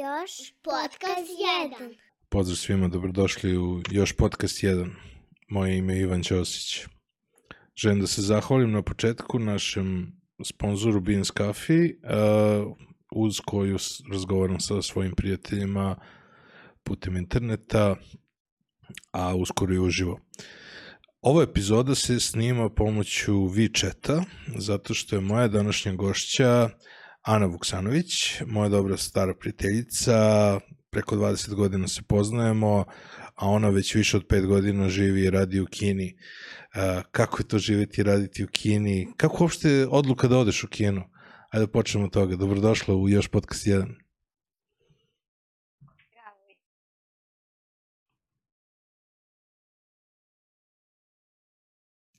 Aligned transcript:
Još 0.00 0.52
podcast 0.62 1.30
1. 1.80 1.96
Pozdrav 2.28 2.56
svima, 2.56 2.88
dobrodošli 2.88 3.58
u 3.58 3.82
Još 3.90 4.12
podcast 4.12 4.62
1. 4.62 4.90
Moje 5.48 5.78
ime 5.78 5.94
je 5.94 6.00
Ivan 6.00 6.22
Ćosić. 6.22 6.86
Želim 7.76 8.00
da 8.00 8.06
se 8.06 8.22
zahvalim 8.22 8.72
na 8.72 8.82
početku 8.82 9.38
našem 9.38 10.12
sponzoru 10.44 11.00
Beans 11.00 11.32
Coffee, 11.36 11.84
uh, 11.84 12.76
uz 13.12 13.40
koju 13.46 13.78
razgovaram 14.12 14.60
sa 14.60 14.82
svojim 14.82 15.12
prijateljima 15.12 15.96
putem 16.82 17.16
interneta, 17.16 17.96
a 19.12 19.34
uskoro 19.34 19.74
i 19.74 19.78
uživo. 19.78 20.20
Ova 21.20 21.42
epizoda 21.42 21.94
se 21.94 22.20
snima 22.20 22.70
pomoću 22.70 23.32
WeChata, 23.32 24.24
zato 24.56 24.94
što 24.94 25.16
je 25.16 25.20
moja 25.20 25.48
današnja 25.48 25.92
gošća 25.92 26.70
Ana 27.22 27.46
Vuksanović, 27.46 28.40
moja 28.46 28.68
dobra 28.68 28.96
stara 28.96 29.34
prijateljica, 29.34 30.14
preko 30.90 31.16
20 31.16 31.54
godina 31.54 31.88
se 31.88 32.02
poznajemo, 32.02 32.84
a 33.34 33.48
ona 33.48 33.68
već 33.68 33.94
više 33.94 34.16
od 34.16 34.26
5 34.26 34.46
godina 34.46 34.88
živi 34.88 35.22
i 35.22 35.30
radi 35.30 35.60
u 35.60 35.66
Kini. 35.66 36.14
Uh, 36.14 37.02
kako 37.10 37.38
je 37.38 37.48
to 37.48 37.58
živeti 37.58 38.00
i 38.00 38.04
raditi 38.04 38.44
u 38.44 38.48
Kini? 38.52 39.08
Kako 39.16 39.44
uopšte 39.44 39.86
odluka 39.90 40.28
da 40.28 40.38
odeš 40.38 40.64
u 40.64 40.68
Kinu? 40.68 41.02
Ajde 41.50 41.66
počnemo 41.66 42.06
od 42.06 42.12
toga. 42.12 42.36
Dobrodošla 42.36 42.94
u 42.94 43.08
Još 43.08 43.28
podcast 43.28 43.66
1. 43.66 43.94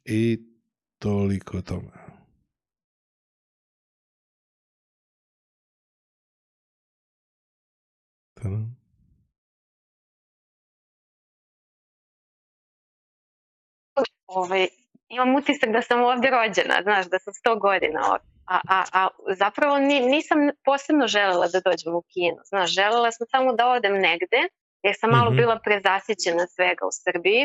I 0.05 0.39
toliko 0.99 1.57
o 1.57 1.61
tome. 1.61 2.00
Tadam. 8.41 8.75
ovaj, 14.27 14.67
imam 15.09 15.35
utisak 15.35 15.69
da 15.69 15.81
sam 15.81 16.03
ovde 16.03 16.29
rođena, 16.29 16.75
znaš, 16.83 17.05
da 17.09 17.19
sam 17.19 17.33
100 17.33 17.59
godina 17.59 17.99
ovde. 18.11 18.25
A, 18.45 18.59
a, 18.67 18.83
a 18.93 19.07
zapravo 19.37 19.77
ni, 19.77 19.99
nisam 19.99 20.37
posebno 20.65 21.07
želela 21.07 21.47
da 21.47 21.59
dođem 21.65 21.95
u 21.95 22.03
kino. 22.13 22.41
Znaš, 22.45 22.69
želela 22.73 23.11
sam 23.11 23.27
samo 23.27 23.53
da 23.53 23.67
odem 23.67 23.93
negde, 23.93 24.39
jer 24.83 24.95
sam 24.99 25.09
malo 25.09 25.29
Mhm. 25.31 25.37
bila 25.37 25.59
prezasićena 25.63 26.47
svega 26.47 26.85
u 26.85 26.93
Srbiji. 27.03 27.43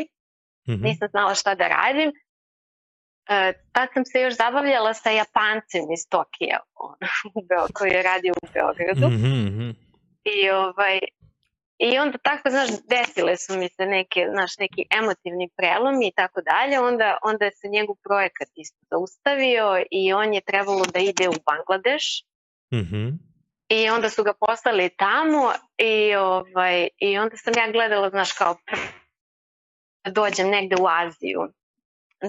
Mhm. 0.68 0.82
Nisam 0.82 1.08
znala 1.10 1.34
šta 1.34 1.54
da 1.54 1.68
radim. 1.68 2.12
E, 3.28 3.52
tad 3.72 3.88
sam 3.94 4.04
se 4.04 4.20
još 4.20 4.34
zabavljala 4.36 4.94
sa 4.94 5.10
Japancem 5.10 5.84
iz 5.96 6.02
Tokija, 6.08 6.58
on, 6.74 6.96
koji 7.74 7.90
je 7.90 8.02
radio 8.02 8.32
u 8.42 8.46
Beogradu. 8.54 9.06
Mhm, 9.16 9.46
mhm. 9.46 9.85
I 10.34 10.50
ovaj 10.50 10.98
I 11.78 11.98
onda 11.98 12.18
tako, 12.18 12.50
znaš, 12.50 12.68
desile 12.88 13.36
su 13.36 13.58
mi 13.58 13.68
se 13.68 13.86
neke, 13.86 14.28
znaš, 14.30 14.58
neki 14.58 14.84
emotivni 15.00 15.48
prelomi 15.56 16.08
i 16.08 16.12
tako 16.16 16.40
dalje, 16.40 16.80
onda, 16.80 17.18
onda 17.22 17.50
se 17.50 17.68
njegov 17.68 17.96
projekat 18.02 18.48
isto 18.54 18.78
zaustavio 18.90 19.84
i 19.90 20.12
on 20.12 20.34
je 20.34 20.40
trebalo 20.40 20.84
da 20.94 20.98
ide 20.98 21.28
u 21.28 21.34
Bangladeš 21.46 22.24
Mhm. 22.72 23.08
i 23.68 23.88
onda 23.88 24.10
su 24.10 24.22
ga 24.24 24.32
poslali 24.32 24.88
tamo 24.88 25.52
i, 25.78 26.14
ovaj, 26.14 26.88
i 26.98 27.18
onda 27.18 27.36
sam 27.36 27.52
ja 27.56 27.72
gledala, 27.72 28.10
znaš, 28.10 28.32
kao 28.32 28.56
da 30.04 30.10
dođem 30.10 30.48
negde 30.48 30.76
u 30.80 30.86
Aziju, 30.88 31.48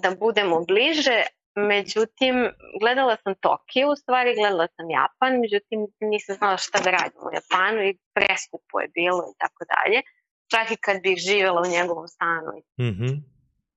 da 0.02 0.16
budemo 0.20 0.66
bliže, 0.66 1.24
međutim, 1.58 2.36
gledala 2.82 3.16
sam 3.16 3.36
Tokio, 3.36 3.90
u 3.90 3.96
stvari 3.96 4.36
gledala 4.36 4.68
sam 4.68 4.90
Japan, 4.90 5.40
međutim 5.40 5.80
nisam 6.02 6.36
znala 6.36 6.58
šta 6.58 6.80
da 6.80 6.92
radim 6.92 7.22
u 7.22 7.34
Japanu 7.34 7.82
i 7.84 7.98
preskupo 8.14 8.80
je 8.80 8.88
bilo 8.90 9.24
i 9.26 9.38
tako 9.38 9.64
dalje. 9.66 10.02
Čak 10.48 10.72
i 10.72 10.78
kad 10.78 11.02
bih 11.02 11.18
živjela 11.20 11.62
u 11.62 11.72
njegovom 11.72 12.08
stanu 12.08 12.52
i 12.58 12.84
Mhm. 12.84 13.08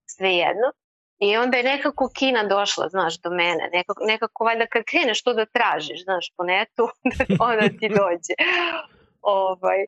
svejedno. 0.06 0.68
I 1.18 1.36
onda 1.36 1.56
je 1.56 1.62
nekako 1.64 2.10
Kina 2.14 2.44
došla, 2.44 2.88
znaš, 2.88 3.20
do 3.20 3.30
mene. 3.30 3.70
Nekako, 3.72 4.04
nekako 4.04 4.44
valjda 4.44 4.66
kad 4.66 4.82
kreneš 4.84 5.22
to 5.22 5.34
da 5.34 5.46
tražiš, 5.46 6.04
znaš, 6.04 6.32
po 6.36 6.44
netu, 6.44 6.88
onda 7.48 7.68
ti 7.70 7.88
dođe. 7.90 8.34
ovaj, 9.20 9.78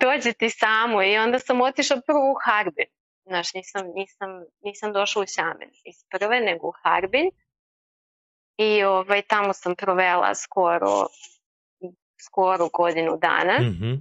dođe 0.00 0.32
ti 0.32 0.50
samo 0.50 1.02
i 1.02 1.18
onda 1.18 1.38
sam 1.38 1.60
otišla 1.60 1.96
prvo 2.06 2.32
u 2.32 2.36
Harbin. 2.44 2.86
Znaš, 3.26 3.54
nisam, 3.54 3.86
nisam, 3.94 4.44
nisam 4.62 4.92
došla 4.92 5.22
u 5.22 5.24
Xiamen 5.24 5.70
iz 5.84 6.04
prve, 6.10 6.40
nego 6.40 6.68
u 6.68 6.72
Harbin. 6.82 7.30
I 8.56 8.84
ovaj, 8.84 9.22
tamo 9.22 9.52
sam 9.52 9.74
provela 9.74 10.34
skoro, 10.34 11.06
skoro 12.26 12.68
godinu 12.68 13.16
dana. 13.16 13.58
Mhm. 13.60 13.92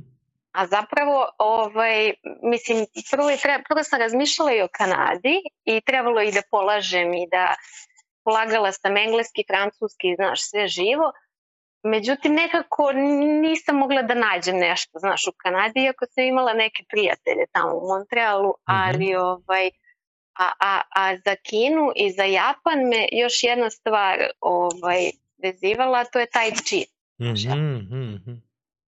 A 0.52 0.68
zapravo, 0.68 1.28
ovaj, 1.38 2.14
mislim, 2.44 2.86
prvo, 3.12 3.30
je 3.30 3.38
tre, 3.38 3.64
prvo 3.70 3.84
sam 3.84 4.00
razmišljala 4.00 4.54
i 4.54 4.62
o 4.62 4.68
Kanadi 4.72 5.42
i 5.66 5.82
trebalo 5.82 6.22
i 6.22 6.32
da 6.32 6.42
polažem 6.52 7.14
i 7.14 7.28
da 7.32 7.56
polagala 8.24 8.72
sam 8.72 8.98
engleski, 8.98 9.44
francuski, 9.48 10.16
znaš, 10.16 10.50
sve 10.50 10.68
živo. 10.68 11.12
Međutim, 11.84 12.34
nekako 12.34 12.92
nisam 13.42 13.76
mogla 13.76 14.02
da 14.02 14.14
nađem 14.14 14.58
nešto, 14.58 15.00
znaš, 15.00 15.22
u 15.28 15.34
Kanadi, 15.38 15.84
iako 15.84 16.06
sam 16.06 16.24
imala 16.24 16.54
neke 16.54 16.84
prijatelje 16.90 17.46
tamo 17.52 17.72
u 17.76 17.88
Montrealu, 17.88 18.54
ali 18.64 19.16
ovaj, 19.16 19.70
a, 20.40 20.52
a, 20.60 20.82
a 20.96 21.18
za 21.26 21.36
Kinu 21.36 21.92
i 21.96 22.12
za 22.12 22.24
Japan 22.24 22.80
me 22.92 23.08
još 23.12 23.44
jedna 23.44 23.70
stvar 23.70 24.18
ovaj, 24.40 25.02
vezivala, 25.44 26.04
to 26.06 26.20
je 26.20 26.26
Tai 26.26 26.52
Chi. 26.66 26.86
Mhm, 27.20 27.60
mhm, 27.60 28.14
mhm. 28.16 28.32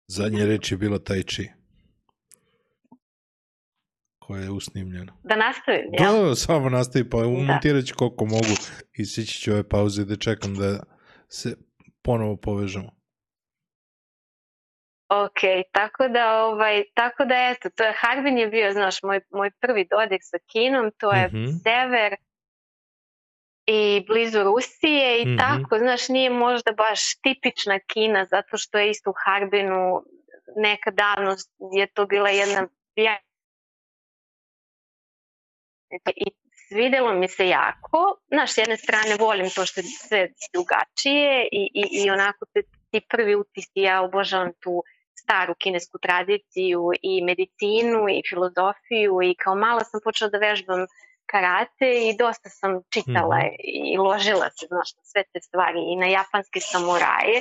Zadnja 0.06 0.44
reč 0.46 0.72
je 0.72 0.76
bila 0.78 0.98
Tai 0.98 1.22
Chi. 1.22 1.48
Koja 4.18 4.42
je 4.42 4.50
usnimljena. 4.50 5.12
Da 5.24 5.36
nastavim, 5.36 5.90
Da, 5.98 6.04
jel? 6.04 6.28
da, 6.28 6.34
samo 6.34 6.68
nastavi, 6.68 7.10
pa 7.10 7.16
umontirat 7.16 7.84
ću 7.84 7.94
koliko 7.96 8.24
mogu 8.24 8.54
i 8.92 9.04
sići 9.04 9.40
ću 9.40 9.52
ove 9.52 9.68
pauze 9.68 10.04
da 10.04 10.16
čekam 10.16 10.54
da 10.54 10.82
se 11.28 11.56
ponovo 12.04 12.36
povežemo. 12.36 12.90
Ok, 15.08 15.40
tako 15.72 16.08
da, 16.08 16.44
ovaj, 16.44 16.84
tako 16.94 17.24
da 17.24 17.34
eto, 17.34 17.70
to 17.70 17.84
je, 17.84 17.94
Harbin 18.00 18.38
je 18.38 18.46
bio, 18.46 18.72
znaš, 18.72 19.02
moj, 19.02 19.20
moj 19.30 19.50
prvi 19.60 19.86
dodik 19.90 20.20
sa 20.22 20.38
Kinom, 20.46 20.90
to 20.98 21.12
je 21.12 21.26
Mhm. 21.26 21.46
sever 21.64 22.16
i 23.66 24.04
blizu 24.06 24.42
Rusije 24.42 25.22
i 25.22 25.26
Mhm. 25.26 25.36
tako, 25.38 25.78
znaš, 25.78 26.08
nije 26.08 26.30
možda 26.30 26.72
baš 26.72 27.00
tipična 27.22 27.78
Kina, 27.80 28.24
zato 28.24 28.56
što 28.56 28.78
je 28.78 28.90
isto 28.90 29.10
u 29.10 29.14
Harbinu 29.24 30.02
nekad 30.56 30.94
davno 30.94 31.36
je 31.72 31.86
to 31.86 32.06
bila 32.06 32.28
jedna 32.28 32.68
i 36.16 36.43
svidelo 36.74 37.12
mi 37.12 37.28
se 37.28 37.48
jako. 37.48 37.98
Znaš, 38.28 38.50
s 38.52 38.58
jedne 38.58 38.76
strane 38.76 39.16
volim 39.18 39.50
to 39.50 39.66
što 39.66 39.80
je 39.80 39.84
sve 40.08 40.20
drugačije 40.54 41.48
i, 41.52 41.62
i, 41.74 41.82
i 42.00 42.10
onako 42.10 42.42
te, 42.52 42.60
ti 42.90 43.00
prvi 43.08 43.34
utisci, 43.34 43.80
ja 43.80 44.02
obožavam 44.02 44.50
tu 44.62 44.82
staru 45.22 45.54
kinesku 45.58 45.98
tradiciju 45.98 46.80
i 47.02 47.22
medicinu 47.22 48.00
i 48.10 48.22
filozofiju 48.28 49.12
i 49.22 49.34
kao 49.42 49.54
mala 49.54 49.84
sam 49.84 50.00
počela 50.04 50.30
da 50.30 50.38
vežbam 50.38 50.82
karate 51.32 51.88
i 52.08 52.16
dosta 52.18 52.48
sam 52.48 52.70
čitala 52.94 53.38
Mhm. 53.38 53.54
i 53.92 53.96
ložila 53.98 54.48
se 54.56 54.66
znaš, 54.66 54.88
na 54.96 55.02
sve 55.02 55.22
te 55.32 55.40
stvari 55.40 55.80
i 55.92 55.96
na 55.96 56.06
japanske 56.06 56.60
samuraje 56.60 57.40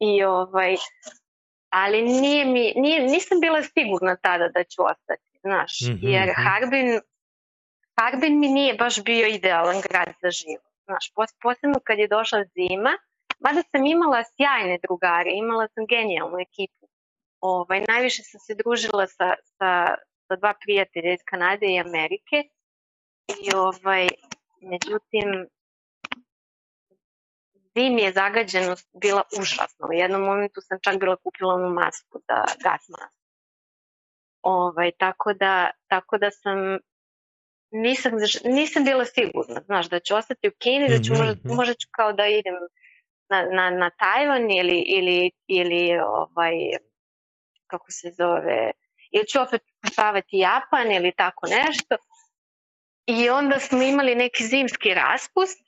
i 0.00 0.24
ovaj 0.24 0.76
ali 1.72 2.02
nije 2.02 2.44
mi, 2.44 2.72
nije, 2.76 3.00
nisam 3.02 3.40
bila 3.40 3.62
sigurna 3.62 4.16
tada 4.16 4.48
da 4.48 4.64
ću 4.64 4.82
ostati, 4.92 5.22
znaš, 5.40 5.72
Mhm, 5.88 6.06
jer 6.08 6.28
mhm. 6.28 6.42
Harbin, 6.46 7.00
Harbin 8.00 8.40
mi 8.40 8.48
nije 8.48 8.74
baš 8.74 9.04
bio 9.04 9.26
idealan 9.26 9.80
grad 9.88 10.12
za 10.22 10.30
život, 10.30 10.72
znaš, 10.84 11.12
pos, 11.14 11.30
posebno 11.42 11.78
kad 11.84 11.98
je 11.98 12.08
došla 12.08 12.44
zima, 12.54 12.92
mada 13.44 13.62
sam 13.70 13.86
imala 13.86 14.24
sjajne 14.24 14.78
drugare, 14.82 15.30
imala 15.34 15.68
sam 15.68 15.86
genijalnu 15.86 16.38
ekipu, 16.40 16.84
ovaj, 17.40 17.84
najviše 17.88 18.22
sam 18.22 18.40
se 18.40 18.54
družila 18.54 19.06
sa, 19.06 19.28
sa, 19.56 19.70
sa 20.26 20.36
dva 20.36 20.54
prijatelja 20.62 21.12
iz 21.12 21.22
Kanade 21.30 21.66
i 21.66 21.80
Amerike 21.80 22.38
i 23.44 23.54
ovaj, 23.54 24.08
međutim, 24.60 25.46
zimi 27.74 28.02
je 28.02 28.12
zagađenost 28.12 28.88
bila 29.02 29.22
užasna. 29.40 29.86
U 29.90 29.92
jednom 29.92 30.22
momentu 30.22 30.60
sam 30.60 30.78
čak 30.82 31.00
bila 31.00 31.16
kupila 31.16 31.54
onu 31.54 31.74
masku 31.74 32.18
za 32.28 32.38
gas 32.64 32.88
masku. 32.88 33.20
Ovaj, 34.42 34.90
tako, 34.98 35.32
da, 35.32 35.70
tako 35.88 36.18
da 36.18 36.30
sam 36.30 36.78
nisam, 37.70 38.12
nisam 38.44 38.84
bila 38.84 39.04
sigurna, 39.04 39.60
znaš, 39.66 39.88
da 39.88 40.00
ću 40.00 40.16
ostati 40.16 40.48
u 40.48 40.52
Kini, 40.58 40.88
da 40.88 40.98
ću 41.02 41.12
Mhm, 41.12 41.22
možda, 41.22 41.34
mhm. 41.44 41.54
možda 41.54 41.74
ću 41.74 41.88
kao 41.90 42.12
da 42.12 42.26
idem 42.26 42.54
na, 43.28 43.42
na, 43.42 43.70
na 43.70 43.90
Tajvan 43.90 44.50
ili, 44.50 44.78
ili, 44.86 45.30
ili 45.46 45.98
ovaj, 45.98 46.52
kako 47.66 47.86
se 47.90 48.10
zove, 48.18 48.70
ili 49.10 49.26
ću 49.26 49.40
opet 49.40 49.62
putovati 49.82 50.36
Japan 50.38 50.92
ili 50.92 51.12
tako 51.16 51.46
nešto. 51.46 51.96
I 53.06 53.28
onda 53.30 53.58
smo 53.58 53.82
imali 53.82 54.14
neki 54.14 54.44
zimski 54.44 54.94
raspust 54.94 55.58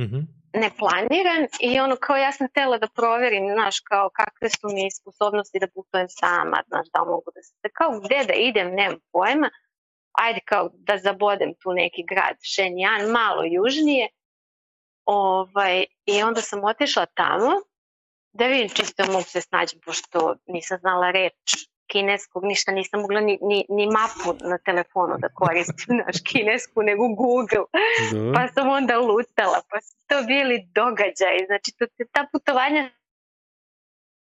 Mhm. 0.00 0.18
neplaniran 0.52 1.46
i 1.60 1.80
ono 1.80 1.96
kao 1.96 2.16
ja 2.16 2.32
sam 2.32 2.48
htela 2.48 2.78
da 2.78 2.88
proverim, 2.88 3.44
znaš, 3.52 3.80
kao 3.80 4.10
kakve 4.10 4.48
su 4.48 4.66
mi 4.74 4.90
sposobnosti 4.90 5.58
da 5.58 5.66
putujem 5.74 6.08
sama, 6.08 6.62
znaš, 6.68 6.86
da 6.94 7.00
mogu 7.04 7.30
da 7.34 7.42
se, 7.42 7.68
kao 7.74 8.00
gde 8.00 8.24
da 8.26 8.32
idem, 8.34 8.74
nemam 8.74 8.98
pojma, 9.12 9.50
ajde 10.14 10.40
kao 10.44 10.70
da 10.72 10.98
zabodem 10.98 11.54
tu 11.62 11.72
neki 11.72 12.04
grad, 12.08 12.36
Šenjan, 12.42 13.10
malo 13.10 13.42
južnije, 13.44 14.08
ovaj, 15.04 15.84
i 16.06 16.22
onda 16.22 16.40
sam 16.40 16.64
otišla 16.64 17.06
tamo, 17.06 17.50
da 18.32 18.46
vidim 18.46 18.68
čisto 18.68 19.04
mogu 19.06 19.24
se 19.24 19.40
snaći, 19.40 19.78
pošto 19.84 20.36
nisam 20.46 20.78
znala 20.78 21.10
reč 21.10 21.34
kineskog, 21.86 22.44
ništa 22.44 22.72
nisam 22.72 23.00
mogla 23.00 23.20
ni, 23.20 23.38
ni, 23.42 23.64
ni 23.68 23.86
mapu 23.86 24.38
na 24.48 24.58
telefonu 24.58 25.14
da 25.18 25.28
koristim, 25.28 25.96
naš 26.06 26.16
kinesku, 26.28 26.82
nego 26.82 27.08
Google. 27.08 27.64
Dobro. 28.12 28.32
Pa 28.34 28.48
sam 28.48 28.68
onda 28.68 28.98
lutala, 28.98 29.60
pa 29.70 29.80
su 29.80 29.94
to 30.06 30.22
bili 30.26 30.68
događaji, 30.74 31.46
znači 31.46 31.72
to, 31.78 31.86
ta 32.12 32.26
putovanja 32.32 32.90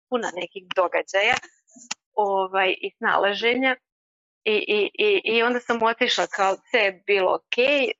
puna 0.09 0.31
nekih 0.35 0.63
događaja 0.75 1.35
ovaj, 2.13 2.75
i 2.81 2.91
snalaženja 2.97 3.75
i, 4.45 4.51
i, 4.67 4.91
i, 5.05 5.21
i 5.23 5.43
onda 5.43 5.59
sam 5.59 5.83
otišla 5.83 6.27
kao 6.27 6.55
sve 6.69 6.79
je 6.79 7.03
bilo 7.07 7.37
okay. 7.37 7.91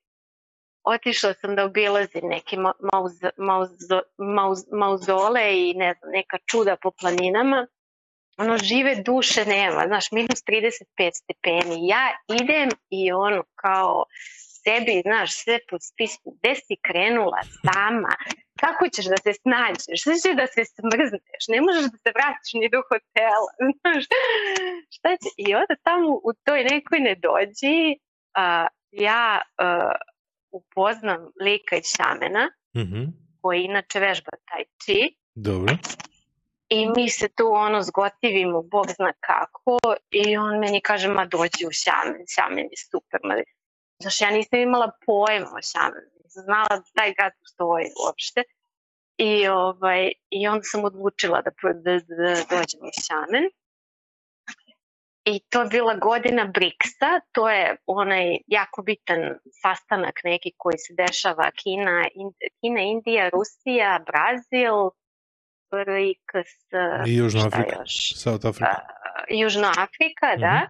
otišla 0.83 1.33
sam 1.33 1.55
da 1.55 1.65
obilazim 1.65 2.21
neke 2.23 2.57
mauz, 2.57 3.11
mauz, 3.37 3.69
mauz, 4.17 4.59
mauzole 4.71 5.69
i 5.69 5.73
ne 5.73 5.93
znam, 5.93 6.11
neka 6.11 6.37
čuda 6.51 6.75
po 6.81 6.91
planinama. 6.91 7.67
Ono 8.37 8.57
žive 8.57 8.95
duše 8.95 9.45
nema, 9.45 9.83
znaš, 9.87 10.11
minus 10.11 10.43
35 10.43 11.11
stepeni, 11.13 11.87
ja 11.87 12.17
idem 12.41 12.69
i 12.89 13.11
ono 13.11 13.43
kao 13.55 14.05
sebi, 14.63 15.01
znaš, 15.01 15.31
sve 15.43 15.59
po 15.69 15.79
spisku, 15.79 16.37
gde 16.39 16.55
si 16.55 16.75
krenula 16.87 17.41
sama, 17.63 18.15
kako 18.63 18.83
ćeš 18.94 19.06
da 19.13 19.18
se 19.25 19.33
snađeš, 19.44 20.00
šta 20.01 20.13
ćeš 20.24 20.36
da 20.42 20.48
se 20.56 20.62
smrzneš, 20.77 21.44
ne 21.54 21.60
možeš 21.65 21.86
da 21.94 21.98
se 22.04 22.10
vratiš 22.18 22.51
ni 22.60 22.68
do 22.74 22.80
hotela, 22.89 23.50
znaš, 23.80 24.04
šta 24.95 25.10
će, 25.21 25.30
i 25.45 25.48
onda 25.62 25.75
tamo 25.83 26.10
u 26.30 26.31
toj 26.45 26.62
nekoj 26.63 27.00
nedođi 27.00 27.77
a, 28.33 28.68
ja 28.92 29.42
a, 29.57 29.92
upoznam 30.51 31.21
lika 31.45 31.75
iz 31.75 31.88
Šamena, 31.98 32.45
Mm 32.75 32.81
-hmm. 32.81 33.07
koji 33.42 33.63
inače 33.63 34.00
vežba 34.00 34.31
taj 34.50 34.63
chi, 34.81 35.15
Dobro. 35.36 35.75
I 36.69 36.89
mi 36.95 37.10
se 37.10 37.27
tu 37.27 37.48
ono 37.51 37.81
zgotivimo, 37.81 38.62
Bog 38.62 38.86
zna 38.95 39.13
kako, 39.19 39.77
i 40.12 40.38
on 40.38 40.60
meni 40.60 40.81
kaže, 40.81 41.07
ma 41.07 41.25
dođi 41.25 41.65
u 41.68 41.71
Šamen, 41.71 42.24
Šamen 42.36 42.65
je 42.71 42.77
super. 42.92 43.19
Ma, 43.24 43.33
znaš, 44.01 44.21
ja 44.21 44.31
nisam 44.31 44.60
imala 44.60 44.92
pojma 45.06 45.50
o 45.57 45.62
Šamenu, 45.71 46.12
znala 46.41 46.68
da 46.69 46.83
taj 46.95 47.13
grad 47.13 47.31
postoji 47.39 47.85
uopšte. 48.06 48.44
I, 49.18 49.47
ovaj, 49.47 50.12
I 50.30 50.47
onda 50.47 50.63
sam 50.63 50.83
odlučila 50.85 51.41
da, 51.41 51.51
da, 51.74 51.91
da 51.94 52.33
dođem 52.50 52.80
u 52.81 52.91
Šamen. 53.07 53.44
I 55.25 55.39
to 55.50 55.62
je 55.62 55.68
bila 55.69 55.95
godina 55.95 56.45
BRICS-a, 56.45 57.19
to 57.31 57.50
je 57.50 57.77
onaj 57.85 58.38
jako 58.47 58.81
bitan 58.81 59.19
sastanak 59.62 60.19
neki 60.24 60.51
koji 60.57 60.77
se 60.77 60.94
dešava 60.94 61.51
Kina, 61.51 62.06
Kina 62.62 62.81
Indija, 62.81 63.29
Rusija, 63.29 64.00
Brazil, 64.06 64.89
BRICS, 65.71 66.53
I 67.07 67.15
Južna 67.18 67.45
Afrika. 67.47 67.83
South 68.15 68.45
Africa. 68.45 68.71
Uh, 68.71 69.39
Južna 69.39 69.71
Afrika, 69.77 70.27
Mhm. 70.33 70.41
da. 70.41 70.68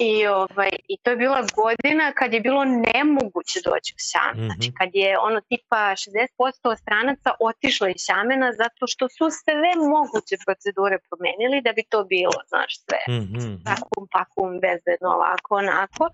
I, 0.00 0.26
ovaj, 0.26 0.70
I 0.88 0.96
to 1.02 1.10
je 1.10 1.16
bila 1.16 1.40
godina 1.56 2.12
kad 2.12 2.34
je 2.34 2.40
bilo 2.40 2.62
nemoguće 2.64 3.58
doći 3.64 3.90
u 3.96 4.00
Šamen. 4.10 4.44
Znači 4.46 4.68
Mhm. 4.68 4.76
kad 4.78 4.90
je 4.94 5.18
ono 5.18 5.40
tipa 5.40 5.82
60% 5.96 6.76
stranaca 6.76 7.30
otišlo 7.40 7.86
iz 7.88 8.00
Šamena 8.06 8.52
zato 8.52 8.82
što 8.86 9.08
su 9.08 9.24
sve 9.44 9.54
moguće 9.94 10.36
procedure 10.46 10.96
promenili 11.08 11.62
da 11.66 11.72
bi 11.72 11.82
to 11.88 12.04
bilo, 12.04 12.38
znaš, 12.48 12.72
sve 12.84 13.00
Mhm. 13.20 13.46
takum, 13.68 14.04
pakum, 14.16 14.50
bezbedno, 14.64 15.08
ovako, 15.18 15.50
onako. 15.56 16.04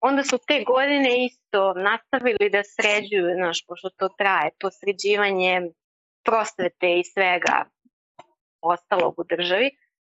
Onda 0.00 0.22
su 0.24 0.38
te 0.48 0.64
godine 0.66 1.24
isto 1.24 1.60
nastavili 1.90 2.50
da 2.52 2.62
sređuju, 2.74 3.26
znaš, 3.36 3.66
pošto 3.66 3.88
to 3.90 4.08
traje, 4.18 4.50
to 4.58 4.70
sređivanje 4.70 5.52
prosvete 6.24 6.88
i 6.98 7.04
svega 7.04 7.64
ostalog 8.60 9.14
u 9.18 9.24
državi, 9.24 9.70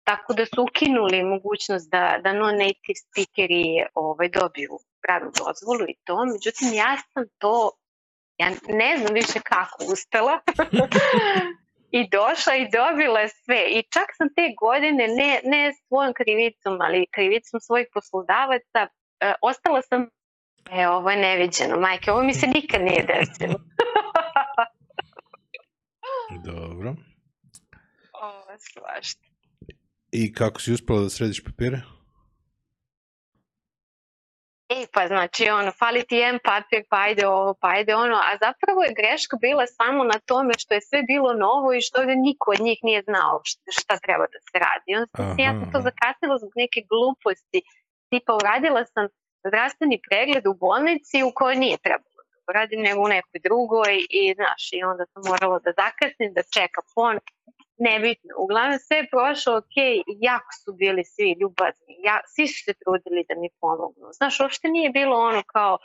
tako 0.09 0.33
da 0.33 0.45
su 0.45 0.63
ukinuli 0.63 1.23
mogućnost 1.23 1.91
da, 1.91 2.19
da 2.23 2.29
non-native 2.33 2.99
speakeri 3.03 3.65
ovaj, 3.93 4.29
dobiju 4.29 4.73
pravnu 5.03 5.31
dozvolu 5.41 5.83
i 5.93 5.95
to, 6.05 6.15
međutim 6.33 6.67
ja 6.83 6.91
sam 7.11 7.23
to, 7.37 7.71
ja 8.37 8.49
ne 8.83 8.91
znam 8.97 9.13
više 9.13 9.39
kako 9.51 9.77
uspela, 9.93 10.35
i 11.99 11.99
došla 12.17 12.53
i 12.55 12.69
dobila 12.79 13.27
sve 13.27 13.59
i 13.77 13.83
čak 13.93 14.07
sam 14.17 14.27
te 14.35 14.45
godine 14.63 15.03
ne, 15.19 15.31
ne 15.43 15.73
svojom 15.87 16.13
krivicom, 16.19 16.81
ali 16.81 17.11
krivicom 17.15 17.59
svojih 17.59 17.87
poslodavaca, 17.93 18.81
e, 19.19 19.33
ostala 19.41 19.81
sam, 19.81 20.01
e, 20.71 20.87
ovo 20.87 21.09
je 21.09 21.17
neviđeno, 21.17 21.79
majke, 21.79 22.11
ovo 22.11 22.23
mi 22.23 22.33
se 22.33 22.47
nikad 22.47 22.81
nije 22.81 23.03
desilo. 23.13 23.59
Dobro. 26.51 26.95
Ovo 28.13 28.51
je 28.51 28.59
svašta. 28.59 29.28
I 30.11 30.33
kako 30.33 30.61
si 30.61 30.73
uspela 30.73 31.01
da 31.01 31.09
središ 31.09 31.43
papire? 31.43 31.81
E, 34.69 34.85
pa 34.93 35.07
znači, 35.07 35.49
ono, 35.49 35.71
fali 35.71 36.03
ti 36.07 36.15
jedan 36.15 36.39
papir, 36.43 36.83
pa 36.89 36.97
ajde 36.97 37.27
ovo, 37.27 37.53
pa 37.61 37.67
ajde 37.67 37.95
ono, 37.95 38.15
a 38.15 38.31
zapravo 38.45 38.83
je 38.83 38.97
greška 38.99 39.37
bila 39.41 39.65
samo 39.67 40.03
na 40.03 40.19
tome 40.25 40.53
što 40.57 40.73
je 40.73 40.81
sve 40.81 41.03
bilo 41.03 41.33
novo 41.33 41.73
i 41.73 41.81
što 41.81 42.01
ovde 42.01 42.15
niko 42.15 42.51
od 42.51 42.59
njih 42.59 42.79
nije 42.83 43.01
znao 43.09 43.41
šta, 43.79 43.93
treba 44.05 44.25
da 44.33 44.39
se 44.47 44.57
radi. 44.65 44.89
Onda 44.97 45.07
sam 45.15 45.39
ja 45.47 45.51
sam 45.59 45.71
to 45.73 45.79
zakasnila 45.89 46.35
zbog 46.37 46.53
neke 46.63 46.79
gluposti, 46.91 47.59
tipa 48.09 48.31
uradila 48.41 48.85
sam 48.85 49.07
zdravstveni 49.47 49.97
pregled 50.07 50.45
u 50.47 50.53
bolnici 50.53 51.23
u 51.23 51.31
kojoj 51.39 51.55
nije 51.63 51.77
trebalo 51.85 52.19
da 52.29 52.37
uradim, 52.51 52.81
nego 52.87 52.99
u 53.01 53.13
nekoj 53.17 53.39
drugoj 53.47 53.93
i 54.21 54.23
znaš, 54.39 54.63
i 54.77 54.79
onda 54.91 55.03
sam 55.11 55.21
morala 55.31 55.59
da 55.65 55.71
zakasnim, 55.83 56.29
da 56.37 56.41
čeka 56.57 56.81
fon, 56.93 57.15
nebitno. 57.79 58.31
Uglavnom 58.37 58.79
sve 58.79 58.97
je 58.97 59.09
prošlo 59.09 59.57
ok, 59.57 59.75
jako 60.27 60.51
su 60.63 60.73
bili 60.73 61.03
svi 61.05 61.35
ljubazni, 61.41 61.93
ja, 62.07 62.21
svi 62.33 62.47
su 62.47 62.63
se 62.65 62.73
trudili 62.81 63.25
da 63.29 63.35
mi 63.41 63.49
pomognu. 63.61 64.07
Znaš, 64.17 64.39
uopšte 64.39 64.67
nije 64.67 64.89
bilo 64.89 65.15
ono 65.17 65.43
kao, 65.43 65.77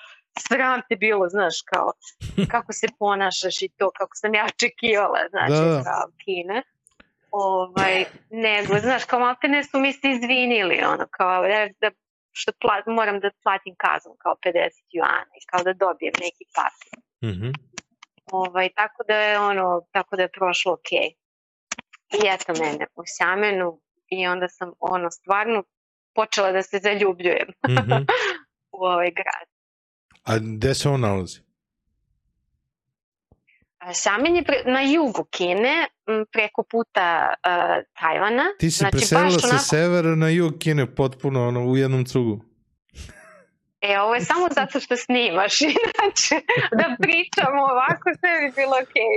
sram 0.49 0.81
te 0.89 0.97
bilo, 0.97 1.29
znaš, 1.29 1.55
kao, 1.73 1.93
kako 2.55 2.73
se 2.73 2.87
ponašaš 2.99 3.63
i 3.63 3.69
to, 3.69 3.91
kako 3.91 4.15
sam 4.15 4.35
ja 4.35 4.45
očekivala, 4.45 5.21
znači, 5.31 5.53
Da, 5.53 5.83
kao 5.85 6.05
Kine. 6.25 6.63
Ovaj, 7.31 8.05
nego, 8.31 8.79
znaš, 8.79 9.05
kao 9.05 9.21
malte 9.21 9.49
ne 9.49 9.65
su 9.65 9.79
mi 9.79 9.93
se 9.93 10.09
izvinili, 10.11 10.83
ono, 10.85 11.07
kao, 11.11 11.43
da, 11.43 11.69
da 11.81 11.91
što 12.33 12.53
pla, 12.61 12.95
moram 12.95 13.21
da 13.21 13.31
platim 13.43 13.75
kaznu, 13.79 14.17
kao 14.19 14.35
50 14.47 14.71
juana, 14.91 15.33
i 15.41 15.47
kao 15.47 15.63
da 15.63 15.73
dobijem 15.73 16.15
neki 16.21 16.45
papir. 16.57 16.99
Mhm. 17.31 17.51
Ovaj, 18.33 18.69
tako 18.75 19.03
da 19.09 19.17
je 19.17 19.39
ono, 19.39 19.83
tako 19.93 20.17
da 20.17 20.23
je 20.23 20.29
prošlo 20.39 20.73
okej. 20.73 21.09
I 21.09 21.17
eto 22.11 22.53
mene 22.55 22.87
u 22.95 23.03
Sjamenu 23.09 23.81
i 24.09 24.27
onda 24.27 24.49
sam 24.49 24.73
ono 24.81 25.11
stvarno 25.11 25.63
počela 26.15 26.53
da 26.53 26.63
se 26.63 26.79
zaljubljujem 26.79 27.49
Mhm. 27.71 27.93
u 28.73 28.85
ovaj 28.85 29.11
grad. 29.11 29.47
A 30.25 30.39
gde 30.39 30.75
se 30.75 30.89
on 30.89 31.01
nalazi? 31.01 31.41
A 33.79 33.89
Xiamen 33.91 34.35
je 34.35 34.45
pre, 34.45 34.63
na 34.67 34.81
jugu 34.83 35.25
Kine, 35.27 35.87
preko 36.33 36.63
puta 36.65 37.35
uh, 37.37 37.53
Tajvana. 37.95 38.45
Ti 38.59 38.71
si 38.71 38.79
Znači, 38.79 38.93
preselila 38.93 39.31
sa 39.33 39.47
onako- 39.47 39.59
severa 39.61 40.15
na 40.15 40.29
jug 40.29 40.53
Kine 40.59 40.95
potpuno 40.95 41.49
ono, 41.49 41.61
u 41.63 41.77
jednom 41.77 42.05
cugu. 42.05 42.45
E, 43.81 44.01
ovo 44.01 44.15
je 44.15 44.21
samo 44.23 44.49
zato 44.55 44.81
što 44.81 44.97
snimaš, 44.97 45.61
inače 45.77 46.35
da 46.73 46.97
pričamo 47.01 47.63
ovako 47.63 48.11
sve 48.21 48.41
bi 48.41 48.53
bilo 48.57 48.77
okej. 48.77 49.17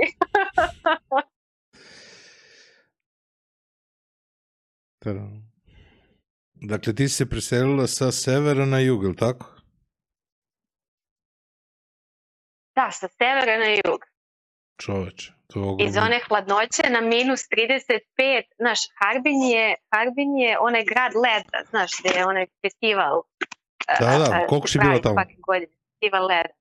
Tada. 4.98 5.20
Dakle, 6.54 6.94
ti 6.94 7.08
si 7.08 7.14
se 7.14 7.26
preselila 7.26 7.86
sa 7.86 8.12
severa 8.12 8.66
na 8.66 8.78
jug, 8.78 9.04
ili 9.04 9.16
tako? 9.16 9.46
Da, 12.76 12.90
sa 12.90 13.08
severa 13.08 13.58
na 13.58 13.68
jug. 13.84 14.00
Čoveče, 14.82 15.32
to 15.46 15.58
je 15.58 15.86
Iz 15.86 15.96
ogromno. 15.96 16.06
one 16.06 16.20
hladnoće 16.28 16.82
na 16.90 17.00
minus 17.00 17.40
35, 17.40 18.42
znaš, 18.58 18.78
Harbin 19.00 19.42
je, 19.42 19.74
Harbin 19.94 20.38
je 20.38 20.58
onaj 20.58 20.84
grad 20.84 21.12
leda, 21.24 21.58
znaš, 21.70 21.90
gde 22.00 22.18
je 22.18 22.26
onaj 22.26 22.46
festival. 22.62 23.22
Da, 24.00 24.18
da, 24.18 24.24
a, 24.34 24.42
a, 24.42 24.46
koliko 24.46 24.68
si 24.68 24.78
bila 24.78 25.00
tamo? 25.00 25.14
Godine, 25.46 25.72
festival 25.90 26.26
leda. 26.26 26.54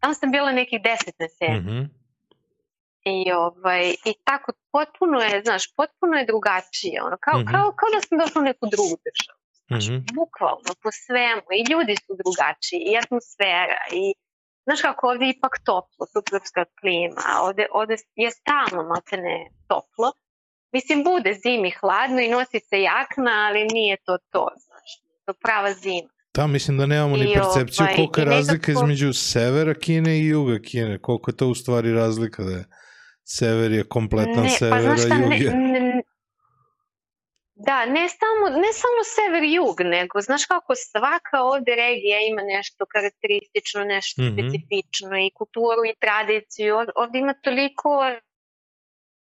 Tamo 0.00 0.14
sam 0.14 0.30
bila 0.30 0.52
nekih 0.52 0.80
10 0.80 1.12
meseci. 1.18 1.60
Mhm. 1.60 2.01
I, 3.06 3.32
ovaj, 3.44 3.84
I 4.04 4.12
tako, 4.24 4.48
potpuno 4.72 5.16
je, 5.20 5.42
znaš, 5.44 5.62
potpuno 5.74 6.14
je 6.18 6.26
drugačije. 6.26 7.02
Ono, 7.02 7.16
kao, 7.20 7.38
Mhm. 7.40 7.50
kao, 7.52 7.66
kao 7.78 7.88
da 7.94 8.00
sam 8.00 8.18
došla 8.18 8.38
u 8.40 8.48
neku 8.50 8.64
drugu 8.74 8.96
državu. 9.06 9.38
Znaš, 9.68 9.84
Mhm. 9.88 9.98
bukvalno, 10.14 10.70
po 10.82 10.90
svemu. 11.02 11.46
I 11.58 11.70
ljudi 11.72 11.94
su 11.96 12.12
drugačiji, 12.22 12.80
i 12.82 12.96
atmosfera, 12.96 13.80
i 14.00 14.04
znaš 14.66 14.80
kako 14.82 15.02
ovdje 15.08 15.24
je 15.26 15.30
ipak 15.30 15.54
toplo, 15.64 16.02
subtropska 16.12 16.62
klima, 16.80 17.24
ovdje, 17.40 17.64
ovdje 17.72 17.96
je 18.16 18.30
stalno 18.30 18.80
maltene 18.84 19.36
toplo. 19.68 20.08
Mislim, 20.72 21.04
bude 21.04 21.30
zimi 21.36 21.70
hladno 21.70 22.20
i 22.20 22.30
nosi 22.30 22.58
se 22.60 22.76
jakna, 22.82 23.32
ali 23.46 23.60
nije 23.68 23.96
to 24.06 24.18
to, 24.30 24.48
znaš, 24.58 24.88
to 25.26 25.32
prava 25.36 25.72
zima. 25.74 26.08
Da, 26.34 26.46
mislim 26.46 26.78
da 26.78 26.86
nemamo 26.86 27.16
ni 27.16 27.24
I 27.24 27.34
percepciju 27.34 27.84
ovaj, 27.84 27.96
koliko 27.96 28.20
je 28.20 28.22
i 28.22 28.26
nekako- 28.26 28.36
razlika 28.36 28.72
između 28.72 29.12
severa 29.12 29.74
Kine 29.74 30.18
i 30.18 30.26
juga 30.28 30.58
Kine. 30.60 30.98
Koliko 30.98 31.30
je 31.30 31.36
to 31.36 31.46
u 31.48 31.54
stvari 31.54 31.92
razlika 31.94 32.42
da 32.42 32.50
je 32.50 32.64
sever 33.32 33.70
je 33.72 33.84
kompletan 33.86 34.42
Ne, 34.42 34.48
sever, 34.50 34.72
pa 34.72 34.80
znaš 34.80 35.00
šta, 35.00 35.14
a 35.14 35.18
jug 35.18 35.28
ne, 35.28 35.38
je... 35.38 35.50
ne- 35.50 36.02
da, 37.56 37.86
ne 37.86 38.08
samo, 38.10 38.44
ne 38.58 38.70
samo 38.74 39.00
sever-jug, 39.16 39.76
nego 39.86 40.20
znaš 40.20 40.44
kako 40.46 40.72
svaka 40.76 41.36
ovde 41.44 41.72
regija 41.76 42.18
ima 42.22 42.42
nešto 42.44 42.86
karakteristično, 42.86 43.84
nešto 43.86 44.22
Mhm. 44.22 44.32
specifično 44.32 45.18
i 45.18 45.30
kulturu 45.30 45.82
i 45.86 45.98
tradiciju. 46.00 46.76
Ov- 46.76 46.94
Ovde 46.96 47.18
ima 47.18 47.34
toliko 47.36 47.88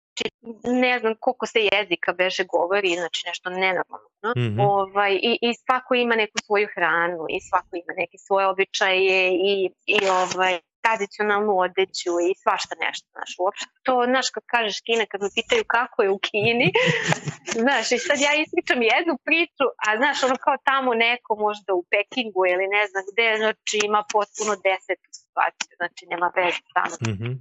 znači, 0.08 0.24
ne 0.66 1.00
znam 1.00 1.14
koliko 1.20 1.46
se 1.46 1.60
jezika 1.72 2.14
beže 2.14 2.44
govori, 2.46 2.96
znači 2.96 3.24
nešto 3.26 3.50
nenormalno. 3.50 4.10
Mhm. 4.38 4.60
Ovaj, 4.60 5.14
i, 5.14 5.38
I 5.42 5.54
svako 5.56 5.94
ima 5.96 6.16
neku 6.16 6.38
svoju 6.46 6.68
hranu 6.76 7.26
i 7.30 7.38
svako 7.42 7.70
ima 7.74 7.94
neke 7.98 8.18
svoje 8.18 8.48
običaje 8.48 9.20
i, 9.34 9.54
i 9.88 9.98
ovaj, 10.10 10.60
tradicionalnu 10.84 11.54
odeću 11.60 12.12
i 12.28 12.40
svašta 12.44 12.74
nešto, 12.86 13.06
znaš, 13.16 13.32
uopšte 13.40 13.72
to, 13.88 13.96
znaš, 14.06 14.28
kad 14.36 14.44
kažeš 14.46 14.78
Kina, 14.82 15.04
kad 15.06 15.20
me 15.22 15.30
pitaju 15.40 15.64
kako 15.68 15.98
je 16.04 16.10
u 16.10 16.20
Kini, 16.28 16.70
znaš, 17.64 17.86
i 17.92 18.00
sad 18.00 18.18
ja 18.28 18.32
ispričam 18.36 18.80
jednu 18.94 19.14
priču, 19.28 19.66
a 19.84 19.88
znaš, 20.00 20.18
ono 20.24 20.38
kao 20.38 20.56
tamo 20.72 20.90
neko 21.08 21.32
možda 21.38 21.70
u 21.74 21.84
Pekingu 21.92 22.42
ili 22.46 22.66
ne 22.68 22.84
znam 22.90 23.04
gde, 23.10 23.28
znači 23.38 23.76
ima 23.84 24.02
potpuno 24.16 24.52
desetu 24.68 25.10
situaciju, 25.14 25.74
znači 25.80 26.02
nema 26.06 26.28
veze 26.38 26.62
tamo. 26.76 26.96
Mhm. 27.14 27.32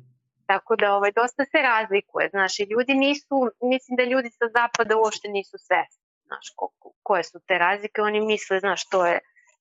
Tako 0.47 0.77
da 0.77 0.95
ovaj, 0.95 1.13
dosta 1.13 1.43
se 1.45 1.59
razlikuje, 1.65 2.25
znaš, 2.29 2.53
i 2.59 2.65
ljudi 2.65 2.95
nisu, 2.97 3.37
mislim 3.65 3.93
da 3.97 4.05
ljudi 4.05 4.31
sa 4.31 4.47
zapada 4.57 4.97
uopšte 4.97 5.29
nisu 5.29 5.57
svesni, 5.59 6.03
znaš, 6.27 6.47
ko, 6.57 6.67
ko- 6.79 6.95
koje 7.03 7.25
su 7.25 7.39
te 7.47 7.59
razlike, 7.59 8.03
oni 8.03 8.21
misle, 8.23 8.61
znaš, 8.61 8.89
to 8.89 9.07
je 9.07 9.19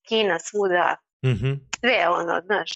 Kina 0.07 0.39
svuda, 0.39 0.95
Mhm. 1.25 1.51
sve 1.79 1.98
ono, 2.12 2.41
znaš, 2.41 2.69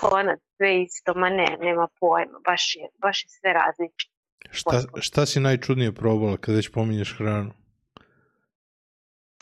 konac, 0.00 0.40
sve 0.56 0.82
isto, 0.82 1.14
ma 1.14 1.28
ne, 1.30 1.56
nema 1.60 1.88
pojma, 2.00 2.38
baš 2.44 2.76
je, 2.76 2.88
baš 2.98 3.24
je 3.24 3.28
sve 3.28 3.52
različito. 3.52 4.14
Šta, 4.50 4.80
šta 5.00 5.26
si 5.26 5.40
najčudnije 5.40 5.92
probala 5.92 6.36
kad 6.36 6.54
već 6.54 6.72
pominješ 6.72 7.16
hranu? 7.18 7.52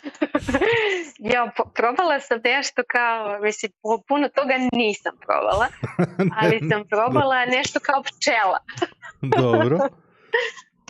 ja, 1.32 1.52
po- 1.56 1.70
probala 1.74 2.20
sam 2.20 2.40
nešto 2.44 2.82
kao, 2.88 3.40
mislim, 3.42 3.72
pu- 3.82 4.02
puno 4.08 4.28
toga 4.28 4.54
nisam 4.72 5.14
probala, 5.26 5.66
ali 6.40 6.60
sam 6.70 6.88
probala 6.88 7.44
nešto 7.44 7.80
kao 7.80 8.02
pčela. 8.02 8.58
Dobro. 9.42 9.78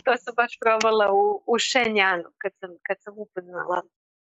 to 0.03 0.17
sam 0.17 0.33
baš 0.35 0.51
probala 0.59 1.13
u, 1.13 1.43
u 1.47 1.59
Šenjanu 1.59 2.29
kad 2.37 2.51
sam, 2.59 2.69
kad 2.87 2.97
sam 3.03 3.13
upoznala 3.17 3.81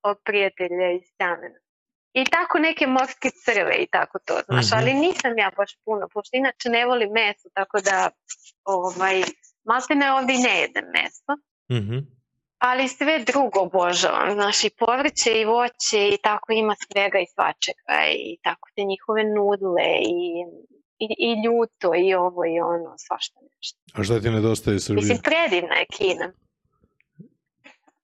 od 0.03 0.17
prijatelja 0.25 0.91
iz 0.91 1.03
Sjamena. 1.17 1.59
I 2.13 2.25
tako 2.25 2.59
neke 2.59 2.87
morske 2.87 3.29
crve 3.45 3.75
i 3.75 3.87
tako 3.87 4.19
to, 4.19 4.33
znaš, 4.45 4.65
Mhm. 4.65 4.75
ali 4.75 4.93
nisam 4.95 5.37
ja 5.37 5.51
baš 5.57 5.71
puno, 5.85 6.07
pošto 6.13 6.37
inače 6.37 6.69
ne 6.69 6.85
volim 6.85 7.09
meso, 7.11 7.49
tako 7.53 7.81
da, 7.81 8.09
ovaj, 8.65 9.23
maltene 9.63 10.11
ovdje 10.13 10.35
ne 10.37 10.61
jedem 10.61 10.85
meso, 10.93 11.31
Mhm. 11.71 11.97
ali 12.59 12.87
sve 12.87 13.19
drugo 13.21 13.59
obožavam, 13.59 14.33
znaš, 14.33 14.63
i 14.63 14.69
povrće 14.69 15.31
i 15.33 15.45
voće 15.45 16.07
i 16.07 16.17
tako 16.23 16.51
ima 16.53 16.75
svega 16.83 17.19
i 17.19 17.31
svačega 17.33 17.97
i 18.13 18.37
tako 18.43 18.69
te 18.75 18.83
njihove 18.83 19.23
nudle 19.25 19.87
i, 20.01 20.19
i, 20.99 21.07
i 21.19 21.43
ljuto 21.43 21.91
i 21.97 22.13
ovo 22.15 22.45
i 22.45 22.59
ono, 22.61 22.93
svašta 22.97 23.39
nešto. 23.51 23.79
A 23.93 24.03
šta 24.03 24.19
ti 24.21 24.29
nedostaje 24.29 24.75
u 24.75 24.79
Srbiji? 24.79 25.01
Mislim, 25.01 25.19
predivna 25.23 25.75
je 25.75 25.85
Kina. 25.87 26.33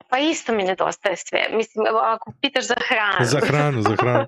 Pa 0.09 0.17
isto 0.19 0.53
mi 0.53 0.63
nedostaje 0.63 1.15
sve. 1.17 1.47
Mislim, 1.51 1.85
ako 2.03 2.31
pitaš 2.41 2.63
za 2.63 2.75
hranu. 2.79 3.25
Za 3.25 3.39
hranu, 3.39 3.81
za 3.81 3.95
hranu. 3.95 4.27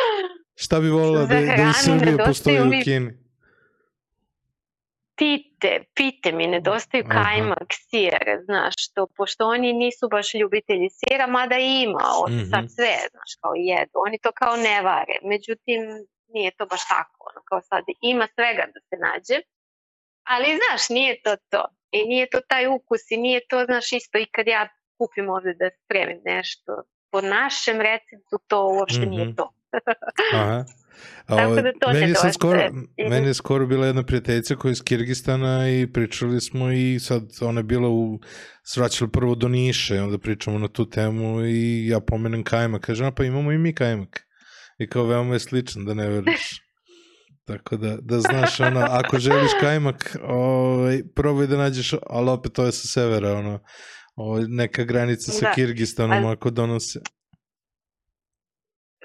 Šta 0.62 0.80
bi 0.80 0.88
volila 0.90 1.20
da, 1.20 1.26
da 1.26 1.62
iz 1.62 1.76
Srbije 1.76 2.16
postoji 2.18 2.60
u 2.60 2.70
Kini? 2.84 3.12
Pite, 5.16 5.84
pite 5.94 6.32
mi 6.32 6.46
nedostaju 6.46 7.04
Aha. 7.04 7.12
kajmak, 7.14 7.68
sir, 7.80 8.18
znaš, 8.44 8.74
to, 8.94 9.06
pošto 9.06 9.46
oni 9.46 9.72
nisu 9.74 10.08
baš 10.08 10.34
ljubitelji 10.34 10.88
sira, 10.90 11.26
mada 11.26 11.56
ima 11.58 12.04
od 12.24 12.32
Mhm. 12.32 12.44
sad 12.44 12.64
sve, 12.70 12.94
znaš, 13.10 13.30
kao 13.40 13.52
jedu. 13.56 13.96
Oni 14.06 14.18
to 14.18 14.32
kao 14.32 14.56
ne 14.56 14.82
vare. 14.82 15.16
Međutim, 15.24 15.80
nije 16.28 16.50
to 16.50 16.66
baš 16.66 16.88
tako, 16.88 17.30
ono, 17.30 17.40
kao 17.44 17.60
sad 17.60 17.84
ima 18.02 18.26
svega 18.34 18.64
da 18.74 18.80
se 18.80 18.96
nađe. 18.98 19.42
Ali, 20.24 20.46
znaš, 20.60 20.88
nije 20.88 21.22
to 21.22 21.36
to. 21.50 21.64
I 21.90 22.04
nije 22.04 22.30
to 22.30 22.40
taj 22.40 22.66
ukus 22.66 23.10
i 23.10 23.16
nije 23.16 23.40
to, 23.48 23.64
znaš, 23.64 23.92
isto 23.92 24.18
i 24.18 24.26
kad 24.26 24.46
ja 24.46 24.68
kupim 25.00 25.26
ovde 25.28 25.52
da 25.54 25.66
spremim 25.76 26.20
nešto 26.26 26.70
po 27.12 27.20
našem 27.20 27.76
receptu, 27.80 28.34
to 28.46 28.58
uopšte 28.68 29.00
Mhm. 29.00 29.10
nije 29.10 29.34
to. 29.36 29.46
Aha. 30.34 30.64
A, 31.26 31.36
Tako 31.38 31.54
da 31.56 31.72
to 31.72 31.86
meni 31.88 31.98
je 31.98 32.06
nedostaje. 32.06 32.32
skoro, 32.32 32.60
meni 33.10 33.26
je 33.26 33.34
skoro 33.34 33.66
bila 33.66 33.86
jedna 33.86 34.02
prijateljica 34.02 34.56
koja 34.56 34.70
je 34.70 34.72
iz 34.72 34.82
Kirgistana 34.82 35.52
i 35.70 35.86
pričali 35.86 36.40
smo 36.40 36.70
i 36.72 36.98
sad 37.00 37.22
ona 37.40 37.60
je 37.60 37.64
bila 37.64 37.88
u 37.88 38.18
svraćala 38.64 39.10
prvo 39.10 39.34
do 39.34 39.48
Niše 39.48 40.00
onda 40.00 40.18
pričamo 40.18 40.58
na 40.58 40.68
tu 40.68 40.90
temu 40.90 41.44
i 41.46 41.88
ja 41.88 42.00
pomenem 42.00 42.44
kajmak. 42.44 42.82
Kaže, 42.82 43.06
a 43.06 43.10
pa 43.10 43.24
imamo 43.24 43.52
i 43.52 43.58
mi 43.58 43.74
kajmak. 43.74 44.26
I 44.78 44.88
kao 44.88 45.04
veoma 45.04 45.34
je 45.34 45.40
sličan, 45.40 45.84
da 45.84 45.94
ne 45.94 46.08
veruješ. 46.08 46.50
Tako 47.48 47.76
da, 47.76 47.96
da 48.00 48.20
znaš, 48.20 48.60
ono, 48.60 48.80
ako 48.90 49.18
želiš 49.18 49.50
kajmak, 49.60 50.16
ovaj, 50.22 51.02
probaj 51.14 51.46
da 51.46 51.56
nađeš, 51.56 51.94
ali 52.06 52.30
opet 52.30 52.52
to 52.52 52.64
je 52.64 52.72
sa 52.72 52.88
severa, 52.88 53.32
ono, 53.32 53.58
ovaj, 54.20 54.42
neka 54.48 54.82
granica 54.84 55.32
sa 55.32 55.46
Da. 55.46 55.52
Kirgistanom 55.52 56.26
ako 56.26 56.50
donose. 56.50 56.98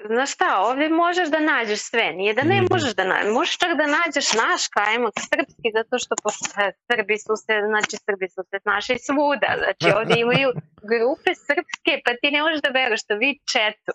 Znaš 0.06 0.30
šta, 0.34 0.48
ovdje 0.60 0.88
možeš 0.88 1.28
da 1.28 1.40
nađeš 1.40 1.80
sve, 1.90 2.12
nije 2.12 2.34
da 2.34 2.42
ne 2.44 2.56
Mhm. 2.56 2.66
možeš 2.70 2.92
da 2.94 3.04
nađeš, 3.04 3.32
možeš 3.32 3.54
čak 3.58 3.72
da 3.80 3.86
nađeš 3.98 4.28
naš 4.44 4.62
kajmak 4.68 5.14
srpski, 5.30 5.68
zato 5.78 5.94
što 6.02 6.12
pošto 6.22 6.44
e, 6.62 6.72
Srbi 6.88 7.16
su 7.18 7.34
se, 7.44 7.54
znači 7.70 7.94
Srbi 8.06 8.26
su 8.34 8.42
se 8.50 8.56
našli 8.64 8.98
svuda, 9.08 9.50
znači 9.62 9.86
ovdje 9.98 10.14
imaju 10.26 10.48
grupe 10.90 11.30
srpske, 11.46 11.92
pa 12.04 12.10
ti 12.20 12.26
ne 12.34 12.40
možeš 12.44 12.60
da 12.66 12.70
veruješ 12.78 13.02
što 13.06 13.14
vi 13.22 13.30
četu. 13.52 13.92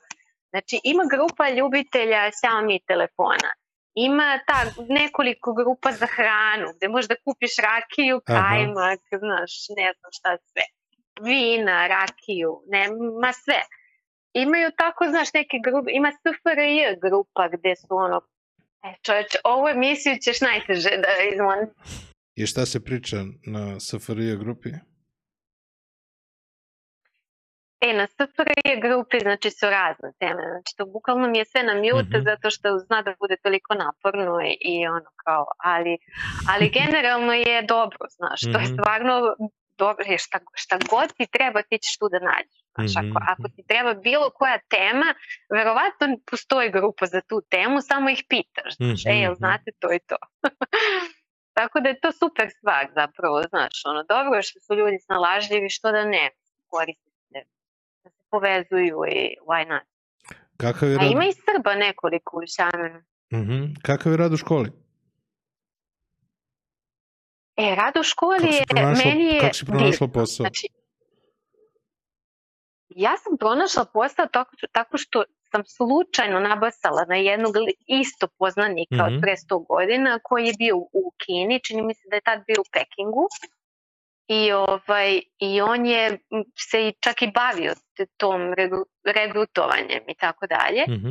Znači 0.51 0.75
ima 0.93 1.03
grupa 1.15 1.45
ljubitelja 1.57 2.21
Xiaomi 2.37 2.77
telefona, 2.91 3.49
ima 4.09 4.29
ta 4.47 4.59
nekoliko 4.99 5.49
grupa 5.59 5.89
za 6.01 6.07
hranu, 6.15 6.67
gde 6.75 6.85
možeš 6.93 7.07
da 7.13 7.21
kupiš 7.25 7.53
rakiju, 7.69 8.15
Aha. 8.25 8.33
kajmak, 8.35 9.01
znaš, 9.23 9.51
ne 9.79 9.87
znam 9.97 10.11
šta 10.17 10.29
sve, 10.49 10.65
vina, 11.21 11.87
rakiju, 11.87 12.61
nema 12.67 13.33
sve 13.33 13.61
imaju 14.33 14.69
tako, 14.77 15.05
znaš, 15.07 15.33
neke 15.33 15.57
grupe, 15.65 15.89
ima 15.91 16.11
SFRJ 16.13 16.79
grupa 17.01 17.47
gde 17.49 17.75
su 17.75 17.87
ono, 17.89 18.21
e 18.83 18.93
čoveče, 19.01 19.37
ovu 19.43 19.67
emisiju 19.67 20.15
ćeš 20.17 20.41
najteže 20.41 20.89
da 20.89 21.07
izmon. 21.33 21.57
I 22.35 22.45
šta 22.45 22.65
se 22.65 22.83
priča 22.83 23.15
na 23.45 23.79
SFRJ 23.79 24.35
grupi? 24.35 24.69
E, 27.81 27.93
na 27.93 28.07
SFRJ 28.07 28.79
grupi, 28.81 29.19
znači, 29.19 29.49
su 29.51 29.65
razne 29.69 30.09
teme, 30.19 30.41
znači, 30.51 30.75
to 30.77 30.85
bukvalno 30.85 31.27
mi 31.27 31.37
je 31.37 31.45
sve 31.45 31.63
na 31.63 31.73
mute, 31.75 32.17
Mhm. 32.17 32.23
zato 32.23 32.49
što 32.49 32.77
zna 32.77 33.01
da 33.01 33.15
bude 33.19 33.37
toliko 33.37 33.73
naporno 33.75 34.41
i, 34.41 34.57
i 34.61 34.87
ono 34.87 35.09
kao, 35.15 35.45
ali, 35.57 35.97
ali 36.49 36.69
generalno 36.71 37.33
je 37.33 37.61
dobro, 37.61 37.99
znaš, 38.09 38.41
to 38.41 38.59
je 38.59 38.63
Mhm. 38.63 38.73
stvarno 38.73 39.35
dobro, 39.83 40.03
jer 40.13 40.19
šta, 40.27 40.37
šta 40.63 40.75
god 40.93 41.07
ti 41.17 41.25
treba, 41.35 41.59
ti 41.69 41.77
ćeš 41.83 41.93
tu 41.99 42.05
da 42.13 42.19
nađeš. 42.29 42.59
Znaš, 42.75 42.93
ako, 43.01 43.17
Mhm. 43.19 43.27
ako 43.33 43.43
ti 43.55 43.61
treba 43.71 43.91
bilo 44.07 44.27
koja 44.39 44.57
tema, 44.75 45.09
verovatno 45.57 46.05
postoji 46.31 46.67
grupa 46.77 47.05
za 47.05 47.21
tu 47.29 47.37
temu, 47.53 47.75
samo 47.89 48.05
ih 48.15 48.21
pitaš, 48.31 48.71
znaš, 48.79 49.01
Mhm, 49.05 49.09
e, 49.13 49.15
jel 49.23 49.31
mhm. 49.31 49.37
znate 49.41 49.69
to 49.81 49.87
i 49.97 49.99
to. 50.09 50.17
Tako 51.57 51.75
da 51.81 51.89
je 51.89 51.99
to 51.99 52.11
super 52.11 52.47
stvar 52.57 52.83
zapravo, 52.99 53.35
znaš, 53.49 53.75
ono, 53.85 54.01
dobro 54.03 54.33
je 54.39 54.43
što 54.49 54.59
su 54.59 54.71
ljudi 54.75 54.97
snalažljivi, 54.99 55.69
što 55.69 55.91
da 55.91 56.05
ne, 56.05 56.25
koriste 56.67 57.09
se, 57.29 57.39
da 58.03 58.09
se 58.09 58.23
povezuju 58.31 58.97
i 59.11 59.19
why 59.47 59.67
not. 59.69 59.85
Kakav 60.57 60.89
je 60.89 60.95
A 60.95 61.01
rad, 61.01 61.11
ima 61.11 61.25
i 61.25 61.33
Srba 61.45 61.75
nekoliko 61.75 62.37
u 62.37 62.41
Šamenu. 62.55 62.99
Mhm. 63.33 63.59
Kakav 63.83 64.11
je 64.11 64.17
rad 64.17 64.33
u 64.33 64.37
školi? 64.37 64.69
E, 67.61 67.75
rad 67.75 67.97
u 67.97 68.03
školi 68.03 68.47
je, 68.47 68.63
meni 69.05 69.25
je 69.25 69.39
kako 69.41 69.53
si 69.53 69.65
pronašla 69.65 70.07
posao? 70.07 70.43
Znači, 70.43 70.67
ja 72.89 73.17
sam 73.17 73.37
pronašla 73.37 73.85
posao 73.85 74.25
tako, 74.27 74.51
tako 74.71 74.97
što 74.97 75.23
sam 75.51 75.61
slučajno 75.67 76.39
nabasala 76.39 77.05
na 77.07 77.15
jednog 77.15 77.53
isto 77.87 78.27
poznanika 78.29 78.95
Mhm. 78.95 79.03
od 79.05 79.21
pre 79.21 79.35
100 79.37 79.65
godina 79.67 80.19
koji 80.23 80.45
je 80.45 80.53
bio 80.57 80.77
u 80.77 81.13
Kini, 81.17 81.59
čini 81.59 81.81
mi 81.81 81.93
se 81.93 82.01
da 82.09 82.15
je 82.15 82.21
tad 82.21 82.39
bio 82.47 82.61
u 82.61 82.69
Pekingu. 82.73 83.27
I, 84.27 84.51
ovaj, 84.51 85.09
I 85.39 85.61
on 85.61 85.85
je 85.85 86.19
se 86.59 86.87
i 86.87 86.93
čak 86.99 87.21
i 87.21 87.31
bavio 87.31 87.73
tom 88.17 88.41
regru- 88.41 88.85
regrutovanjem 89.05 90.03
i 90.07 90.15
tako 90.15 90.47
dalje. 90.47 90.83
Mhm. 90.89 91.09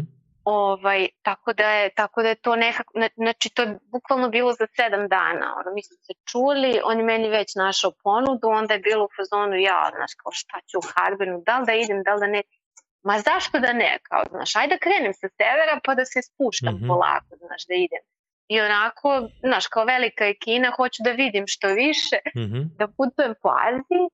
Ovaj, 0.51 1.09
tako, 1.23 1.53
da 1.53 1.71
je, 1.71 1.91
tako 1.95 2.23
da 2.23 2.29
je 2.29 2.35
to 2.35 2.57
nekako, 2.57 2.93
znači 3.17 3.51
to 3.55 3.63
je 3.63 3.79
bukvalno 3.83 4.29
bilo 4.29 4.53
za 4.53 4.67
sedam 4.77 5.09
dana. 5.09 5.47
Ono, 5.59 5.75
mi 5.75 5.83
smo 5.83 5.97
se 6.07 6.13
čuli, 6.31 6.81
on 6.85 6.99
je 6.99 7.05
meni 7.05 7.29
već 7.29 7.55
našao 7.55 7.93
ponudu, 8.05 8.47
onda 8.61 8.75
je 8.75 8.81
bilo 8.81 9.05
u 9.05 9.15
fazonu 9.17 9.57
ja, 9.57 9.91
znaš, 9.97 10.13
kao 10.15 10.33
šta 10.33 10.57
ću 10.69 10.79
u 10.79 10.89
Harbinu, 10.93 11.43
da 11.47 11.59
li 11.59 11.67
da 11.67 11.75
idem, 11.75 12.03
da 12.03 12.15
li 12.15 12.21
da 12.21 12.27
ne. 12.27 12.43
Ma 13.03 13.19
zašto 13.19 13.59
da 13.59 13.73
ne, 13.73 13.99
kao, 14.09 14.23
znaš, 14.31 14.57
ajde 14.57 14.75
da 14.75 14.83
krenem 14.85 15.15
sa 15.21 15.29
severa 15.39 15.75
pa 15.85 15.95
da 15.95 16.05
se 16.05 16.21
spuštam 16.29 16.75
mm 16.75 16.79
-hmm. 16.79 16.89
polako, 16.89 17.31
znaš, 17.47 17.63
da 17.69 17.75
idem. 17.75 18.03
I 18.49 18.61
onako, 18.61 19.09
znaš, 19.47 19.67
kao 19.67 19.85
velika 19.85 20.25
je 20.25 20.39
Kina, 20.43 20.73
hoću 20.77 21.01
da 21.05 21.11
vidim 21.11 21.45
što 21.47 21.69
više, 21.69 22.19
mm 22.37 22.47
-hmm. 22.51 22.65
da 22.79 22.89
putujem 22.97 23.35
po 23.43 23.51
Aziji. 23.69 24.07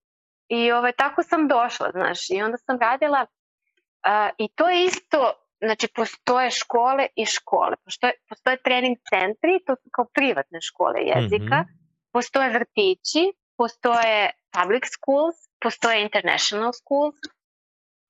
I 0.59 0.71
ovaj, 0.71 0.91
tako 0.91 1.23
sam 1.23 1.47
došla, 1.47 1.87
znaš, 1.91 2.29
i 2.29 2.41
onda 2.41 2.57
sam 2.57 2.79
radila, 2.79 3.21
uh, 3.25 4.29
i 4.37 4.45
to 4.55 4.69
je 4.69 4.85
isto, 4.85 5.46
znači 5.59 5.87
postoje 5.95 6.51
škole 6.51 7.07
i 7.15 7.25
škole, 7.25 7.75
postoje, 7.85 8.13
postoje 8.29 8.61
trening 8.63 8.97
centri, 9.09 9.63
to 9.65 9.75
su 9.75 9.89
kao 9.91 10.05
privatne 10.13 10.61
škole 10.61 10.99
jezika, 11.01 11.57
mm 11.61 11.67
-hmm. 11.67 12.11
postoje 12.13 12.49
vrtići, 12.49 13.23
postoje 13.57 14.31
public 14.55 14.83
schools, 14.95 15.35
postoje 15.59 16.01
international 16.01 16.71
schools, 16.73 17.19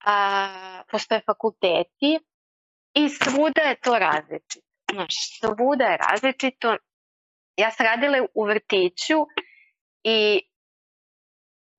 a, 0.06 0.84
postoje 0.92 1.22
fakulteti 1.26 2.20
i 2.94 3.10
svuda 3.10 3.62
je 3.62 3.76
to 3.76 4.00
različito. 4.00 4.68
Znaš, 4.94 5.14
svuda 5.40 5.86
je 5.86 5.98
različito. 5.98 6.78
Ja 7.58 7.72
sam 7.72 7.86
radila 7.86 8.28
u 8.34 8.46
vrtiću 8.46 9.18
i 10.04 10.42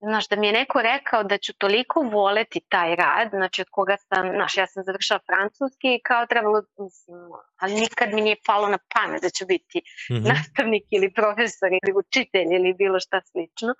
znaš, 0.00 0.28
da 0.28 0.36
mi 0.36 0.46
je 0.46 0.52
neko 0.52 0.82
rekao 0.82 1.22
da 1.24 1.38
ću 1.38 1.52
toliko 1.58 2.00
voleti 2.00 2.60
taj 2.68 2.96
rad, 2.96 3.28
znači 3.30 3.62
od 3.62 3.68
koga 3.70 3.96
sam, 3.96 4.30
znaš, 4.34 4.56
ja 4.56 4.66
sam 4.66 4.82
završala 4.84 5.20
francuski 5.26 5.94
i 5.94 6.02
kao 6.04 6.26
trebalo, 6.26 6.62
mislim, 6.78 7.18
ali 7.60 7.74
nikad 7.74 8.08
mi 8.14 8.20
nije 8.20 8.36
palo 8.46 8.68
na 8.68 8.78
pamet 8.94 9.22
da 9.22 9.30
ću 9.30 9.46
biti 9.46 9.78
mm 9.78 10.14
-hmm. 10.14 10.28
nastavnik 10.28 10.84
ili 10.90 11.12
profesor 11.12 11.68
ili 11.72 11.92
učitelj 11.96 12.54
ili 12.54 12.74
bilo 12.74 13.00
šta 13.00 13.20
slično. 13.30 13.74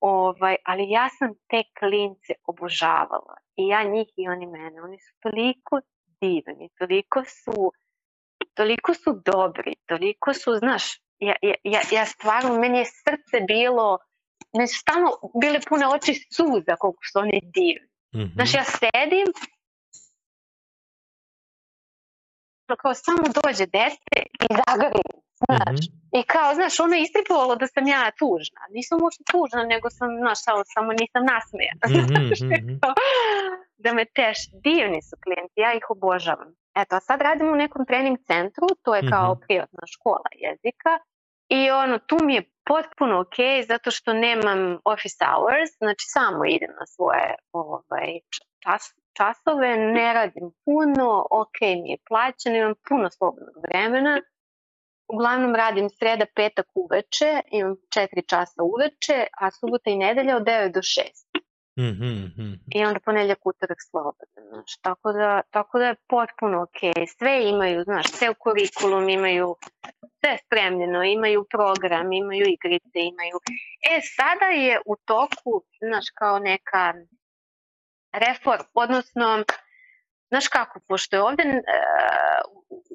Ovaj, 0.00 0.56
ali 0.64 0.90
ja 0.90 1.08
sam 1.18 1.28
te 1.50 1.62
klince 1.78 2.32
obožavala 2.46 3.36
i 3.56 3.68
ja 3.68 3.82
njih 3.82 4.08
i 4.16 4.28
oni 4.28 4.46
mene. 4.46 4.82
Oni 4.82 4.98
su 5.00 5.12
toliko 5.20 5.80
divni, 6.20 6.70
toliko 6.78 7.22
su, 7.24 7.72
toliko 8.54 8.94
su 8.94 9.22
dobri, 9.24 9.74
toliko 9.86 10.34
su, 10.34 10.54
znaš, 10.54 10.84
ja, 11.18 11.34
ja, 11.42 11.80
ja 11.92 12.06
stvarno, 12.06 12.58
meni 12.58 12.78
je 12.78 12.84
srce 12.84 13.44
bilo 13.46 13.98
me 14.58 14.66
su 14.66 14.78
stalno 14.78 15.10
bile 15.40 15.60
pune 15.68 15.86
oči 15.86 16.12
suza 16.36 16.76
koliko 16.76 17.02
su 17.12 17.18
oni 17.18 17.40
divni. 17.56 17.88
Mm 18.14 18.18
-hmm. 18.18 18.34
Znaš, 18.34 18.54
ja 18.54 18.64
sedim 18.64 19.28
kao 22.82 22.94
samo 22.94 23.22
dođe 23.42 23.66
dete 23.66 24.18
i 24.44 24.46
zagrim, 24.60 25.10
znaš. 25.42 25.80
Mm 25.80 25.92
-hmm. 25.92 26.18
I 26.18 26.22
kao, 26.22 26.54
znaš, 26.54 26.80
ono 26.80 26.94
je 26.94 27.02
istripovalo 27.02 27.56
da 27.56 27.66
sam 27.66 27.86
ja 27.86 28.10
tužna. 28.20 28.62
Nisam 28.70 29.02
uopšte 29.02 29.24
tužna, 29.32 29.62
nego 29.72 29.90
sam, 29.90 30.08
znaš, 30.22 30.38
samo, 30.46 30.62
samo 30.74 30.90
nisam 31.00 31.22
nasmejana. 31.32 31.84
Mm 31.94 31.98
-hmm. 32.50 32.94
da 33.84 33.92
me 33.92 34.04
teš, 34.04 34.38
divni 34.66 35.02
su 35.02 35.16
klijenti, 35.24 35.60
ja 35.64 35.70
ih 35.74 35.86
obožavam. 35.88 36.50
Eto, 36.74 36.96
a 36.96 37.00
sad 37.00 37.20
radim 37.20 37.48
u 37.52 37.56
nekom 37.56 37.86
trening 37.86 38.18
centru, 38.26 38.66
to 38.82 38.94
je 38.94 39.02
kao 39.10 39.28
mm 39.28 39.36
-hmm. 39.36 39.46
privatna 39.46 39.82
škola 39.94 40.30
jezika 40.44 40.92
I 41.48 41.70
ono, 41.70 41.98
tu 41.98 42.16
mi 42.22 42.34
je 42.34 42.42
potpuno 42.66 43.20
ok, 43.20 43.36
zato 43.68 43.90
što 43.90 44.12
nemam 44.12 44.78
office 44.84 45.24
hours, 45.24 45.70
znači 45.78 46.04
samo 46.08 46.44
idem 46.44 46.70
na 46.80 46.86
svoje 46.86 47.34
ovaj, 47.52 48.20
čas, 48.58 48.82
časove, 49.16 49.76
ne 49.76 50.12
radim 50.12 50.50
puno, 50.64 51.26
ok 51.30 51.60
mi 51.60 51.90
je 51.90 51.98
plaćeno, 52.08 52.56
imam 52.56 52.74
puno 52.88 53.10
slobodnog 53.10 53.56
vremena. 53.68 54.20
Uglavnom 55.08 55.54
radim 55.54 55.88
sreda, 55.90 56.26
petak 56.34 56.66
uveče, 56.74 57.40
imam 57.50 57.76
4 57.96 58.28
časa 58.28 58.62
uveče, 58.62 59.26
a 59.40 59.50
subota 59.50 59.90
i 59.90 59.96
nedelja 59.96 60.36
od 60.36 60.42
9 60.42 60.72
do 60.72 60.80
6. 60.80 61.23
Mm 61.76 61.82
-hmm. 61.82 62.58
I 62.74 62.84
onda 62.84 63.00
ponedljak 63.00 63.46
utorak 63.46 63.78
slobodan, 63.90 64.28
znaš, 64.48 64.76
tako 64.80 65.12
da, 65.12 65.42
tako 65.50 65.78
da 65.78 65.86
je 65.86 65.94
potpuno 66.08 66.62
ok. 66.62 67.08
Sve 67.18 67.48
imaju, 67.48 67.84
znaš, 67.84 68.06
ceo 68.06 68.34
kurikulum 68.34 69.08
imaju 69.08 69.56
sve 70.20 70.38
spremljeno, 70.46 71.04
imaju 71.04 71.46
program, 71.50 72.12
imaju 72.12 72.44
igrice, 72.46 72.98
imaju... 73.00 73.36
E, 73.90 74.00
sada 74.16 74.46
je 74.46 74.80
u 74.86 74.96
toku, 74.96 75.64
znaš, 75.78 76.04
kao 76.14 76.38
neka 76.38 76.94
reform, 78.12 78.64
odnosno, 78.74 79.44
znaš 80.28 80.48
kako, 80.48 80.80
pošto 80.88 81.16
je 81.16 81.22
ovde 81.22 81.42
uh, 81.42 81.54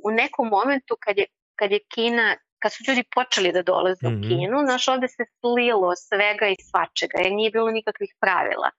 u 0.03 0.11
nekom 0.11 0.47
momentu 0.47 0.95
kad 0.99 1.17
je, 1.17 1.25
kad 1.55 1.71
je 1.71 1.79
Kina 1.93 2.35
kad 2.59 2.73
su 2.73 2.83
ljudi 2.87 3.03
počeli 3.15 3.51
da 3.51 3.61
dolaze 3.61 4.07
mm 4.07 4.11
-hmm. 4.11 4.15
u 4.15 4.19
mhm. 4.19 4.29
Kinu, 4.29 4.59
znaš, 4.65 4.87
ovde 4.87 5.07
se 5.07 5.23
slilo 5.39 5.95
svega 5.95 6.47
i 6.47 6.55
svačega, 6.69 7.17
jer 7.23 7.31
nije 7.31 7.51
bilo 7.51 7.71
nikakvih 7.71 8.15
pravila. 8.19 8.69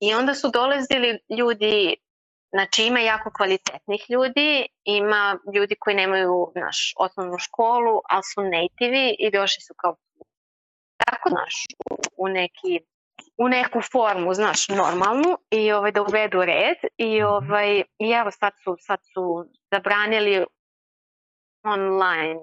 I 0.00 0.14
onda 0.14 0.34
su 0.34 0.50
dolazili 0.50 1.18
ljudi 1.38 1.96
Znači 2.50 2.82
ima 2.82 3.00
jako 3.00 3.30
kvalitetnih 3.36 4.04
ljudi, 4.08 4.66
ima 4.84 5.38
ljudi 5.54 5.74
koji 5.78 5.96
nemaju 5.96 6.52
naš 6.54 6.94
osnovnu 6.96 7.38
školu, 7.38 8.00
ali 8.08 8.22
su 8.22 8.42
nativi 8.42 9.16
i 9.18 9.30
došli 9.30 9.60
su 9.60 9.74
kao 9.76 9.96
tako 10.96 11.30
naš 11.30 11.54
u 12.16 12.28
neki 12.28 12.80
u 13.38 13.48
neku 13.48 13.80
formu, 13.92 14.34
znaš, 14.34 14.68
normalnu 14.68 15.38
i 15.50 15.72
ovaj 15.72 15.92
da 15.92 16.02
uvedu 16.02 16.40
red 16.44 16.78
i 16.96 17.20
mhm. 17.20 17.26
ovaj 17.26 17.82
i 17.98 18.10
evo 18.10 18.30
sad 18.30 18.52
su 18.64 18.76
sad 18.80 19.00
su 19.14 19.44
zabranili 19.72 20.44
online 21.64 22.40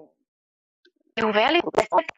uveli 1.24 1.60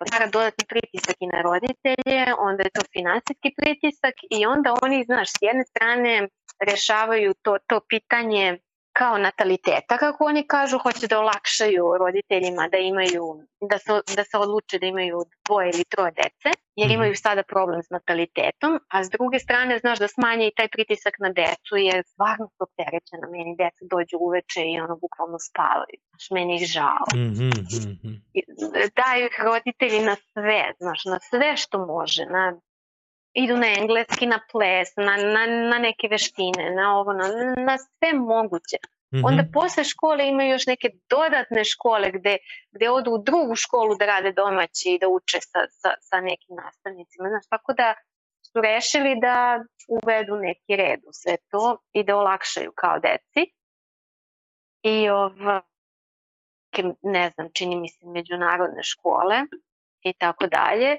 stvara 0.06 0.26
dodatni 0.26 0.64
pritisak 0.68 1.16
i 1.20 1.26
na 1.26 1.42
roditelje, 1.42 2.34
onda 2.38 2.62
je 2.62 2.70
to 2.70 2.80
finansijski 2.92 3.50
pritisak 3.56 4.14
i 4.30 4.46
onda 4.46 4.74
oni, 4.82 5.04
znaš, 5.04 5.28
s 5.30 5.38
jedne 5.40 5.64
strane 5.64 6.28
rešavaju 6.60 7.34
to, 7.42 7.56
to 7.66 7.80
pitanje 7.88 8.58
kao 8.98 9.18
nataliteta, 9.18 9.98
kako 9.98 10.24
oni 10.24 10.42
kažu, 10.46 10.78
hoće 10.78 11.06
da 11.06 11.18
olakšaju 11.18 11.84
roditeljima 11.98 12.68
da 12.72 12.78
imaju, 12.78 13.24
da 13.70 13.78
se, 13.78 13.92
da 14.16 14.24
se 14.24 14.36
odluče 14.44 14.78
da 14.78 14.86
imaju 14.86 15.18
dvoje 15.46 15.70
ili 15.74 15.84
troje 15.84 16.12
dece, 16.22 16.50
jer 16.76 16.88
mhm. 16.88 16.94
imaju 16.94 17.14
sada 17.16 17.42
problem 17.42 17.82
s 17.82 17.90
natalitetom, 17.90 18.72
a 18.94 19.04
s 19.04 19.08
druge 19.10 19.38
strane, 19.38 19.78
znaš, 19.78 19.98
da 19.98 20.08
smanje 20.08 20.44
i 20.46 20.56
taj 20.56 20.68
pritisak 20.68 21.14
na 21.24 21.30
decu, 21.40 21.74
jer 21.76 22.02
stvarno 22.12 22.46
su 22.54 22.60
opterećena, 22.66 23.26
meni 23.34 23.56
deca 23.62 23.82
dođu 23.94 24.16
uveče 24.26 24.62
i 24.72 24.80
ono 24.84 24.94
bukvalno 25.04 25.38
spavaju, 25.48 25.98
znaš, 26.10 26.26
meni 26.36 26.52
ih 26.56 26.64
žao. 26.76 27.04
Mm 27.14 27.32
-hmm. 27.38 27.52
Daju 29.00 29.26
ih 29.26 29.36
roditelji 29.48 30.00
na 30.10 30.16
sve, 30.32 30.62
znaš, 30.80 31.00
na 31.04 31.18
sve 31.30 31.56
što 31.56 31.76
može, 31.86 32.22
na 32.26 32.44
idu 33.44 33.56
na 33.56 33.68
engleski, 33.78 34.26
na 34.26 34.40
ples, 34.52 34.88
na, 34.96 35.16
na, 35.16 35.46
na 35.46 35.78
neke 35.78 36.08
veštine, 36.08 36.70
na 36.70 36.98
ovo, 36.98 37.12
na, 37.12 37.28
na 37.56 37.78
sve 37.78 38.12
moguće. 38.12 38.78
Mm 38.82 39.16
-hmm. 39.16 39.26
Onda 39.26 39.44
posle 39.52 39.84
škole 39.84 40.28
imaju 40.28 40.50
još 40.50 40.66
neke 40.66 40.88
dodatne 41.10 41.64
škole 41.64 42.10
gde, 42.10 42.36
gde 42.70 42.90
odu 42.90 43.10
u 43.10 43.22
drugu 43.22 43.54
školu 43.54 43.96
da 43.96 44.06
rade 44.06 44.32
domaći 44.32 44.88
i 44.90 44.98
da 44.98 45.08
uče 45.08 45.38
sa, 45.40 45.60
sa, 45.68 45.90
sa 46.00 46.20
nekim 46.20 46.56
nastavnicima. 46.56 47.28
Znaš, 47.28 47.46
tako 47.48 47.72
da 47.72 47.94
su 48.42 48.60
rešili 48.60 49.20
da 49.20 49.64
uvedu 49.88 50.36
neki 50.36 50.76
red 50.76 51.00
u 51.06 51.12
sve 51.12 51.36
to 51.50 51.78
i 51.92 52.04
da 52.04 52.16
olakšaju 52.16 52.72
kao 52.76 52.98
deci. 52.98 53.42
I 54.82 55.08
ova, 55.08 55.62
ne 57.02 57.30
znam, 57.30 57.48
čini 57.54 57.76
mi 57.76 57.88
se 57.88 58.06
međunarodne 58.06 58.82
škole 58.82 59.36
i 60.02 60.12
tako 60.12 60.46
dalje 60.46 60.98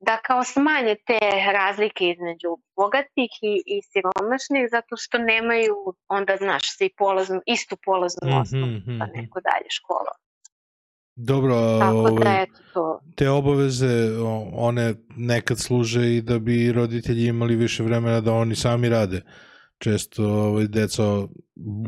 da 0.00 0.16
kao 0.26 0.44
smanje 0.44 0.96
te 1.06 1.18
razlike 1.52 2.04
između 2.04 2.50
bogatih 2.76 3.30
i, 3.42 3.54
i 3.66 3.76
siromašnih 3.90 4.68
zato 4.70 4.96
što 4.96 5.18
nemaju 5.18 5.74
onda 6.08 6.36
znaš 6.36 6.76
svi 6.76 6.90
polaznu, 6.98 7.40
istu 7.46 7.76
polaznu 7.84 8.30
mm 8.30 8.40
osnovu 8.40 8.66
mm 8.66 8.82
-hmm. 8.86 8.98
pa 8.98 9.06
neko 9.06 9.40
dalje 9.40 9.70
škola. 9.70 10.12
Dobro, 11.18 11.78
Tako 11.80 12.10
da, 12.10 12.30
ovaj, 12.30 12.46
to. 12.74 13.00
te 13.16 13.30
obaveze, 13.30 14.18
one 14.52 14.94
nekad 15.16 15.58
služe 15.58 16.16
i 16.16 16.22
da 16.22 16.38
bi 16.38 16.72
roditelji 16.72 17.26
imali 17.26 17.56
više 17.56 17.82
vremena 17.82 18.20
da 18.20 18.32
oni 18.32 18.54
sami 18.54 18.88
rade. 18.88 19.22
Često 19.78 20.24
ovaj, 20.24 20.66
deca 20.66 21.02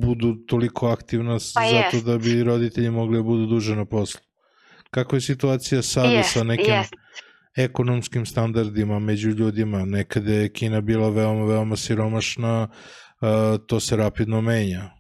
budu 0.01 0.35
toliko 0.47 0.89
aktivna 0.89 1.33
pa 1.33 1.39
zato 1.39 1.97
jest. 1.97 2.07
da 2.07 2.19
bi 2.19 2.43
roditelji 2.45 2.91
mogli 2.91 3.17
da 3.17 3.23
budu 3.23 3.47
duže 3.47 3.77
na 3.77 3.85
poslu. 3.85 4.21
Kakva 4.91 5.17
je 5.17 5.21
situacija 5.21 5.83
sada 5.83 6.09
jest, 6.09 6.33
sa 6.33 6.45
nekim 6.45 6.75
jest 6.75 6.95
ekonomskim 7.59 8.27
standardima 8.27 8.99
među 8.99 9.31
ljudima. 9.31 9.85
Nekada 9.85 10.33
je 10.33 10.53
Kina 10.53 10.81
bila 10.81 11.09
veoma, 11.11 11.45
veoma 11.45 11.77
siromašna, 11.77 12.69
to 13.67 13.81
se 13.81 13.97
rapidno 13.97 14.41
menja. 14.41 14.91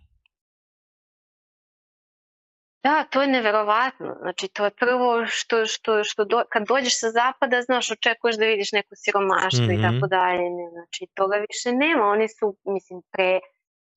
Da, 2.82 3.04
to 3.10 3.22
je 3.22 3.28
neverovatno. 3.28 4.16
Znači, 4.20 4.48
to 4.48 4.64
je 4.64 4.70
prvo 4.70 5.26
što, 5.26 5.66
što, 5.66 6.04
što 6.04 6.24
do, 6.24 6.42
kad 6.52 6.66
dođeš 6.68 7.00
sa 7.00 7.10
zapada, 7.10 7.62
znaš, 7.62 7.90
očekuješ 7.90 8.36
da 8.36 8.44
vidiš 8.44 8.72
neko 8.72 8.94
siromaštvo 8.94 9.64
mm 9.64 9.68
-hmm. 9.68 9.74
i 9.74 9.78
mhm. 9.78 9.86
tako 9.86 10.06
dalje. 10.06 10.44
Znači, 10.72 11.06
toga 11.14 11.36
više 11.48 11.72
nema. 11.72 12.04
Oni 12.04 12.28
su, 12.28 12.56
mislim, 12.64 13.02
pre 13.12 13.40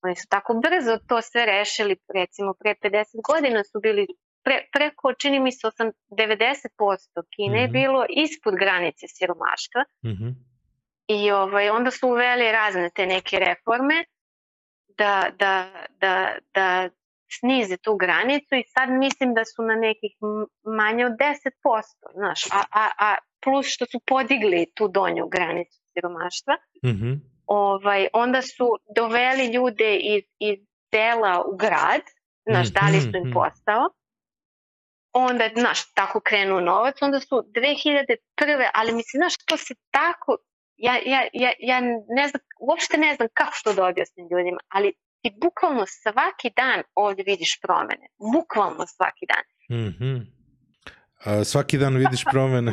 Oni 0.03 0.15
su 0.15 0.27
tako 0.29 0.53
brzo 0.53 0.97
to 1.07 1.21
sve 1.21 1.45
rešili, 1.45 1.95
recimo 2.13 2.53
pre 2.59 2.75
50 2.83 3.05
godina 3.29 3.63
su 3.63 3.79
bili 3.79 4.07
pre, 4.43 4.67
preko, 4.73 5.13
čini 5.13 5.39
mi 5.39 5.51
se, 5.51 5.67
8, 5.67 5.91
90% 6.09 6.67
Kine 7.29 7.59
je 7.59 7.63
Mhm. 7.63 7.73
bilo 7.73 8.05
ispod 8.09 8.55
granice 8.55 9.07
siromaštva 9.07 9.83
Mhm. 10.05 10.27
i 11.07 11.31
ovaj, 11.31 11.69
onda 11.69 11.91
su 11.91 12.07
uveli 12.07 12.51
razne 12.51 12.89
te 12.89 13.05
neke 13.05 13.39
reforme 13.39 14.03
da, 14.87 15.29
da, 15.33 15.67
da, 15.91 16.13
da 16.53 16.89
snize 17.31 17.77
tu 17.77 17.95
granicu 17.95 18.55
i 18.55 18.63
sad 18.67 18.89
mislim 18.89 19.33
da 19.33 19.45
su 19.45 19.63
na 19.63 19.75
nekih 19.75 20.11
manje 20.63 21.05
od 21.05 21.11
10%, 21.11 21.51
znaš, 22.13 22.45
a, 22.45 22.63
a, 22.73 22.89
a 22.99 23.15
plus 23.41 23.65
što 23.67 23.85
su 23.85 23.99
podigli 23.99 24.71
tu 24.75 24.87
donju 24.87 25.27
granicu 25.27 25.79
siromaštva, 25.93 26.57
Mhm. 26.85 27.11
ovaj, 27.45 28.07
onda 28.13 28.41
su 28.41 28.67
doveli 28.95 29.45
ljude 29.45 29.95
iz, 29.95 30.23
iz 30.39 30.59
sela 30.89 31.43
u 31.43 31.55
grad, 31.55 32.01
znaš, 32.45 32.67
dali 32.71 33.01
su 33.01 33.07
im 33.07 33.23
Mhm. 33.23 33.33
posao, 33.33 33.89
onda, 35.13 35.49
znaš, 35.55 35.93
tako 35.93 36.19
krenuo 36.19 36.61
novac, 36.61 37.01
onda 37.01 37.19
su 37.19 37.35
2001. 37.35 38.15
ali 38.73 38.91
mislim, 38.91 39.19
znaš, 39.19 39.37
to 39.45 39.57
se 39.57 39.73
tako, 39.91 40.37
ja, 40.77 40.93
ja, 41.05 41.21
ja, 41.33 41.51
ja 41.59 41.81
ne 42.09 42.27
znam, 42.27 42.41
uopšte 42.59 42.97
ne 42.97 43.15
znam 43.15 43.27
kako 43.33 43.53
to 43.63 43.73
da 43.73 43.85
objasnim 43.85 44.27
ljudima, 44.31 44.57
ali 44.69 44.93
ti 45.21 45.31
bukvalno 45.41 45.85
svaki 45.87 46.49
dan 46.55 46.83
ovde 46.95 47.23
vidiš 47.23 47.59
promene. 47.61 48.07
Bukvalno 48.33 48.87
svaki 48.87 49.25
dan. 49.25 49.43
Mhm. 49.79 50.17
A, 51.25 51.43
svaki 51.43 51.77
dan 51.77 51.95
vidiš 51.95 52.23
promene. 52.31 52.71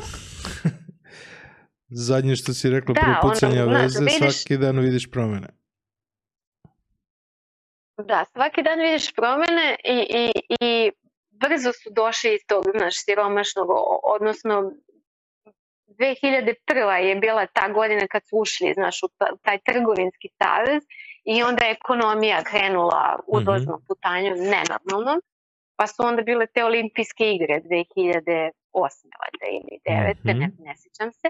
Zadnje 1.91 2.37
što 2.37 2.55
si 2.55 2.71
rekla 2.71 2.95
Da, 2.95 3.01
pre 3.01 3.11
ono, 3.11 3.21
pucanja 3.21 3.65
znaš, 3.65 3.83
veze, 3.83 4.01
vidiš- 4.01 4.43
svaki 4.43 4.57
dan 4.57 4.79
vidiš 4.79 5.11
promene. 5.11 5.49
Da, 8.05 8.25
svaki 8.33 8.63
dan 8.63 8.79
vidiš 8.79 9.13
promene 9.13 9.77
i, 9.85 10.07
i, 10.11 10.33
i 10.61 10.93
brzo 11.41 11.73
su 11.73 11.91
došli 11.91 12.35
iz 12.35 12.41
tog, 12.47 12.65
znaš, 12.77 12.95
siromašnog, 13.05 13.69
odnosno 14.17 14.73
2001. 15.87 16.93
je 17.09 17.17
bila 17.17 17.47
ta 17.47 17.69
godina 17.69 18.07
kad 18.11 18.23
su 18.29 18.37
ušli, 18.39 18.75
znaš, 18.75 19.03
u 19.03 19.09
ta- 19.19 19.37
taj 19.43 19.59
trgovinski 19.59 20.29
savez 20.43 20.83
i 21.25 21.43
onda 21.43 21.65
je 21.65 21.73
ekonomija 21.73 22.43
krenula 22.51 23.19
uzlaznom 23.27 23.83
putanjom 23.89 24.39
nenormalnom, 24.39 25.21
pa 25.77 25.87
su 25.87 26.03
onda 26.03 26.23
bile 26.23 26.47
te 26.47 26.65
olimpijske 26.65 27.25
igre 27.35 27.61
2008. 27.61 28.53
valjda 29.21 29.47
ili 29.51 29.81
9. 29.85 30.15
Mhm. 30.25 30.39
ne, 30.39 30.51
ne 30.59 30.75
sjećam 30.77 31.13
se. 31.13 31.29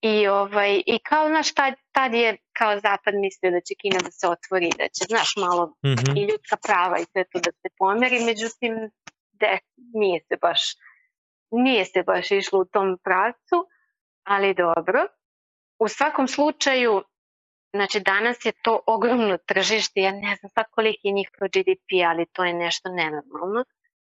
I, 0.00 0.28
ovaj, 0.28 0.82
I 0.86 0.98
kao, 0.98 1.28
znaš, 1.28 1.54
tad, 1.54 1.74
tad 1.92 2.14
je 2.14 2.36
kao 2.52 2.80
zapad 2.80 3.14
mislio 3.14 3.50
da 3.50 3.60
će 3.60 3.74
Kina 3.74 3.98
da 4.04 4.10
se 4.10 4.28
otvori, 4.28 4.70
da 4.78 4.88
će, 4.88 5.04
znaš, 5.08 5.36
malo 5.36 5.74
Mhm. 5.84 6.16
i 6.16 6.20
ljudska 6.30 6.56
prava 6.66 6.98
i 6.98 7.04
sve 7.12 7.24
to 7.24 7.38
da 7.38 7.52
se 7.52 7.68
pomeri, 7.78 8.24
međutim, 8.24 8.90
de, 9.32 9.58
nije 9.94 10.20
se 10.28 10.36
baš 10.42 10.60
nije 11.50 11.84
se 11.84 12.02
baš 12.02 12.30
išlo 12.30 12.60
u 12.60 12.64
tom 12.64 12.98
pravcu, 13.04 13.56
ali 14.24 14.54
dobro. 14.54 15.06
U 15.78 15.88
svakom 15.88 16.28
slučaju, 16.28 17.02
znači 17.72 18.00
danas 18.00 18.44
je 18.44 18.52
to 18.62 18.80
ogromno 18.86 19.36
tržište, 19.46 20.00
ja 20.00 20.12
ne 20.12 20.36
znam 20.36 20.50
sad 20.54 20.64
koliki 20.70 21.08
je 21.08 21.12
njihov 21.12 21.48
GDP, 21.48 21.88
ali 22.06 22.26
to 22.32 22.44
je 22.44 22.52
nešto 22.54 22.88
nenormalno. 22.88 23.64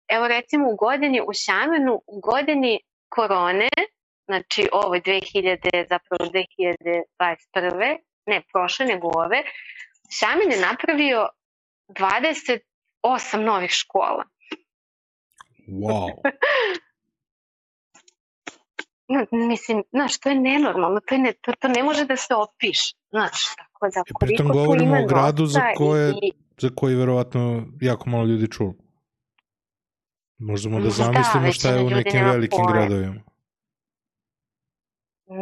Evo 0.09 0.29
recimo 0.29 0.71
u 0.71 0.77
godini, 0.77 1.21
u 1.21 1.33
Šamenu, 1.33 2.03
u 2.07 2.21
godini 2.21 2.81
korone, 3.09 3.69
znači 4.31 4.69
ovoj 4.73 5.01
2000, 5.01 5.57
zapravo 5.89 6.31
2021. 6.31 7.97
ne 8.27 8.43
prošle, 8.53 8.87
nego 8.87 9.09
ove, 9.17 9.43
Šamen 10.11 10.53
je 10.53 10.61
napravio 10.61 11.29
28 11.89 12.61
novih 13.41 13.71
škola. 13.73 14.25
Wow. 15.69 16.09
No, 19.09 19.27
mislim, 19.49 19.83
znaš, 19.91 20.21
to 20.21 20.29
je 20.29 20.41
nenormalno, 20.41 21.01
to, 21.01 21.15
je 21.15 21.21
ne, 21.21 21.33
to, 21.33 21.53
to 21.53 21.69
ne 21.69 21.83
može 21.83 22.05
da 22.05 22.17
se 22.17 22.35
opiše, 22.35 22.95
znaš, 23.11 23.31
tako 23.57 23.87
da 23.87 24.03
koliko 24.03 24.19
pritom 24.19 24.49
govorimo 24.49 24.95
o 24.95 25.07
gradu 25.07 25.47
za 25.47 25.61
koje- 25.77 26.15
i, 26.23 26.33
Za 26.59 26.71
koji 26.77 26.95
verovatno 26.95 27.67
jako 27.81 28.11
malo 28.11 28.25
ljudi 28.25 28.51
čulo. 28.51 28.75
Možemo 30.39 30.79
da 30.79 30.85
Da, 30.85 30.91
zamislimo 30.91 31.53
šta 31.53 31.69
je 31.71 31.83
u 31.83 31.91
nekim 31.91 32.25
velikim 32.25 32.57
pojma. 32.59 32.73
gradovima. 32.73 33.23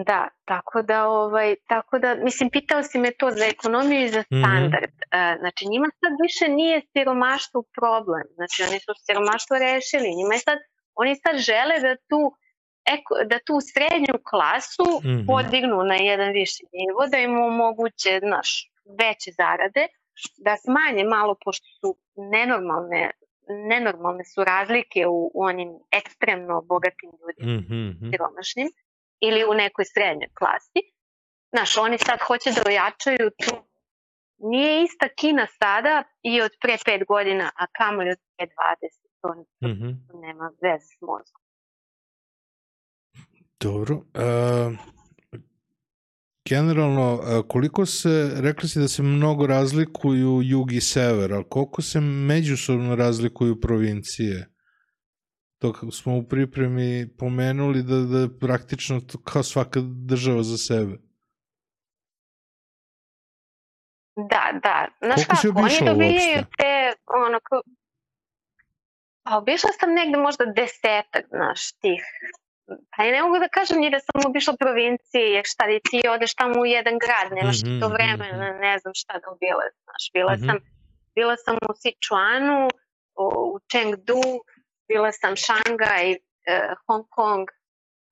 Da, 0.05 0.29
tako 0.45 0.83
da, 0.83 1.07
ovaj, 1.09 1.55
tako 1.67 1.99
da, 1.99 2.15
mislim, 2.17 2.51
pitao 2.51 2.83
si 2.83 2.99
me 2.99 3.11
to 3.11 3.31
za 3.31 3.45
ekonomiju 3.47 4.01
i 4.01 4.09
za 4.09 4.23
Mhm. 4.23 4.41
standard. 4.41 4.93
E, 5.11 5.37
znači, 5.39 5.67
njima 5.67 5.89
sad 6.01 6.13
više 6.23 6.49
nije 6.51 6.83
siromaštvo 6.93 7.63
problem. 7.75 8.23
Znači, 8.35 8.63
oni 8.63 8.79
su 8.81 8.93
siromaštvo 8.97 9.59
rešili. 9.59 10.17
Njima 10.17 10.35
je 10.35 10.39
sad, 10.41 10.59
oni 10.95 11.17
sad 11.17 11.37
žele 11.41 11.81
da 11.81 11.97
tu, 12.09 12.21
eko, 12.87 13.15
da 13.25 13.39
tu 13.39 13.55
srednju 13.63 14.15
klasu 14.31 14.87
Mhm. 15.05 15.27
podignu 15.27 15.79
na 15.85 15.95
jedan 16.03 16.33
viši 16.33 16.63
nivo, 16.73 17.07
da 17.07 17.19
im 17.19 17.41
omoguće, 17.41 18.21
znaš, 18.23 18.49
veće 19.01 19.31
zarade, 19.33 19.87
da 20.39 20.57
smanje 20.57 21.05
malo, 21.07 21.35
pošto 21.45 21.67
su 21.81 21.89
nenormalne, 22.17 23.11
nenormalne 23.69 24.25
su 24.25 24.45
razlike 24.45 25.07
u, 25.07 25.31
u 25.35 25.43
onim 25.45 25.71
ekstremno 25.93 26.63
bogatim 26.63 27.11
ljudima 27.19 27.53
Mhm, 27.59 27.75
mhm. 27.91 28.11
siromašnim 28.11 28.69
ili 29.21 29.45
u 29.51 29.55
nekoj 29.55 29.85
srednjoj 29.85 30.31
klasi. 30.39 30.81
Znaš, 31.53 31.77
oni 31.77 31.99
sad 31.99 32.19
hoće 32.27 32.51
da 32.57 32.63
ojačaju 32.67 33.31
tu. 33.43 33.53
Nije 34.39 34.85
ista 34.85 35.09
Kina 35.09 35.47
sada 35.59 36.03
i 36.23 36.41
od 36.43 36.51
pre 36.63 36.77
pet 36.85 37.03
godina, 37.09 37.51
a 37.57 37.67
kamoli 37.79 38.11
od 38.11 38.19
pre 38.37 38.47
20. 38.47 39.09
To, 39.23 39.29
Mhm. 39.69 39.89
to 40.09 40.19
nema 40.21 40.51
veze 40.63 40.85
s 40.85 41.01
mozgom. 41.01 41.43
Dobro. 43.61 43.95
Uh, 43.97 44.79
generalno, 46.49 47.21
koliko 47.49 47.87
se, 47.87 48.31
rekli 48.41 48.69
si 48.69 48.79
da 48.79 48.89
se 48.89 49.03
mnogo 49.03 49.47
razlikuju 49.47 50.41
jug 50.43 50.73
i 50.73 50.81
sever, 50.81 51.33
ali 51.33 51.45
koliko 51.49 51.83
se 51.83 52.01
međusobno 52.01 52.97
razlikuju 52.97 53.61
provincije? 53.61 54.49
Dok 55.61 55.77
smo 55.93 56.17
u 56.17 56.23
pripremi 56.23 57.09
pomenuli 57.19 57.83
da, 57.83 57.97
da 57.97 58.19
je 58.19 58.39
praktično 58.39 59.01
to 59.01 59.19
kao 59.19 59.43
svaka 59.43 59.81
država 59.83 60.43
za 60.43 60.59
sebe. 60.59 60.97
Da, 64.17 64.61
da. 64.63 64.89
Znaš 65.01 65.27
Koliko 65.27 65.61
kako, 65.61 65.61
oni 65.61 65.91
dobijaju 65.91 66.37
uopšte? 66.39 66.57
te, 66.59 66.93
ono, 67.27 67.41
kao... 67.43 67.63
Pa 69.23 69.37
obišla 69.37 69.71
sam 69.81 69.95
negde 69.95 70.19
možda 70.19 70.45
desetak, 70.45 71.25
znaš, 71.31 71.73
tih 71.73 72.03
Pa 72.97 73.05
ja 73.05 73.13
ne 73.13 73.23
mogu 73.23 73.39
da 73.39 73.49
kažem 73.49 73.79
ni 73.81 73.91
da 73.91 74.01
sam 74.07 74.19
obišla 74.31 74.55
provincije, 74.63 75.25
jer 75.37 75.45
šta 75.53 75.65
li 75.65 75.81
ti 75.91 76.09
odeš 76.15 76.35
tamo 76.35 76.61
u 76.61 76.67
jedan 76.67 76.97
grad, 77.05 77.29
nemaš 77.39 77.59
mm 77.63 77.81
to 77.81 77.87
mhm, 77.87 77.95
vremena, 77.97 78.47
mhm. 78.51 78.61
ne 78.61 78.75
znam 78.79 78.93
šta 79.01 79.13
da 79.23 79.27
obilaz, 79.35 79.73
znaš. 79.85 80.05
Bila, 80.17 80.33
Mhm. 80.37 80.47
sam, 80.47 80.57
bila 81.15 81.37
sam 81.45 81.57
u 81.71 81.73
Sichuanu, 81.83 82.61
u 83.25 83.59
Chengdu, 83.71 84.23
bila 84.89 85.13
sam 85.13 85.35
Šangaj, 85.37 86.11
eh, 86.47 86.75
Hong 86.87 87.05
Kong, 87.11 87.47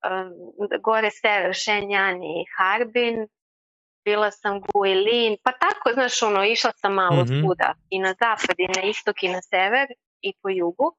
um, 0.07 0.33
gore 0.81 1.11
sever, 1.13 1.53
Shenyang 1.55 2.21
i 2.25 2.45
Harbin, 2.59 3.27
bila 4.05 4.31
sam 4.31 4.61
Guilin, 4.63 5.37
pa 5.45 5.53
tako, 5.53 5.93
znaš, 5.93 6.23
ono, 6.23 6.45
išla 6.45 6.73
sam 6.77 6.95
malo 6.95 7.25
Mhm. 7.25 7.41
svuda, 7.41 7.75
i 7.91 7.99
na 7.99 8.09
zapad, 8.13 8.57
i 8.59 8.69
na 8.69 8.83
istok, 8.83 9.23
i 9.23 9.29
na 9.29 9.43
sever, 9.43 9.87
i 10.21 10.33
po 10.43 10.49
jugu. 10.51 10.97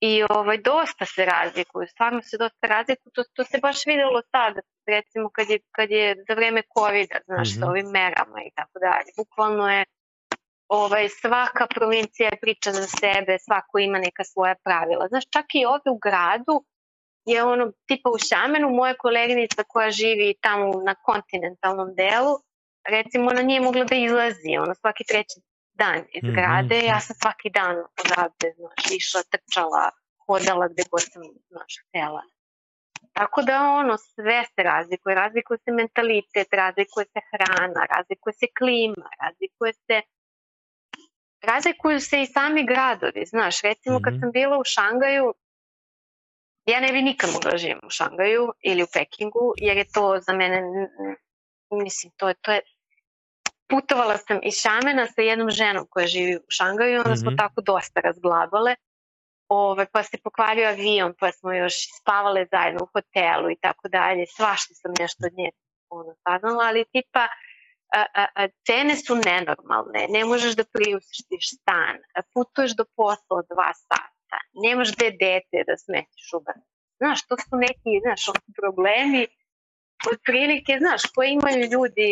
I 0.00 0.24
ovaj, 0.30 0.58
dosta 0.58 1.06
se 1.06 1.24
razlikuju, 1.24 1.86
stvarno 1.88 2.22
se 2.22 2.36
dosta 2.38 2.66
razlikuju, 2.66 3.10
to, 3.14 3.22
to 3.34 3.44
se 3.44 3.58
baš 3.58 3.86
videlo 3.86 4.22
sad, 4.30 4.54
recimo 4.86 5.30
kad 5.32 5.50
je, 5.50 5.58
kad 5.72 5.90
je 5.90 6.16
za 6.28 6.34
vreme 6.34 6.62
COVID-a, 6.76 7.18
znaš, 7.24 7.48
Mhm. 7.50 7.60
sa 7.60 7.66
ovim 7.70 7.86
merama 7.86 8.38
i 8.42 8.50
tako 8.54 8.78
dalje. 8.78 9.10
Bukvalno 9.16 9.70
je 9.70 9.84
ovaj, 10.68 11.08
svaka 11.08 11.66
provincija 11.74 12.28
je 12.32 12.40
priča 12.40 12.72
za 12.72 12.86
sebe, 12.86 13.38
svako 13.38 13.78
ima 13.78 13.98
neka 13.98 14.24
svoja 14.24 14.54
pravila. 14.64 15.08
Znaš, 15.08 15.24
čak 15.30 15.44
i 15.54 15.64
ovde 15.64 15.90
u 15.90 15.98
gradu 15.98 16.64
je 17.24 17.44
ono, 17.44 17.72
tipa 17.86 18.10
u 18.10 18.18
Šamenu, 18.18 18.68
moja 18.70 18.94
koleginica 18.94 19.62
koja 19.68 19.90
živi 19.90 20.34
tamo 20.40 20.82
na 20.86 20.94
kontinentalnom 20.94 21.94
delu, 21.94 22.34
recimo 22.88 23.30
ona 23.30 23.42
nije 23.42 23.60
mogla 23.60 23.84
da 23.84 23.96
izlazi, 23.96 24.56
ono 24.60 24.74
svaki 24.74 25.04
treći 25.04 25.40
dan 25.72 25.98
iz 26.12 26.24
Mhm. 26.24 26.34
grade, 26.34 26.78
ja 26.78 27.00
sam 27.00 27.16
svaki 27.22 27.50
dan 27.50 27.76
odavde, 27.76 28.46
znaš, 28.56 28.82
išla, 28.96 29.20
trčala, 29.30 29.90
hodala 30.26 30.68
gde 30.68 30.82
god 30.90 31.02
sam, 31.12 31.22
znaš, 31.48 31.72
htela. 31.88 32.22
Tako 33.12 33.42
da 33.42 33.62
ono, 33.62 33.96
sve 33.98 34.44
se 34.44 34.62
razlikuje, 34.62 35.14
razlikuje 35.14 35.58
se 35.58 35.70
mentalitet, 35.72 36.48
razlikuje 36.52 37.04
se 37.12 37.20
hrana, 37.30 37.86
razlikuje 37.96 38.32
se 38.32 38.46
klima, 38.58 39.08
razlikuje 39.22 39.72
se 39.72 39.96
razlikuju 41.44 42.00
se 42.00 42.22
i 42.22 42.26
sami 42.26 42.66
gradovi, 42.66 43.24
znaš, 43.26 43.62
recimo 43.62 44.00
kad 44.02 44.12
Mhm. 44.12 44.20
sam 44.20 44.30
bila 44.32 44.58
u 44.58 44.64
Šangaju, 44.64 45.34
ja 46.66 46.80
ne 46.80 46.92
bi 46.92 47.02
nikad 47.02 47.30
mogla 47.32 47.50
da 47.50 47.58
živim 47.58 47.80
u 47.86 47.90
Šangaju 47.90 48.52
ili 48.62 48.82
u 48.82 48.86
Pekingu, 48.92 49.54
jer 49.56 49.76
je 49.76 49.84
to 49.84 50.18
za 50.20 50.32
mene, 50.32 50.62
mislim, 51.72 52.12
to 52.16 52.28
je, 52.28 52.34
to 52.34 52.52
je 52.52 52.60
putovala 53.68 54.16
sam 54.16 54.40
iz 54.42 54.54
Šamena 54.54 55.06
sa 55.06 55.22
jednom 55.22 55.50
ženom 55.50 55.86
koja 55.90 56.06
živi 56.06 56.36
u 56.36 56.44
Šangaju 56.48 56.94
i 56.94 56.98
onda 56.98 57.16
smo 57.16 57.30
Mhm. 57.30 57.36
tako 57.36 57.60
dosta 57.60 58.00
razglabale. 58.00 58.74
Ove, 59.48 59.86
pa 59.92 60.02
se 60.02 60.16
pokvario 60.24 60.68
avion, 60.68 61.14
pa 61.20 61.32
smo 61.32 61.52
još 61.52 61.74
spavale 62.00 62.46
zajedno 62.50 62.80
u 62.84 62.88
hotelu 62.92 63.50
i 63.50 63.56
tako 63.60 63.88
dalje. 63.88 64.26
Svašta 64.26 64.74
sam 64.74 64.92
nešto 64.98 65.26
od 65.26 65.32
nje 65.32 65.50
ono, 65.88 66.14
saznala, 66.22 66.64
ali 66.64 66.84
tipa 66.84 67.28
a, 68.00 68.02
a, 68.22 68.24
a, 68.34 68.48
cene 68.66 68.96
su 68.96 69.14
nenormalne. 69.16 70.06
Ne 70.16 70.24
možeš 70.24 70.56
da 70.60 70.64
priuštiš 70.76 71.44
stan. 71.58 71.96
Putuješ 72.34 72.72
do 72.80 72.84
posla 72.96 73.42
dva 73.52 73.70
sata. 73.74 74.38
Nemaš 74.64 74.88
gde 74.96 75.08
dete 75.10 75.58
da 75.68 75.74
smestiš 75.84 76.28
u 76.36 76.38
vrtu. 76.46 76.68
Znaš, 77.00 77.18
to 77.28 77.36
su 77.44 77.56
neki, 77.66 77.92
znaš, 78.04 78.22
problemi 78.60 79.22
od 80.10 80.18
prilike, 80.26 80.72
znaš, 80.84 81.02
koje 81.14 81.28
imaju 81.32 81.70
ljudi 81.74 82.08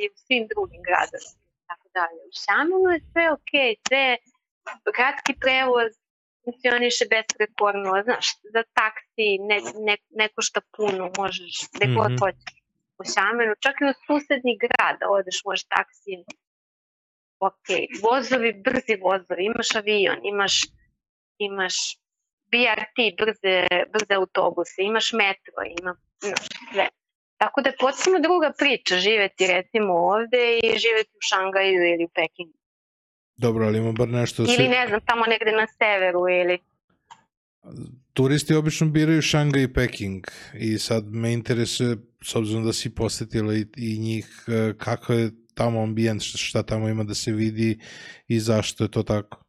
i 0.00 0.02
u 0.12 0.16
svim 0.24 0.44
drugim 0.52 0.82
gradovima. 0.88 1.40
Tako 1.68 1.86
dalje. 1.98 2.20
U 2.30 2.32
Šamenu 2.42 2.88
je 2.94 3.00
sve 3.12 3.24
okej, 3.36 3.70
sve 3.88 4.04
gradski 4.96 5.32
prevoz 5.44 5.90
funkcioniše 6.44 7.04
besprekorno, 7.14 7.90
znaš, 8.08 8.26
za 8.54 8.62
taksi 8.80 9.28
ne, 9.48 9.58
ne, 9.86 9.96
ne 10.18 10.26
košta 10.34 10.60
puno, 10.76 11.04
možeš 11.18 11.54
gde 11.74 11.86
god 11.98 12.12
Mhm. 12.12 12.20
hoćeš 12.22 12.63
u 12.98 13.04
Šamenu, 13.12 13.54
čak 13.64 13.74
i 13.80 13.84
u 13.90 13.94
susedni 14.06 14.58
grad 14.62 14.94
da 15.00 15.06
odeš, 15.18 15.38
možeš 15.44 15.64
taksijem. 15.76 16.22
Ok, 17.48 17.68
vozovi, 18.06 18.50
brzi 18.66 18.94
vozovi, 19.06 19.40
imaš 19.50 19.70
avion, 19.80 20.18
imaš, 20.32 20.54
imaš 21.38 21.76
BRT, 22.52 22.98
brze, 23.20 23.56
brze 23.92 24.14
autobuse, 24.14 24.78
imaš 24.82 25.12
metro, 25.12 25.58
ima 25.78 25.92
znaš, 26.20 26.46
sve. 26.72 26.86
Tako 27.36 27.60
da 27.62 27.68
je 27.68 27.76
potpuno 27.84 28.18
druga 28.28 28.52
priča 28.58 28.94
živeti 28.96 29.46
recimo 29.46 29.92
ovde 29.94 30.42
i 30.58 30.78
živeti 30.84 31.12
u 31.20 31.22
Šangaju 31.30 31.78
ili 31.92 32.04
u 32.04 32.12
Pekingu. 32.18 32.58
Dobro, 33.36 33.66
ali 33.66 33.78
ima 33.78 33.92
bar 33.92 34.08
nešto 34.08 34.42
Ili 34.42 34.68
ne 34.68 34.86
znam, 34.88 35.00
tamo 35.00 35.24
negde 35.26 35.52
na 35.52 35.66
severu 35.78 36.28
ili... 36.28 36.58
Turisti 38.12 38.54
obično 38.54 38.86
biraju 38.88 39.22
Šangaj 39.22 39.62
i 39.62 39.72
Peking 39.72 40.24
i 40.54 40.78
sad 40.78 41.04
me 41.06 41.32
interesuje, 41.32 41.96
s 42.22 42.34
obzirom 42.34 42.64
da 42.64 42.72
si 42.72 42.94
posetila 42.94 43.54
i, 43.54 43.66
i 43.76 43.98
njih, 43.98 44.44
e, 44.48 44.74
kakav 44.78 45.18
je 45.18 45.30
tamo 45.54 45.82
ambijent, 45.82 46.22
šta, 46.22 46.62
tamo 46.62 46.88
ima 46.88 47.04
da 47.04 47.14
se 47.14 47.32
vidi 47.32 47.80
i 48.28 48.40
zašto 48.40 48.84
je 48.84 48.90
to 48.90 49.02
tako. 49.02 49.40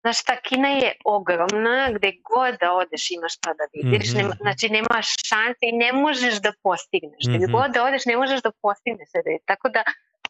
Znaš 0.00 0.20
šta, 0.20 0.36
Kina 0.38 0.68
je 0.70 0.92
ogromna, 1.06 1.76
gde 1.96 2.12
god 2.24 2.54
da 2.60 2.72
odeš 2.72 3.10
imaš 3.10 3.34
šta 3.34 3.50
da 3.52 3.64
vidiš, 3.74 4.08
Mhm. 4.08 4.16
nema, 4.18 4.34
znači 4.40 4.68
nemaš 4.68 5.06
šanse 5.26 5.62
i 5.62 5.76
ne 5.76 5.92
možeš 5.94 6.34
da 6.40 6.52
postigneš. 6.62 7.24
Gde 7.28 7.38
Mhm. 7.38 7.52
god 7.52 7.70
da 7.74 7.84
odeš 7.84 8.04
ne 8.06 8.16
možeš 8.16 8.42
da 8.42 8.50
postigneš 8.62 9.08
sve. 9.10 9.22
Tako 9.46 9.68
da, 9.68 9.82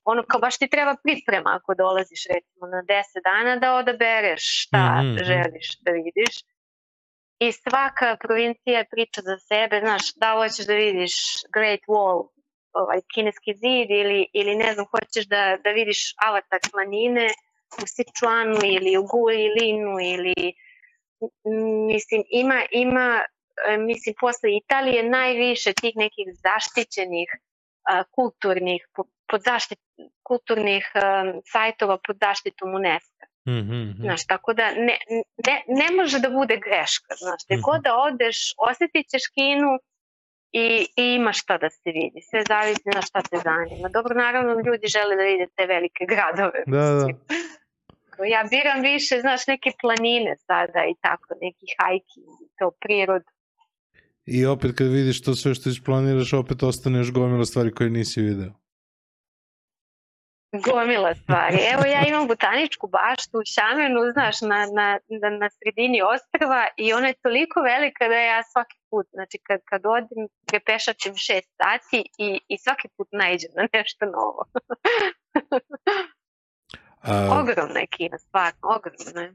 ono 0.05 0.23
kao 0.29 0.41
baš 0.41 0.59
ti 0.59 0.69
treba 0.69 0.95
priprema 1.05 1.51
ako 1.59 1.75
dolaziš 1.75 2.23
recimo 2.35 2.67
na 2.67 2.83
10 2.83 3.03
dana 3.25 3.57
da 3.57 3.75
odabereš 3.75 4.43
šta 4.63 4.85
Mhm, 4.99 5.09
mhm. 5.09 5.25
želiš 5.25 5.69
da 5.81 5.91
vidiš. 5.91 6.35
I 7.39 7.53
svaka 7.53 8.17
provincija 8.21 8.79
je 8.79 8.91
priča 8.91 9.21
za 9.21 9.37
sebe, 9.39 9.81
znaš, 9.81 10.15
da 10.15 10.29
hoćeš 10.39 10.67
da 10.67 10.75
vidiš 10.75 11.15
Great 11.55 11.85
Wall, 11.89 12.29
ovaj, 12.73 13.01
kineski 13.15 13.53
zid 13.55 13.89
ili, 13.91 14.27
ili 14.33 14.55
ne 14.57 14.73
znam, 14.75 14.87
hoćeš 14.95 15.25
da, 15.27 15.57
da 15.65 15.71
vidiš 15.71 16.01
avatar 16.29 16.61
planine, 16.73 17.29
u 17.83 17.85
Sichuanu 17.95 18.59
ili 18.77 18.97
u 18.97 19.05
Guilinu 19.13 19.95
ili 20.13 20.55
mislim 21.93 22.23
ima 22.31 22.59
ima 22.71 23.09
e, 23.69 23.77
mislim 23.77 24.15
posle 24.21 24.57
Italije 24.57 25.03
najviše 25.03 25.73
tih 25.73 25.95
nekih 25.97 26.27
zaštićenih 26.45 27.29
kulturnih 28.11 28.89
po- 28.95 29.05
pod 29.29 29.41
zaštit 29.45 29.79
kulturnih 30.23 30.85
sajtova 31.45 31.99
pod 32.07 32.17
zaštitom 32.21 32.75
UNESCO. 32.75 33.27
Mhm, 33.49 33.75
mhm. 33.83 34.03
Znaš, 34.03 34.27
tako 34.27 34.53
da 34.53 34.71
ne, 34.71 34.99
ne, 35.47 35.57
ne 35.69 35.97
može 35.97 36.19
da 36.19 36.31
bude 36.31 36.57
greška, 36.57 37.15
znaš, 37.15 37.41
gde 37.47 37.55
Mhm. 37.55 37.63
god 37.63 37.81
da 37.83 37.97
odeš, 37.99 38.39
osetit 38.59 39.07
ćeš 39.09 39.23
Kinu 39.35 39.71
i, 40.53 40.67
i 40.97 41.15
ima 41.15 41.33
šta 41.33 41.59
da 41.59 41.71
se 41.71 41.91
vidi, 41.91 42.21
sve 42.31 42.43
zavisi 42.49 42.89
na 42.95 43.03
šta 43.03 43.23
te 43.23 43.37
zanima. 43.39 43.89
Dobro, 43.89 44.15
naravno, 44.15 44.53
ljudi 44.67 44.87
žele 44.87 45.17
da 45.17 45.23
vide 45.23 45.47
te 45.57 45.67
velike 45.67 46.05
gradove, 46.07 46.63
Da, 46.67 46.85
da. 46.91 47.07
Ja 48.27 48.45
biram 48.51 48.81
više, 48.83 49.21
znaš, 49.21 49.47
neke 49.47 49.71
planine 49.81 50.37
sada 50.39 50.85
i 50.85 50.95
tako, 51.01 51.35
neki 51.41 51.67
hiking, 51.79 52.27
to 52.59 52.71
prirodu. 52.81 53.31
I 54.27 54.47
opet 54.47 54.71
kad 54.79 54.87
vidiš 54.87 55.23
to 55.23 55.35
sve 55.35 55.55
što 55.55 55.69
isplaniraš, 55.69 56.33
opet 56.33 56.63
ostane 56.63 56.99
još 56.99 57.13
gomila 57.13 57.45
stvari 57.45 57.75
koje 57.75 57.91
nisi 57.91 58.23
video. 58.23 58.53
Gomila 60.67 61.15
stvari. 61.15 61.59
Evo 61.73 61.83
ja 61.87 62.03
imam 62.09 62.27
botaničku 62.29 62.87
baštu 62.89 63.39
u 63.39 63.49
Šamenu, 63.55 64.01
znaš, 64.13 64.41
na, 64.41 64.67
na, 64.79 64.89
na, 65.21 65.29
na 65.43 65.49
sredini 65.51 66.01
ostrava 66.15 66.67
i 66.77 66.93
ona 66.93 67.07
je 67.09 67.23
toliko 67.23 67.61
velika 67.61 68.09
da 68.09 68.15
ja 68.15 68.43
svaki 68.53 68.79
put, 68.91 69.07
znači 69.13 69.39
kad, 69.47 69.61
kad 69.71 69.83
odim, 69.87 70.29
prepešačim 70.47 71.15
šest 71.17 71.51
sati 71.61 71.99
i, 72.19 72.41
i 72.49 72.59
svaki 72.59 72.89
put 72.97 73.09
najđem 73.13 73.51
na 73.57 73.69
nešto 73.73 74.05
novo. 74.07 74.43
A, 77.03 77.41
Ogromna 77.41 77.81
je 77.81 77.87
Kina, 77.87 78.19
stvarno, 78.19 78.61
ogromna 78.77 79.21
je. 79.23 79.35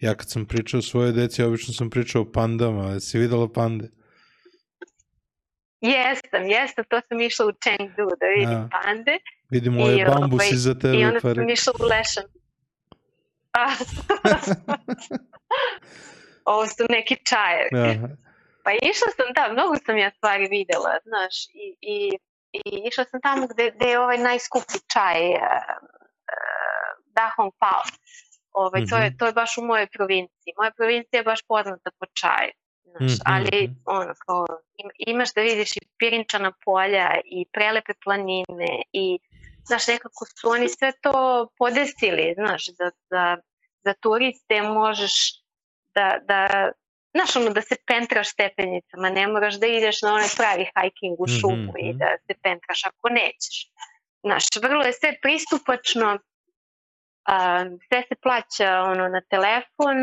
Ja 0.00 0.14
kad 0.14 0.30
sam 0.30 0.46
pričao 0.46 0.78
o 0.78 0.82
svojoj 0.82 1.12
deci, 1.12 1.42
obično 1.42 1.74
sam 1.74 1.90
pričao 1.90 2.22
o 2.22 2.32
pandama. 2.32 2.90
Jesi 2.90 3.18
videla 3.18 3.52
pande? 3.52 3.88
Jesam, 5.80 6.46
jesam, 6.46 6.84
to 6.88 7.00
sam 7.08 7.20
išla 7.20 7.46
u 7.46 7.52
Chengdu 7.52 8.08
da 8.20 8.26
vidim 8.36 8.58
A. 8.58 8.68
pande 8.72 9.18
Vidimo 9.50 9.82
ove 9.82 9.96
I, 9.96 10.04
bambusi 10.04 10.46
ovaj, 10.46 10.56
za 10.56 10.74
tebe. 10.74 10.98
i 10.98 11.04
onda 11.04 11.20
pa 11.20 11.34
sam 11.34 11.50
išla 11.50 11.72
u 11.80 11.84
Lešan. 11.84 12.24
Ovo 16.44 16.66
su 16.66 16.84
neki 16.88 17.16
čajevi. 17.24 17.90
Aha. 17.90 18.08
Pa 18.64 18.70
išla 18.72 19.08
sam 19.16 19.26
da, 19.34 19.52
mnogo 19.52 19.74
sam 19.86 19.96
ja 19.96 20.10
stvari 20.10 20.48
videla, 20.50 20.98
znaš, 21.04 21.34
i, 21.64 21.66
i, 21.80 22.18
i 22.52 22.88
išla 22.88 23.04
sam 23.04 23.20
tamo 23.20 23.46
gde, 23.46 23.70
gde 23.76 23.86
je 23.86 24.00
ovaj 24.00 24.18
najskuplji 24.18 24.80
čaj, 24.92 25.28
uh, 25.28 25.38
uh, 26.34 26.90
Dahong 27.16 27.52
Pao. 27.58 27.82
Ovaj, 28.58 28.80
to, 28.90 28.96
je, 28.96 29.08
Mhm. 29.08 29.16
to 29.18 29.26
je 29.26 29.32
baš 29.32 29.58
u 29.58 29.62
mojoj 29.62 29.86
provinciji. 29.86 30.52
Moja 30.58 30.70
provincija 30.70 31.18
je 31.20 31.24
baš 31.24 31.40
poznata 31.48 31.90
po 31.98 32.06
čaju. 32.20 32.52
Znaš, 32.84 33.12
Mhm, 33.12 33.20
ali 33.34 33.58
mhm. 33.64 33.72
ono, 33.86 34.12
kao, 34.26 34.46
im, 34.76 34.88
imaš 35.06 35.34
da 35.34 35.40
vidiš 35.42 35.76
i 35.76 35.80
pirinčana 35.98 36.52
polja 36.64 37.08
i 37.24 37.46
prelepe 37.52 37.92
planine 38.04 38.72
i 38.92 39.18
znaš, 39.64 39.86
nekako 39.86 40.24
su 40.24 40.48
oni 40.48 40.68
sve 40.68 40.92
to 41.02 41.12
podesili, 41.58 42.34
znaš, 42.34 42.62
za, 42.68 42.90
za, 43.10 43.36
za 43.84 43.92
turiste 43.94 44.62
možeš 44.62 45.12
da, 45.94 46.18
da 46.22 46.70
znaš, 47.14 47.36
ono, 47.36 47.50
da 47.50 47.62
se 47.62 47.76
pentraš 47.86 48.28
stepenicama, 48.28 49.10
ne 49.10 49.26
moraš 49.28 49.54
da 49.54 49.66
ideš 49.66 50.02
na 50.02 50.14
onaj 50.14 50.28
pravi 50.36 50.64
hiking 50.76 51.20
u 51.20 51.24
Mhm, 51.28 51.34
šumu 51.40 51.72
i 51.78 51.88
mhm. 51.88 51.98
da 51.98 52.08
se 52.26 52.34
pentraš 52.42 52.80
ako 52.86 53.08
nećeš. 53.08 53.56
Znaš, 54.22 54.44
vrlo 54.62 54.82
je 54.84 54.92
sve 54.92 55.10
pristupačno, 55.22 56.18
a, 57.28 57.64
sve 57.88 58.00
se 58.08 58.14
plaća 58.22 58.70
ono, 58.92 59.08
na 59.08 59.20
telefon, 59.34 59.96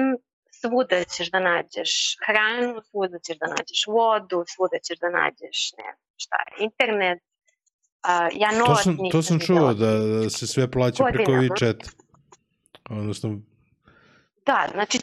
svuda 0.62 1.04
ćeš 1.04 1.32
da 1.32 1.40
nađeš 1.40 1.92
hranu, 2.26 2.82
svuda 2.90 3.18
ćeš 3.20 3.38
da 3.38 3.48
nađeš 3.48 3.82
vodu, 3.88 4.44
svuda 4.54 4.78
ćeš 4.86 4.98
da 5.00 5.10
nađeš, 5.10 5.58
ne 5.78 5.90
znam 5.96 6.16
šta 6.24 6.38
je, 6.46 6.66
internet. 6.68 7.20
A, 8.02 8.30
ja 8.34 8.50
To 8.66 8.76
sam, 8.76 8.98
to 9.12 9.22
sam 9.22 9.40
čuo 9.40 9.74
da, 9.74 9.92
da 9.98 10.30
se 10.30 10.48
sve 10.48 10.72
plaća 10.72 11.04
preko 11.04 11.32
Godinama. 11.32 11.56
WeChat. 11.56 11.80
Odnosno, 12.90 13.30
Da, 14.46 14.68
znači 14.74 14.98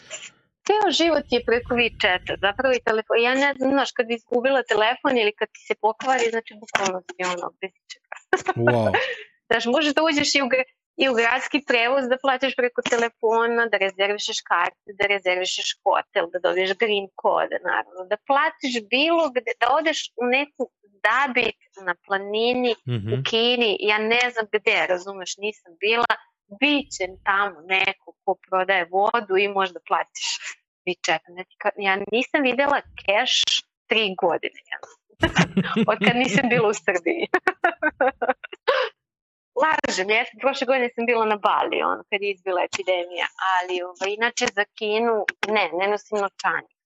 ceo 0.67 0.91
život 1.01 1.27
je 1.31 1.45
preko 1.45 1.75
WeChata, 1.75 2.33
zapravo 2.47 2.75
i 2.75 2.85
telefon. 2.89 3.17
Ja 3.29 3.35
ne 3.35 3.55
znam, 3.57 3.71
znaš, 3.71 3.91
kad 3.93 4.07
bi 4.07 4.15
izgubila 4.15 4.63
telefon 4.63 5.13
ili 5.23 5.33
kad 5.39 5.49
ti 5.55 5.61
se 5.69 5.75
pokvari, 5.85 6.25
znači 6.31 6.51
bukvalno 6.63 6.99
si 7.07 7.21
ono, 7.35 7.47
bez 7.61 7.75
čega. 7.91 8.17
wow. 8.57 8.93
Znaš, 9.49 9.65
možeš 9.75 9.93
da 9.95 10.03
uđeš 10.09 10.35
i 10.35 10.43
u, 10.43 10.49
i 10.97 11.09
u 11.09 11.15
gradski 11.15 11.65
prevoz, 11.67 12.05
da 12.09 12.17
plaćaš 12.19 12.57
preko 12.57 12.83
telefona, 12.85 13.67
da 13.67 13.77
rezervišeš 13.77 14.37
karte, 14.43 14.89
da 14.93 15.07
rezervišeš 15.07 15.69
hotel, 15.85 16.25
da 16.33 16.39
dobiješ 16.41 16.73
green 16.75 17.09
kode, 17.15 17.57
naravno, 17.65 18.05
da 18.05 18.17
platiš 18.27 18.75
bilo 18.91 19.31
gde, 19.31 19.53
da 19.61 19.67
odeš 19.71 19.99
u 20.17 20.25
neku 20.27 20.71
zabit 21.05 21.57
na 21.85 21.95
planini 22.07 22.75
Mhm. 22.89 23.09
u 23.09 23.23
Kini, 23.25 23.77
ja 23.81 23.99
ne 23.99 24.31
znam 24.33 24.47
gde, 24.53 24.87
razumeš, 24.89 25.37
nisam 25.37 25.73
bila, 25.81 26.13
biće 26.61 27.05
tamo 27.25 27.61
neko 27.63 28.15
ko 28.25 28.37
prodaje 28.49 28.85
vodu 28.87 29.37
i 29.39 29.49
možda 29.49 29.81
platiš. 29.89 30.29
Znači, 31.27 31.57
ka- 31.59 31.77
ja 31.79 31.99
nisam 32.13 32.43
videla 32.43 32.81
cash 33.01 33.65
tri 33.87 34.15
godine, 34.17 34.61
ja. 34.73 34.79
od 35.91 35.99
kad 35.99 36.17
nisam 36.17 36.49
bila 36.49 36.69
u 36.69 36.75
Srbiji. 36.75 37.27
Lažem, 39.63 40.11
ja 40.11 40.25
sam, 40.25 40.41
prošle 40.41 40.67
godine 40.67 40.89
sam 40.95 41.07
bila 41.07 41.25
na 41.27 41.37
Bali, 41.37 41.83
ono, 41.83 42.03
kad 42.11 42.23
je 42.23 42.31
izbila 42.31 42.61
epidemija, 42.65 43.27
ali 43.53 43.83
ovaj, 43.83 44.15
inače 44.15 44.47
za 44.55 44.65
Kinu, 44.79 45.15
ne, 45.49 45.65
ne 45.79 45.87
nosim 45.91 46.19
novčanik. 46.19 46.77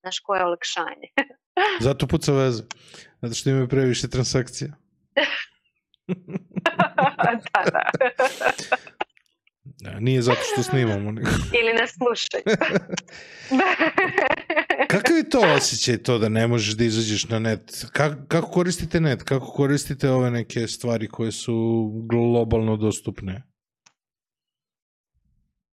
Znaš, 0.00 0.18
koje 0.18 0.44
olakšanje. 0.44 1.08
Zato 1.86 2.06
puca 2.06 2.32
veze. 2.32 2.62
Zato 3.22 3.34
što 3.34 3.50
ima 3.50 3.66
previše 3.66 4.08
transakcija. 4.08 4.70
da, 7.54 7.62
da. 7.72 7.82
Da, 9.80 10.00
nije 10.00 10.22
zato 10.22 10.40
što 10.52 10.62
snimamo. 10.62 11.12
Nego. 11.12 11.28
Ili 11.60 11.72
nas 11.80 11.90
slušaju. 11.90 12.42
Kakav 14.92 15.16
je 15.16 15.30
to 15.30 15.40
osjećaj 15.56 16.02
to 16.02 16.18
da 16.18 16.28
ne 16.28 16.46
možeš 16.46 16.74
da 16.76 16.84
izađeš 16.84 17.28
na 17.28 17.38
net? 17.38 17.60
Kako, 17.92 18.16
kako 18.28 18.48
koristite 18.50 19.00
net? 19.00 19.22
Kako 19.22 19.46
koristite 19.46 20.10
ove 20.10 20.30
neke 20.30 20.66
stvari 20.68 21.08
koje 21.08 21.32
su 21.32 21.56
globalno 22.10 22.76
dostupne? 22.76 23.42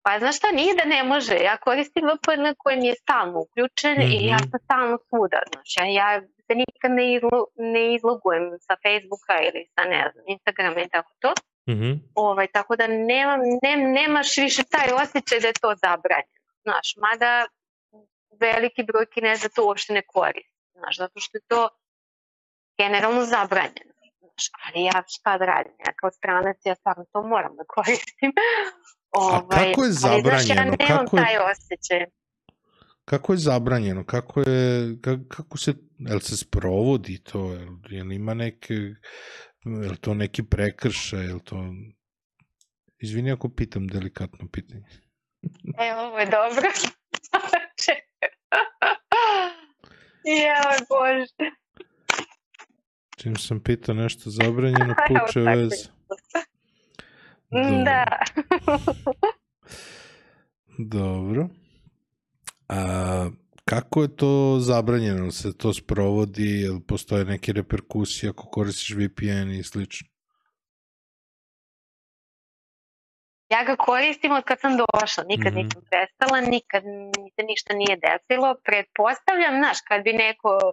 Pa 0.03 0.19
znaš 0.19 0.37
šta, 0.37 0.47
nije 0.51 0.75
da 0.75 0.85
ne 0.85 1.03
može. 1.03 1.33
Ja 1.49 1.57
koristim 1.57 2.03
VPN 2.05 2.43
koji 2.57 2.77
mi 2.77 2.87
je 2.87 2.95
stalno 2.95 3.39
uključen 3.39 3.93
mm 3.97 4.01
-hmm. 4.01 4.23
i 4.23 4.27
ja 4.27 4.35
Mhm. 4.35 4.49
sam 4.49 4.59
stalno 4.63 4.97
svuda. 5.09 5.39
Znaš, 5.53 5.69
ja, 5.77 5.85
ja 6.01 6.21
se 6.47 6.53
nikad 6.63 6.91
ne, 6.99 7.05
izlo, 7.15 7.39
ne 7.75 7.95
izlogujem 7.95 8.43
sa 8.67 8.73
Facebooka 8.83 9.35
ili 9.47 9.61
sa, 9.73 9.81
ne 9.93 10.01
znam, 10.11 10.23
Instagrama 10.27 10.81
i 10.81 10.89
tako 10.89 11.11
to. 11.19 11.33
Mhm. 11.69 11.91
Ovaj, 12.15 12.47
tako 12.47 12.75
da 12.75 12.87
nema, 12.87 13.37
ne, 13.61 13.75
nemaš 13.77 14.37
više 14.37 14.63
taj 14.63 14.89
osjećaj 14.93 15.39
da 15.39 15.47
je 15.47 15.53
to 15.53 15.75
zabranjeno. 15.75 16.39
Znaš, 16.63 16.93
mada 16.97 17.45
veliki 18.39 18.83
broj 18.83 19.05
kineza 19.05 19.49
to 19.49 19.65
uopšte 19.65 19.93
ne 19.93 20.01
koristi. 20.07 20.53
Znaš, 20.73 20.97
zato 20.97 21.19
što 21.19 21.37
je 21.37 21.41
to 21.47 21.69
generalno 22.77 23.23
zabranjeno. 23.25 23.93
Znaš, 24.19 24.45
ali 24.65 24.83
ja 24.83 25.03
šta 25.07 25.37
da 25.37 25.45
radim? 25.45 25.73
Ja 25.79 25.93
kao 25.93 26.11
stranac 26.11 26.57
ja 26.65 26.75
stvarno 26.75 27.05
to 27.13 27.23
moram 27.23 27.55
da 27.55 27.63
koristim. 27.67 28.31
Ovaj, 29.11 29.49
kako 29.49 29.83
je 29.83 29.85
Ali, 29.85 29.93
znaš, 29.93 30.03
ja 30.03 30.15
zabranjeno? 30.15 30.75
nemam 30.79 30.97
Kako 30.97 31.17
je- 31.17 31.23
taj 31.23 31.37
osjećaj. 31.51 32.05
Kako 33.05 33.33
je 33.33 33.37
zabranjeno? 33.37 34.05
Kako 34.05 34.39
je, 34.39 34.97
kako, 35.01 35.21
kako 35.29 35.57
se, 35.57 35.73
jel 35.99 36.19
se 36.19 36.37
sprovodi 36.37 37.23
to? 37.23 37.39
Jel, 37.53 37.67
jel 37.89 38.11
ima 38.11 38.33
neke, 38.33 38.73
jel 39.65 39.95
to 40.01 40.13
neki 40.13 40.43
prekršaj? 40.43 41.25
Jel 41.25 41.39
to... 41.39 41.73
Izvini 42.99 43.31
ako 43.31 43.49
pitam 43.49 43.87
delikatno 43.87 44.47
pitanje. 44.51 44.83
E, 45.79 45.95
ovo 45.95 46.19
je 46.19 46.25
dobro. 46.25 46.61
Joj, 50.25 50.79
Bože. 50.89 51.51
Čim 53.17 53.35
sam 53.35 53.59
pitao 53.59 53.95
nešto 53.95 54.29
zabranjeno, 54.29 54.95
puče 55.07 55.39
je. 55.39 55.55
veze. 55.55 55.89
Da. 57.85 58.05
Dobro. 60.77 61.49
A 62.69 63.29
kako 63.69 64.01
je 64.01 64.15
to 64.15 64.31
zabranjeno? 64.59 65.23
Jel 65.23 65.31
se 65.31 65.57
to 65.57 65.73
sprovodi? 65.73 66.61
Jel 66.61 66.79
postoje 66.87 67.25
neke 67.25 67.53
reperkusije 67.53 68.29
ako 68.29 68.43
koristiš 68.47 68.95
VPN 68.95 69.49
i 69.51 69.63
slično? 69.63 70.07
Ja 73.49 73.63
ga 73.63 73.75
koristim 73.75 74.31
od 74.31 74.43
kad 74.43 74.59
sam 74.59 74.73
došla, 74.77 75.23
nikad 75.23 75.53
Mhm. 75.53 75.61
nisam 75.61 75.81
prestala, 75.91 76.37
nikad 76.41 76.83
mi 76.85 77.29
se 77.35 77.41
ništa 77.43 77.73
nije 77.73 77.95
desilo. 78.07 78.55
Pretpostavljam, 78.63 79.53
znaš, 79.61 79.77
kad 79.87 79.99
bi 80.03 80.13
neko 80.13 80.51
uh, 80.65 80.71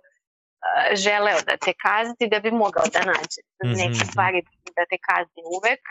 želeo 1.05 1.39
da 1.49 1.55
te 1.65 1.73
kazni, 1.85 2.25
da 2.33 2.39
bi 2.41 2.51
mogao 2.65 2.87
da 2.95 3.01
nađe 3.13 3.41
Mhm, 3.65 3.73
neke 3.83 3.99
mhm. 4.03 4.09
stvari 4.11 4.39
da 4.77 4.83
te 4.91 4.99
kazni 5.09 5.43
uvek, 5.57 5.83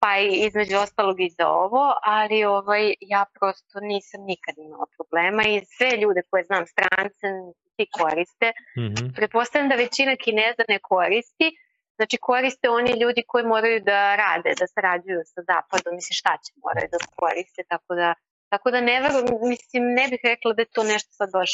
pa 0.00 0.18
i 0.18 0.28
između 0.46 0.76
ostalog 0.76 1.20
i 1.20 1.30
za 1.38 1.48
ovo, 1.48 1.84
ali 2.02 2.44
ovaj, 2.44 2.94
ja 3.00 3.24
prosto 3.34 3.80
nisam 3.80 4.20
nikad 4.32 4.54
imala 4.58 4.86
problema 4.96 5.42
i 5.42 5.64
sve 5.64 5.90
ljude 6.00 6.22
koje 6.30 6.44
znam 6.44 6.66
strance 6.66 7.26
svi 7.74 7.86
koriste. 7.98 8.48
Mhm. 8.78 9.12
Pretpostavljam 9.16 9.68
da 9.68 9.74
većina 9.84 10.16
Kineza 10.24 10.64
ne 10.68 10.78
koristi, 10.82 11.48
znači 11.96 12.16
koriste 12.28 12.66
oni 12.68 12.92
ljudi 13.02 13.22
koji 13.26 13.44
moraju 13.44 13.80
da 13.80 14.16
rade, 14.16 14.50
da 14.60 14.66
sarađuju 14.66 15.20
sa 15.24 15.40
zapadom, 15.50 15.94
mislim 15.98 16.14
šta 16.20 16.32
će 16.44 16.52
moraju 16.64 16.88
da 16.92 16.98
koriste, 17.16 17.62
tako 17.68 17.94
da, 17.94 18.14
tako 18.48 18.70
da 18.70 18.80
ne 18.80 19.00
verujem, 19.02 19.26
mislim 19.54 19.82
ne 19.98 20.04
bih 20.10 20.20
rekla 20.24 20.52
da 20.52 20.62
je 20.62 20.74
to 20.76 20.82
nešto 20.82 21.10
sad 21.12 21.28
baš 21.32 21.52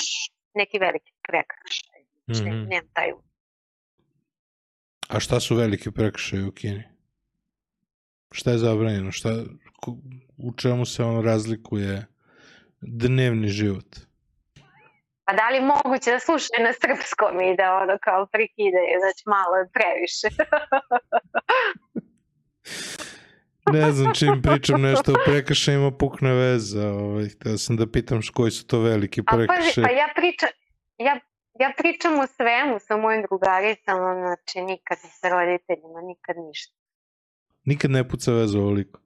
neki 0.54 0.78
veliki 0.78 1.12
prekršaj. 1.28 2.00
Znači, 2.24 2.42
Mhm. 2.42 2.58
mm 2.58 2.68
nemam 2.68 2.90
taj 2.92 3.10
A 5.08 5.20
šta 5.20 5.40
su 5.40 5.54
velike 5.54 5.90
prekršaje 5.90 6.44
u 6.44 6.52
Kini? 6.52 6.93
Šta 8.34 8.50
je 8.50 8.58
zabranjeno? 8.58 9.12
Šta, 9.12 9.28
u 10.38 10.52
čemu 10.56 10.84
se 10.86 11.04
on 11.04 11.24
razlikuje 11.24 12.06
dnevni 12.80 13.48
život? 13.48 13.96
Pa 15.24 15.32
da 15.32 15.48
li 15.48 15.60
moguće 15.60 16.10
da 16.10 16.18
slušaju 16.18 16.60
na 16.66 16.72
srpskom 16.72 17.40
i 17.40 17.56
da 17.56 17.74
ono 17.82 17.98
kao 18.02 18.26
prekidaju, 18.26 18.94
znači 19.02 19.22
malo 19.26 19.56
je 19.56 19.66
previše. 19.76 20.28
Ne 23.72 23.92
znam 23.92 24.14
čim 24.14 24.42
pričam 24.42 24.82
nešto 24.82 25.12
o 25.12 25.22
prekršajima 25.26 25.90
pukne 25.90 26.32
veza. 26.34 26.88
Ovaj, 26.88 27.28
htio 27.28 27.58
sam 27.58 27.76
da 27.76 27.90
pitam 27.92 28.20
koji 28.34 28.50
su 28.50 28.66
to 28.66 28.80
veliki 28.80 29.22
prekršaj. 29.22 29.84
pa 29.84 29.90
ja 29.90 30.08
pričam, 30.16 30.48
ja, 30.98 31.20
ja 31.60 31.72
pričam 31.76 32.18
o 32.18 32.26
svemu 32.26 32.78
sa 32.78 32.96
mojim 32.96 33.22
drugaricama, 33.22 34.14
znači 34.14 34.62
nikad 34.62 34.98
sa 35.20 35.28
roditeljima, 35.28 36.00
nikad 36.00 36.36
ništa. 36.48 36.83
Nikad 37.64 37.90
ne 37.90 38.08
puca 38.08 38.32
veza 38.32 38.58
ovoliko. 38.58 39.00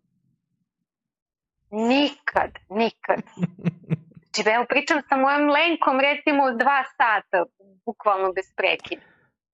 Nikad, 1.71 2.51
nikad. 2.71 3.23
Znači, 4.35 4.51
evo 4.51 4.64
pričam 4.68 4.99
sa 5.09 5.16
mojom 5.16 5.49
Lenkom 5.49 6.01
recimo 6.01 6.42
dva 6.62 6.81
sata, 6.97 7.44
bukvalno 7.87 8.33
bez 8.33 8.44
prekida. 8.57 9.03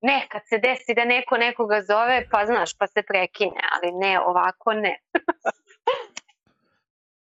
Ne, 0.00 0.26
kad 0.30 0.42
se 0.48 0.58
desi 0.58 0.94
da 0.94 1.04
neko 1.04 1.36
nekoga 1.36 1.82
zove, 1.88 2.26
pa 2.30 2.46
znaš, 2.46 2.78
pa 2.78 2.86
se 2.86 3.02
prekine, 3.02 3.60
ali 3.72 3.92
ne, 3.92 4.20
ovako 4.20 4.72
ne. 4.72 4.94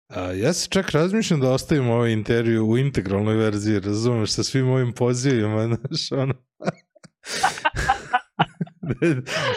A, 0.09 0.33
ja 0.33 0.53
se 0.53 0.68
čak 0.70 0.90
razmišljam 0.90 1.40
da 1.40 1.50
ostavim 1.50 1.90
ovaj 1.90 2.12
intervju 2.12 2.66
u 2.66 2.79
integralnoj 2.79 3.35
verziji, 3.35 3.81
razumeš, 3.81 4.33
sa 4.33 4.42
svim 4.42 4.70
ovim 4.70 4.92
pozivima, 4.92 5.66
znaš, 5.68 6.12
ono... 6.12 6.35
da, 8.81 8.94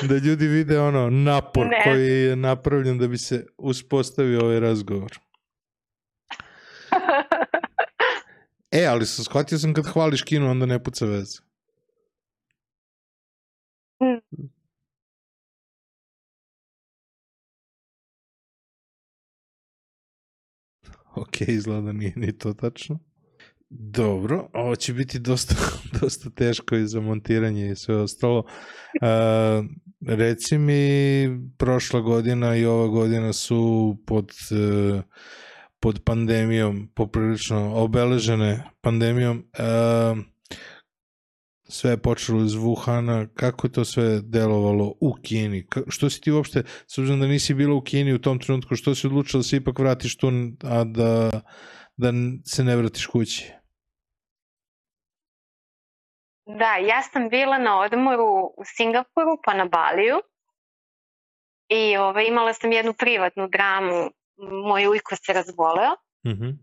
da 0.07 0.17
ljudi 0.17 0.47
vide 0.47 0.79
ono 0.79 1.09
napor 1.09 1.65
Ne. 1.67 1.81
koji 1.83 2.07
je 2.07 2.35
napravljen 2.35 2.97
da 2.97 3.07
bi 3.07 3.17
se 3.17 3.45
uspostavio 3.57 4.39
ovaj 4.43 4.59
razgovor. 4.59 5.19
E, 8.71 8.85
ali 8.85 9.05
sam 9.05 9.25
shvatio 9.25 9.57
sam 9.57 9.73
kad 9.73 9.85
hvališ 9.85 10.21
kino, 10.23 10.51
onda 10.51 10.65
ne 10.65 10.83
puca 10.83 11.05
veze. 11.05 11.39
Mm. 14.03 14.47
Ok, 21.15 21.41
izgleda 21.41 21.81
da 21.81 21.91
nije 21.91 22.13
ni 22.15 22.37
to 22.37 22.53
tačno. 22.53 23.06
Dobro, 23.69 24.49
ovo 24.53 24.75
će 24.75 24.93
biti 24.93 25.19
dosta, 25.19 25.55
dosta 26.01 26.29
teško 26.29 26.75
i 26.75 26.87
za 26.87 27.01
montiranje 27.01 27.71
i 27.71 27.75
sve 27.75 27.95
ostalo. 27.95 28.39
Uh, 28.39 29.65
reci 30.07 30.57
mi, 30.57 31.27
prošla 31.57 31.99
godina 31.99 32.55
i 32.55 32.65
ova 32.65 32.87
godina 32.87 33.33
su 33.33 33.97
pod, 34.07 34.31
uh, 34.51 35.01
pod 35.79 36.01
pandemijom, 36.03 36.91
poprilično 36.95 37.73
obeležene 37.75 38.63
pandemijom. 38.81 39.37
Uh, 39.37 40.17
sve 41.69 41.91
je 41.91 41.97
počelo 41.97 42.43
iz 42.43 42.51
Wuhana, 42.51 43.27
kako 43.33 43.67
je 43.67 43.71
to 43.71 43.85
sve 43.85 44.21
delovalo 44.21 44.93
u 45.01 45.13
Kini? 45.23 45.67
Što 45.87 46.09
si 46.09 46.21
ti 46.21 46.31
uopšte, 46.31 46.63
s 46.87 46.97
obzirom 46.97 47.19
da 47.19 47.27
nisi 47.27 47.53
bila 47.53 47.75
u 47.75 47.81
Kini 47.81 48.13
u 48.13 48.19
tom 48.19 48.39
trenutku, 48.39 48.75
što 48.75 48.95
si 48.95 49.07
odlučila 49.07 49.39
da 49.39 49.43
se 49.43 49.57
ipak 49.57 49.79
vratiš 49.79 50.17
tu, 50.17 50.31
a 50.63 50.83
da, 50.83 51.41
da 51.97 52.13
se 52.45 52.63
ne 52.63 52.75
vratiš 52.75 53.05
kući? 53.05 53.56
Da, 56.47 56.75
ja 56.75 57.01
sam 57.01 57.29
bila 57.29 57.57
na 57.57 57.79
odmoru 57.79 58.53
u 58.57 58.63
Singapuru 58.65 59.37
pa 59.45 59.53
na 59.53 59.65
Baliju 59.65 60.17
i 61.69 61.97
ovaj, 61.97 62.25
imala 62.25 62.53
sam 62.53 62.71
jednu 62.71 62.93
privatnu 62.93 63.47
dramu, 63.47 64.09
moj 64.67 64.87
ujko 64.87 65.15
se 65.15 65.33
razboleo 65.33 65.95
Uh 66.23 66.33
-huh. 66.33 66.53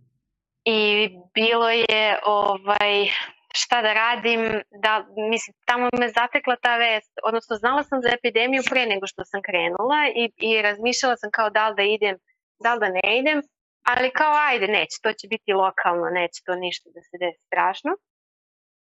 i 0.64 1.08
bilo 1.34 1.70
je 1.70 2.18
ovaj, 2.24 3.08
šta 3.54 3.82
da 3.82 3.92
radim, 3.92 4.40
da, 4.82 5.06
mislim, 5.30 5.54
tamo 5.66 5.88
me 6.00 6.08
zatekla 6.08 6.56
ta 6.56 6.76
vest, 6.76 7.12
odnosno 7.24 7.56
znala 7.56 7.82
sam 7.82 8.02
za 8.02 8.08
epidemiju 8.18 8.62
pre 8.70 8.86
nego 8.86 9.06
što 9.06 9.24
sam 9.24 9.42
krenula 9.42 10.00
i, 10.16 10.24
i 10.36 10.62
razmišljala 10.62 11.16
sam 11.16 11.30
kao 11.30 11.50
da 11.50 11.68
li 11.68 11.74
da 11.76 11.82
idem, 11.82 12.16
da 12.62 12.74
li 12.74 12.80
da 12.80 12.88
ne 12.88 13.18
idem, 13.18 13.42
ali 13.82 14.10
kao 14.10 14.34
ajde, 14.48 14.66
neće, 14.68 14.96
to 15.02 15.12
će 15.12 15.28
biti 15.28 15.52
lokalno, 15.52 16.06
neće 16.10 16.42
to 16.46 16.54
ništa 16.54 16.90
da 16.94 17.00
se 17.00 17.16
desi 17.22 17.42
strašno. 17.46 17.90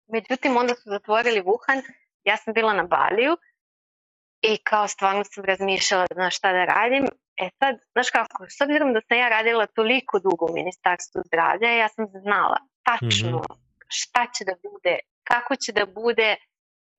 Međutim, 0.08 0.58
onda 0.58 0.76
su 0.76 0.90
zatvorili 0.90 1.42
Wuhan, 1.42 1.82
ja 2.24 2.38
sam 2.38 2.54
bila 2.54 2.74
na 2.74 2.84
Baliju 2.84 3.38
i 4.42 4.58
kao 4.58 4.88
stvarno 4.88 5.24
sam 5.24 5.46
razmišljala 5.46 6.06
znaš 6.14 6.38
šta 6.38 6.52
da 6.52 6.66
radim. 6.66 7.06
E 7.38 7.50
sad, 7.60 7.76
znaš 7.92 8.10
kako, 8.10 8.46
s 8.50 8.62
obzirom 8.62 8.94
da 8.94 9.02
sam 9.08 9.18
ja 9.18 9.30
radila 9.30 9.66
toliko 9.66 10.20
dugo 10.20 10.46
u 10.46 10.54
Ministarstvu 10.54 11.22
zdravlja, 11.26 11.70
ja 11.70 11.90
sam 11.90 12.06
znala 12.24 12.58
tačno 12.84 13.38
mm 13.38 13.42
-hmm. 13.42 13.56
šta 13.88 14.28
će 14.38 14.46
da 14.46 14.56
bude, 14.70 15.00
kako 15.24 15.56
će 15.56 15.72
da 15.72 15.86
bude. 15.86 16.36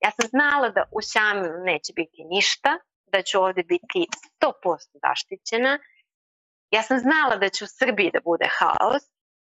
Ja 0.05 0.11
sam 0.11 0.29
znala 0.29 0.69
da 0.69 0.83
u 0.93 1.01
Sjamenu 1.03 1.65
neće 1.65 1.93
biti 1.97 2.25
ništa, 2.25 2.79
da 3.13 3.23
ću 3.23 3.41
ovde 3.41 3.63
biti 3.63 4.07
100% 4.41 4.99
zaštićena. 5.03 5.79
Ja 6.71 6.83
sam 6.83 6.99
znala 6.99 7.37
da 7.37 7.49
će 7.49 7.65
u 7.65 7.73
Srbiji 7.79 8.11
da 8.13 8.21
bude 8.25 8.49
haos. 8.59 9.03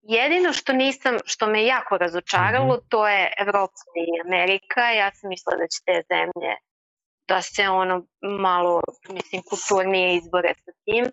Jedino 0.03 0.53
što 0.53 0.73
nisam, 0.73 1.17
što 1.25 1.47
me 1.47 1.65
jako 1.65 1.99
razočaralo, 1.99 2.75
mm 2.75 2.79
-hmm. 2.79 2.89
to 2.89 3.09
je 3.09 3.33
Evropa 3.39 3.83
i 3.97 4.21
Amerika. 4.27 4.91
Ja 4.91 5.11
sam 5.15 5.29
mislila 5.29 5.57
da 5.57 5.67
će 5.67 5.79
te 5.87 6.03
zemlje 6.09 6.57
da 7.29 7.43
se 7.43 7.69
ono 7.69 8.07
malo, 8.23 8.81
mislim, 9.09 9.43
kulturnije 9.43 10.17
izbore 10.17 10.55
sa 10.55 10.73
tim. 10.85 11.05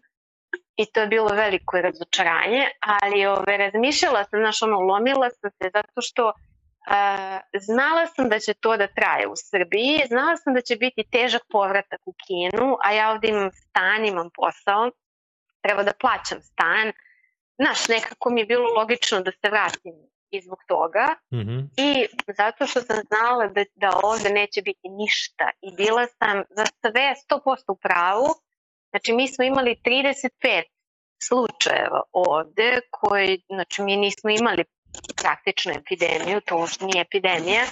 I 0.75 0.85
to 0.85 1.01
je 1.01 1.07
bilo 1.07 1.29
veliko 1.29 1.81
razočaranje, 1.81 2.67
ali 2.79 3.25
ove, 3.25 3.57
razmišljala 3.57 4.23
sam, 4.23 4.39
znaš, 4.39 4.61
ono, 4.61 4.79
lomila 4.79 5.29
sam 5.29 5.51
se 5.51 5.69
zato 5.73 6.01
što 6.01 6.27
uh, 6.27 6.33
znala 7.59 8.07
sam 8.07 8.29
da 8.29 8.39
će 8.39 8.53
to 8.53 8.77
da 8.77 8.87
traje 8.87 9.27
u 9.27 9.35
Srbiji, 9.35 10.01
znala 10.07 10.37
sam 10.37 10.53
da 10.53 10.61
će 10.61 10.75
biti 10.75 11.03
težak 11.11 11.41
povratak 11.51 12.01
u 12.05 12.13
Kinu, 12.27 12.77
a 12.83 12.93
ja 12.93 13.11
ovde 13.11 13.27
imam 13.27 13.51
stan, 13.51 14.05
imam 14.05 14.29
posao, 14.35 14.91
treba 15.61 15.83
da 15.83 15.93
plaćam 16.01 16.41
stan. 16.41 16.91
Znaš, 17.63 17.87
nekako 17.87 18.29
mi 18.29 18.41
je 18.41 18.45
bilo 18.45 18.67
logično 18.73 19.19
da 19.21 19.31
se 19.31 19.49
vratim 19.49 19.93
i 20.31 20.41
zbog 20.41 20.59
toga 20.67 21.05
mm 21.33 21.37
-hmm. 21.37 21.61
i 21.77 22.07
zato 22.37 22.67
što 22.67 22.81
sam 22.81 22.97
znala 23.09 23.47
da, 23.47 23.63
da 23.75 23.99
ovde 24.03 24.29
neće 24.29 24.61
biti 24.61 24.89
ništa 24.89 25.49
i 25.61 25.75
bila 25.75 26.05
sam 26.07 26.43
za 26.57 26.65
sve 26.81 27.13
100% 27.29 27.71
u 27.71 27.75
pravu, 27.75 28.27
znači 28.89 29.13
mi 29.13 29.27
smo 29.27 29.45
imali 29.45 29.75
35 29.85 30.63
slučajeva 31.27 32.01
ovde 32.11 32.79
koji, 32.91 33.41
znači 33.47 33.81
mi 33.81 33.95
nismo 33.97 34.29
imali 34.29 34.63
praktično 35.21 35.71
epidemiju, 35.71 36.41
to 36.41 36.57
uopšte 36.57 36.85
nije 36.85 37.01
epidemija. 37.01 37.63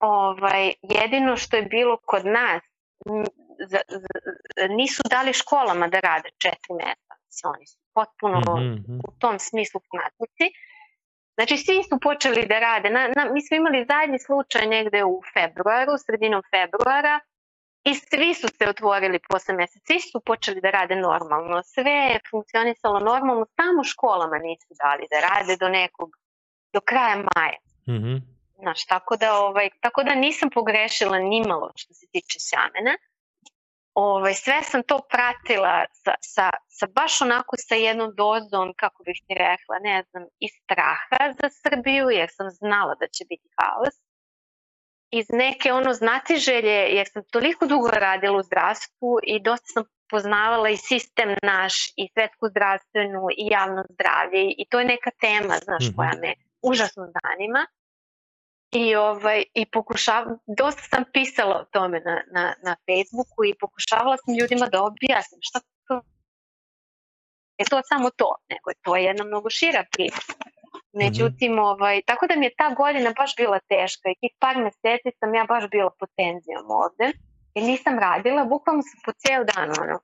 Ovaj, 0.00 0.72
jedino 0.82 1.36
što 1.36 1.56
je 1.56 1.62
bilo 1.62 1.98
kod 2.06 2.26
nas, 2.26 2.62
za, 3.68 3.78
za, 3.88 4.68
nisu 4.68 5.02
dali 5.10 5.32
školama 5.32 5.88
da 5.88 6.00
rade 6.00 6.30
četiri 6.38 6.74
meseca. 6.74 7.48
Oni 7.54 7.66
su 7.66 7.78
potpuno 7.94 8.38
mm 8.38 8.44
-hmm. 8.44 9.00
u 9.08 9.10
tom 9.18 9.38
smislu 9.38 9.80
fanatici. 9.90 10.46
Znači, 11.34 11.56
svi 11.56 11.82
su 11.88 11.98
počeli 12.00 12.46
da 12.46 12.58
rade. 12.58 12.90
Na, 12.90 13.08
na, 13.16 13.32
mi 13.32 13.46
smo 13.46 13.56
imali 13.56 13.86
zadnji 13.88 14.18
slučaj 14.18 14.66
negde 14.66 15.04
u 15.04 15.22
februaru, 15.34 15.92
sredinom 16.06 16.42
februara, 16.54 17.20
i 17.84 17.94
svi 17.94 18.34
su 18.34 18.48
se 18.58 18.68
otvorili 18.68 19.18
posle 19.28 19.54
meseca, 19.54 19.84
svi 19.86 20.00
su 20.00 20.20
počeli 20.20 20.60
da 20.60 20.70
rade 20.70 20.96
normalno. 20.96 21.62
Sve 21.62 21.90
je 21.90 22.20
funkcionisalo 22.30 23.00
normalno, 23.00 23.46
samo 23.56 23.84
školama 23.84 24.38
nisu 24.38 24.74
dali 24.82 25.06
da 25.10 25.18
rade 25.28 25.56
do 25.56 25.68
nekog, 25.68 26.10
do 26.72 26.80
kraja 26.80 27.16
maja. 27.16 27.58
Mm 27.88 28.02
-hmm. 28.04 28.20
Znaš, 28.58 28.86
tako 28.86 29.16
da, 29.16 29.34
ovaj, 29.34 29.68
tako 29.80 30.02
da 30.02 30.14
nisam 30.14 30.50
pogrešila 30.50 31.18
nimalo 31.18 31.72
što 31.76 31.94
se 31.94 32.06
tiče 32.12 32.38
sjamena 32.40 32.94
ovaj, 34.00 34.34
sve 34.34 34.62
sam 34.62 34.82
to 34.82 34.96
pratila 35.12 35.84
sa, 36.04 36.14
sa, 36.34 36.50
sa 36.78 36.86
baš 36.98 37.20
onako 37.20 37.56
sa 37.68 37.74
jednom 37.74 38.10
dozom, 38.16 38.74
kako 38.76 39.02
bih 39.06 39.18
ti 39.26 39.34
rekla, 39.34 39.76
ne 39.82 40.02
znam, 40.10 40.24
i 40.38 40.48
straha 40.48 41.22
za 41.40 41.48
Srbiju, 41.62 42.04
jer 42.18 42.28
sam 42.32 42.50
znala 42.50 42.94
da 43.00 43.06
će 43.06 43.24
biti 43.28 43.48
haos. 43.58 43.96
Iz 45.10 45.26
neke 45.28 45.72
ono 45.72 45.92
znatiželje, 45.92 46.78
jer 46.96 47.06
sam 47.12 47.22
toliko 47.32 47.66
dugo 47.66 47.88
radila 47.88 48.38
u 48.38 48.42
zdravstvu 48.42 49.18
i 49.22 49.42
dosta 49.42 49.66
sam 49.66 49.84
poznavala 50.10 50.68
i 50.68 50.76
sistem 50.76 51.28
naš 51.42 51.74
i 51.96 52.08
svetsku 52.14 52.48
zdravstvenu 52.50 53.22
i 53.36 53.44
javno 53.56 53.82
zdravlje 53.94 54.42
i 54.58 54.64
to 54.70 54.78
je 54.78 54.84
neka 54.84 55.10
tema, 55.20 55.54
znaš, 55.66 55.84
mm 55.84 55.90
-hmm. 55.90 55.96
koja 55.96 56.14
me 56.22 56.34
užasno 56.62 57.04
zanima. 57.18 57.66
I, 58.72 58.96
ovaj, 58.96 59.44
i 59.54 59.66
pokušavam, 59.66 60.38
dosta 60.46 60.82
sam 60.82 61.04
pisala 61.12 61.56
o 61.60 61.64
tome 61.64 62.00
na, 62.00 62.22
na, 62.32 62.54
na 62.62 62.76
Facebooku 62.86 63.44
i 63.44 63.58
pokušavala 63.60 64.16
sam 64.16 64.34
ljudima 64.34 64.66
da 64.66 64.82
objasnim 64.82 65.40
šta 65.42 65.60
to 65.88 66.00
je 67.60 67.64
to 67.70 67.80
samo 67.90 68.10
to, 68.10 68.30
nego 68.50 68.66
je 68.70 68.78
to 68.82 68.96
jedna 68.96 69.24
mnogo 69.24 69.50
šira 69.50 69.84
priča. 69.92 70.32
Međutim, 71.02 71.58
ovaj, 71.58 72.02
tako 72.06 72.26
da 72.26 72.34
mi 72.36 72.46
je 72.46 72.58
ta 72.60 72.68
godina 72.74 73.12
baš 73.20 73.36
bila 73.36 73.58
teška 73.72 74.06
i 74.10 74.18
tih 74.20 74.32
par 74.42 74.56
meseci 74.64 75.18
sam 75.18 75.34
ja 75.34 75.44
baš 75.44 75.64
bila 75.70 75.90
pod 75.98 76.08
tenzijom 76.16 76.66
ovde, 76.82 77.06
jer 77.54 77.64
nisam 77.64 77.98
radila, 77.98 78.44
bukvalno 78.44 78.82
sam 78.82 78.98
po 79.06 79.12
ceo 79.22 79.44
dan, 79.52 79.68
ono, 79.82 79.96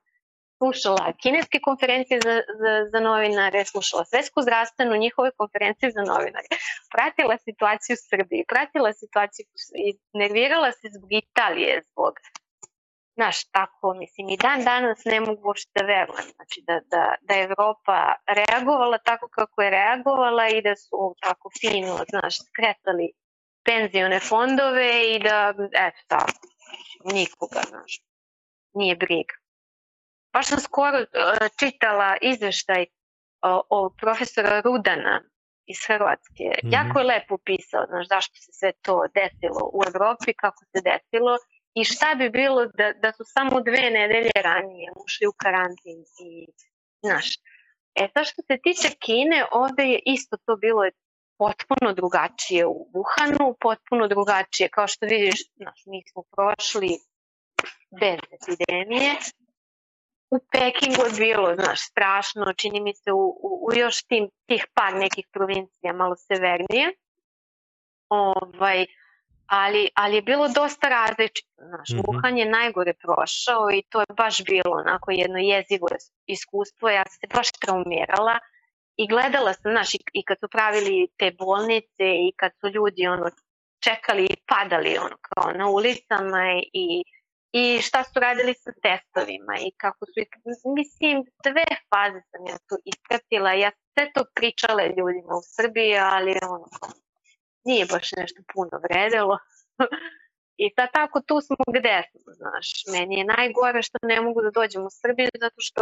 slušala 0.57 1.13
kineske 1.21 1.59
konferencije 1.67 2.19
za, 2.25 2.35
za, 2.61 2.73
za 2.91 2.99
novinare, 2.99 3.65
slušala 3.65 4.05
svetsku 4.05 4.41
zdravstvenu, 4.41 5.03
njihove 5.05 5.31
konferencije 5.41 5.91
za 5.91 6.03
novinare, 6.11 6.49
pratila 6.93 7.35
situaciju 7.47 7.93
u 7.93 8.03
Srbiji, 8.09 8.49
pratila 8.53 8.93
situaciju 8.93 9.45
i 9.85 9.87
nervirala 10.13 10.71
se 10.71 10.87
zbog 10.95 11.09
Italije, 11.23 11.83
zbog 11.91 12.13
Znaš, 13.17 13.43
tako, 13.51 13.93
mislim, 13.93 14.29
i 14.29 14.37
dan 14.37 14.63
danas 14.63 15.05
ne 15.05 15.19
mogu 15.19 15.47
uopšte 15.47 15.71
da 15.75 15.85
verujem, 15.85 16.27
znači 16.35 16.61
da, 16.67 16.79
da, 16.91 17.15
da 17.21 17.33
je 17.33 17.43
Evropa 17.43 18.13
reagovala 18.27 18.97
tako 18.97 19.27
kako 19.27 19.61
je 19.61 19.69
reagovala 19.69 20.49
i 20.49 20.61
da 20.61 20.75
su 20.75 21.15
tako 21.21 21.49
fino, 21.59 21.97
znaš, 22.09 22.35
skretali 22.47 23.07
penzione 23.65 24.19
fondove 24.19 25.15
i 25.15 25.19
da, 25.19 25.53
eto 25.87 26.01
tako, 26.07 26.47
nikoga, 27.13 27.61
znaš, 27.69 27.91
nije 28.73 28.95
briga. 28.95 29.35
Baš 30.37 30.47
sam 30.47 30.59
skoro 30.59 30.97
uh, 30.99 31.07
čitala 31.59 32.09
izveštaj 32.21 32.85
o, 33.41 33.53
o 33.77 33.79
profesora 34.01 34.61
Rudana 34.65 35.15
iz 35.65 35.79
Hrvatske. 35.87 36.45
Mm 36.49 36.67
-hmm. 36.67 36.73
Jako 36.77 36.99
je 36.99 37.05
lepo 37.05 37.37
pisao, 37.45 37.83
znaš, 37.89 38.07
zašto 38.07 38.35
se 38.43 38.51
sve 38.59 38.71
to 38.85 38.95
desilo 39.19 39.63
u 39.77 39.79
Evropi, 39.89 40.33
kako 40.43 40.61
se 40.71 40.79
desilo 40.91 41.33
i 41.79 41.83
šta 41.83 42.09
bi 42.19 42.29
bilo 42.29 42.61
da, 42.65 42.87
da 43.03 43.09
su 43.17 43.23
samo 43.35 43.61
dve 43.61 43.85
nedelje 43.97 44.37
ranije 44.49 44.87
ušli 45.03 45.27
u 45.27 45.33
karantin 45.43 45.99
i, 46.27 46.31
znaš, 47.05 47.27
E 48.01 48.07
sad 48.13 48.25
što 48.25 48.41
se 48.41 48.57
tiče 48.63 48.89
Kine, 49.03 49.45
ovde 49.51 49.83
je 49.83 49.99
isto 50.05 50.37
to 50.45 50.55
bilo 50.55 50.81
potpuno 51.37 51.93
drugačije 51.93 52.65
u 52.65 52.89
Wuhanu, 52.93 53.55
potpuno 53.61 54.07
drugačije, 54.07 54.69
kao 54.69 54.87
što 54.87 55.05
vidiš, 55.05 55.39
znaš, 55.55 55.79
mi 55.85 55.99
smo 56.11 56.23
prošli 56.35 56.91
bez 58.01 58.19
epidemije, 58.37 59.11
u 60.29 60.39
Pekingu 60.51 61.03
je 61.05 61.13
bilo, 61.17 61.55
znaš, 61.55 61.81
strašno, 61.81 62.53
čini 62.53 62.81
mi 62.81 62.93
se 62.93 63.11
u, 63.11 63.25
u, 63.47 63.67
u 63.67 63.73
još 63.75 64.03
tim, 64.03 64.29
tih 64.45 64.67
par 64.73 64.93
nekih 64.93 65.27
provincija 65.31 65.93
malo 65.93 66.15
severnije. 66.15 66.93
Ovaj, 68.09 68.85
ali, 69.47 69.89
ali 69.95 70.15
je 70.15 70.21
bilo 70.21 70.47
dosta 70.47 70.89
različito, 70.89 71.61
znaš, 71.69 71.89
mm 71.89 71.97
-hmm. 71.97 72.05
Wuhan 72.05 72.37
je 72.37 72.45
najgore 72.45 72.93
prošao 72.93 73.71
i 73.71 73.83
to 73.89 73.99
je 73.99 74.15
baš 74.17 74.43
bilo 74.43 74.71
onako 74.71 75.11
jedno 75.11 75.37
jezivo 75.37 75.87
iskustvo, 76.25 76.89
ja 76.89 77.03
sam 77.05 77.19
se 77.19 77.35
baš 77.35 77.51
traumirala 77.51 78.39
i 78.97 79.07
gledala 79.07 79.53
sam, 79.53 79.71
znaš, 79.71 79.93
i, 79.93 79.99
i 80.13 80.23
kad 80.23 80.39
su 80.39 80.47
pravili 80.49 81.07
te 81.17 81.31
bolnice 81.39 82.05
i 82.27 82.33
kad 82.35 82.51
su 82.59 82.67
ljudi 82.67 83.07
ono 83.07 83.29
čekali 83.79 84.25
i 84.25 84.37
padali 84.47 84.97
ono 84.97 85.17
kao 85.29 85.51
na 85.51 85.67
ulicama 85.67 86.43
i 86.73 87.03
i 87.59 87.81
šta 87.81 87.99
su 88.03 88.19
radili 88.19 88.53
sa 88.63 88.71
testovima 88.83 89.53
i 89.67 89.69
kako 89.83 90.05
su, 90.05 90.13
mislim, 90.79 91.15
sve 91.43 91.65
faze 91.89 92.21
sam 92.29 92.41
ja 92.51 92.57
tu 92.67 92.75
ispratila, 92.91 93.51
ja 93.53 93.71
sve 93.93 94.03
to 94.15 94.21
pričala 94.35 94.83
ljudima 94.97 95.33
u 95.41 95.47
Srbiji, 95.55 95.93
ali 96.15 96.31
ono, 96.55 96.67
nije 97.67 97.85
baš 97.93 98.07
nešto 98.19 98.39
puno 98.53 98.75
vredelo. 98.85 99.35
I 100.63 100.65
sad 100.75 100.87
tako 100.99 101.17
tu 101.27 101.35
smo 101.47 101.63
gde 101.77 101.97
smo, 102.09 102.33
znaš. 102.41 102.67
Meni 102.93 103.13
je 103.19 103.31
najgore 103.37 103.81
što 103.87 103.97
ne 104.11 104.17
mogu 104.21 104.39
da 104.45 104.51
dođem 104.59 104.81
u 104.85 104.91
Srbiju 105.01 105.29
zato 105.43 105.59
što 105.67 105.81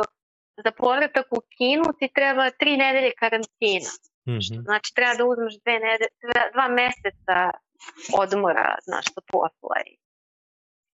za 0.65 0.71
povratak 0.81 1.27
u 1.37 1.41
Kinu 1.57 1.85
ti 1.99 2.07
treba 2.17 2.45
tri 2.59 2.73
nedelje 2.77 3.11
karantina. 3.21 3.91
Mm 4.27 4.31
-hmm. 4.31 4.63
Znači 4.67 4.89
treba 4.95 5.13
da 5.19 5.25
uzmeš 5.25 5.53
dve 5.63 5.75
nedelje, 5.85 6.13
dva, 6.25 6.43
dva 6.53 6.67
meseca 6.79 7.37
odmora, 8.21 8.67
znaš, 8.87 9.05
sa 9.15 9.21
posla 9.31 9.77
i 9.91 10.04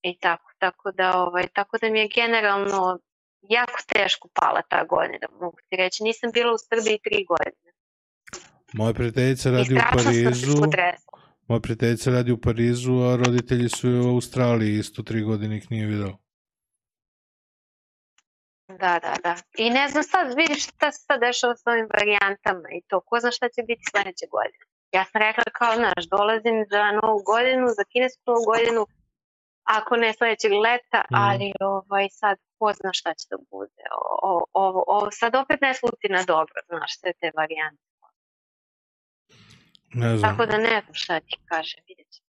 i 0.02 0.18
tako, 0.20 0.52
tako 0.58 0.92
da, 0.92 1.18
ovaj, 1.18 1.48
tako 1.54 1.78
da 1.78 1.90
mi 1.90 2.00
je 2.00 2.08
generalno 2.16 3.00
jako 3.42 3.80
teško 3.94 4.28
pala 4.34 4.62
ta 4.70 4.84
godina, 4.84 5.28
mogu 5.42 5.58
ti 5.70 5.76
reći. 5.76 6.04
Nisam 6.04 6.32
bila 6.34 6.54
u 6.54 6.58
Srbiji 6.58 7.00
tri 7.04 7.26
godine. 7.26 7.74
Moja 8.74 8.94
prijateljica 8.94 9.52
radi 9.52 9.76
u 9.76 9.80
Parizu. 9.94 10.58
Moja 11.48 11.60
prijateljica 11.60 12.12
radi 12.12 12.32
u 12.32 12.42
Parizu, 12.42 12.94
a 12.94 13.16
roditelji 13.16 13.70
su 13.70 13.90
u 13.90 14.10
Australiji, 14.14 14.80
isto 14.80 15.04
tri 15.04 15.22
godine 15.22 15.58
ih 15.58 15.72
nije 15.72 15.86
video. 15.88 16.18
Da, 18.68 19.00
da, 19.06 19.14
da. 19.24 19.36
I 19.58 19.70
ne 19.70 19.88
znam 19.90 20.04
sad, 20.04 20.34
vidiš 20.38 20.64
šta 20.64 20.92
se 20.92 21.00
sad 21.08 21.20
dešava 21.20 21.56
s 21.56 21.64
ovim 21.66 21.88
varijantama 21.94 22.68
i 22.78 22.82
to. 22.88 23.02
Ko 23.02 23.20
zna 23.20 23.32
šta 23.32 23.50
će 23.50 23.62
biti 23.70 23.84
sledeće 23.92 24.26
godine. 24.36 24.64
Ja 24.92 25.04
sam 25.06 25.22
rekla 25.22 25.44
kao, 25.60 25.76
znaš, 25.76 26.04
dolazim 26.16 26.58
za 26.72 26.84
novu 27.00 27.20
godinu, 27.32 27.66
za 27.78 27.84
kinesku 27.92 28.22
novu 28.28 28.44
godinu, 28.52 28.82
ako 29.78 29.96
ne 29.96 30.14
sledećeg 30.14 30.52
leta, 30.52 31.02
mm. 31.12 31.16
ali 31.16 31.52
ovaj, 31.60 32.08
sad 32.12 32.38
ko 32.58 32.74
zna 32.74 32.92
šta 32.94 33.14
će 33.14 33.26
da 33.32 33.38
bude. 33.52 33.84
O, 34.24 34.44
o, 34.54 34.84
o, 34.88 35.12
sad 35.12 35.36
opet 35.36 35.62
ne 35.62 35.74
sluti 35.74 36.08
na 36.10 36.24
dobro, 36.28 36.58
znaš, 36.70 37.00
sve 37.00 37.12
te 37.20 37.32
varijante. 37.38 37.84
Ne 39.94 40.18
znam, 40.18 40.32
Tako 40.32 40.46
da 40.46 40.58
ne 40.58 40.82
znam 40.82 40.94
šta 40.94 41.20
ti 41.20 41.36
kažem, 41.46 41.82
vidjet 41.88 42.08
ćemo. 42.14 42.28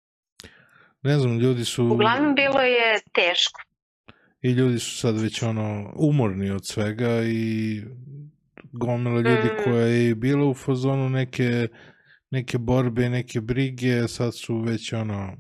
ne 1.02 1.20
znam, 1.20 1.40
ljudi 1.40 1.66
su... 1.66 1.86
Uglavnom 1.86 2.36
bilo 2.36 2.62
je 2.62 3.00
teško. 3.14 3.62
I 4.42 4.52
ljudi 4.52 4.80
su 4.80 4.98
sad 4.98 5.22
već 5.22 5.44
ono 5.44 5.94
umorni 5.96 6.52
od 6.52 6.66
svega 6.66 7.22
i 7.26 7.82
gomila 8.72 9.16
ljudi 9.22 9.50
Mm. 9.54 9.64
koja 9.64 9.86
je 9.86 10.16
bila 10.16 10.46
u 10.46 10.54
fazonu 10.54 11.10
neke, 11.10 11.68
neke 12.32 12.58
borbe 12.58 13.10
neke 13.10 13.42
brige, 13.42 14.08
sad 14.08 14.36
su 14.38 14.60
već 14.62 14.94
ono 14.94 15.38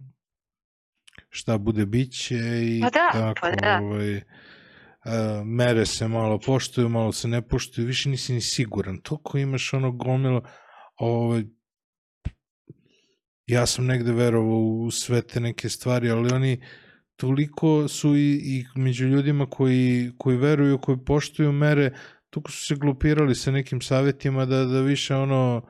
šta 1.29 1.57
bude 1.57 1.85
biće 1.85 2.35
i 2.63 2.81
Pa 2.81 2.89
da, 2.89 3.09
tako 3.11 3.39
pa 3.41 3.51
da. 3.51 3.79
ovaj, 3.83 4.15
e, 4.15 4.23
mere 5.45 5.85
se 5.85 6.07
malo 6.07 6.39
poštuju, 6.39 6.89
malo 6.89 7.11
se 7.11 7.27
ne 7.27 7.41
poštuju, 7.41 7.87
više 7.87 8.09
nisi 8.09 8.33
ni 8.33 8.41
siguran. 8.41 8.97
Toliko 8.97 9.37
imaš 9.37 9.73
ono 9.73 9.91
gomilo, 9.91 10.41
ovaj, 10.95 11.43
ja 13.47 13.65
sam 13.65 13.85
negde 13.85 14.11
verovao 14.11 14.59
u 14.59 14.91
sve 14.91 15.21
te 15.21 15.39
neke 15.39 15.69
stvari, 15.69 16.09
ali 16.09 16.33
oni 16.33 16.61
toliko 17.15 17.87
su 17.87 18.15
i, 18.15 18.41
i 18.43 18.65
među 18.75 19.05
ljudima 19.05 19.45
koji, 19.45 20.11
koji 20.17 20.37
veruju, 20.37 20.77
koji 20.77 20.97
poštuju 21.05 21.51
mere, 21.51 21.93
toliko 22.29 22.51
su 22.51 22.65
se 22.65 22.75
glupirali 22.75 23.35
sa 23.35 23.51
nekim 23.51 23.81
savjetima 23.81 24.45
da, 24.45 24.65
da 24.65 24.81
više 24.81 25.15
ono 25.15 25.67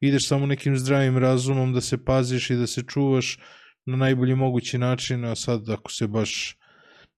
ideš 0.00 0.28
samo 0.28 0.46
nekim 0.46 0.76
zdravim 0.78 1.18
razumom 1.18 1.72
da 1.72 1.80
se 1.80 2.04
paziš 2.04 2.50
i 2.50 2.56
da 2.56 2.66
se 2.66 2.82
čuvaš 2.82 3.38
na 3.90 3.96
najbolji 3.96 4.34
mogući 4.34 4.78
način, 4.78 5.24
a 5.24 5.34
sad 5.36 5.70
ako 5.70 5.90
se 5.92 6.06
baš 6.06 6.56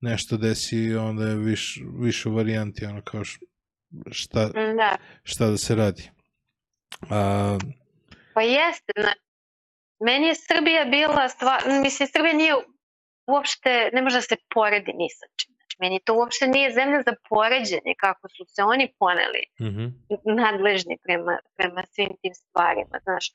nešto 0.00 0.36
desi, 0.36 0.94
onda 0.94 1.24
je 1.24 1.36
viš, 1.36 1.82
više 2.00 2.28
varijanti, 2.28 2.84
ono 2.86 3.02
kao 3.02 3.22
šta, 4.10 4.46
Mm, 4.46 4.76
Da, 4.76 4.96
šta 5.22 5.46
da 5.46 5.56
se 5.56 5.74
radi. 5.74 6.10
A, 7.10 7.58
pa 8.34 8.42
jeste. 8.42 8.92
Na, 8.96 9.12
meni 10.00 10.26
je 10.26 10.34
Srbija 10.34 10.84
bila 10.84 11.28
stvar, 11.28 11.60
mislim, 11.82 12.08
Srbija 12.08 12.32
nije 12.32 12.54
uopšte, 13.26 13.90
ne 13.92 14.02
može 14.02 14.16
da 14.16 14.22
se 14.22 14.36
poredi 14.54 14.92
ni 14.92 15.08
sa 15.18 15.26
čim. 15.36 15.54
Znači, 15.56 15.76
meni 15.80 16.00
to 16.04 16.14
uopšte 16.14 16.46
nije 16.46 16.72
zemlja 16.72 17.02
za 17.06 17.14
poređenje, 17.28 17.92
kako 18.00 18.28
su 18.28 18.44
se 18.54 18.62
oni 18.62 18.86
poneli. 18.98 19.42
mhm, 19.66 19.86
nadležni 20.42 20.98
prema, 21.04 21.38
prema 21.56 21.82
svim 21.94 22.12
tim 22.22 22.34
stvarima, 22.34 22.96
znaš. 23.02 23.26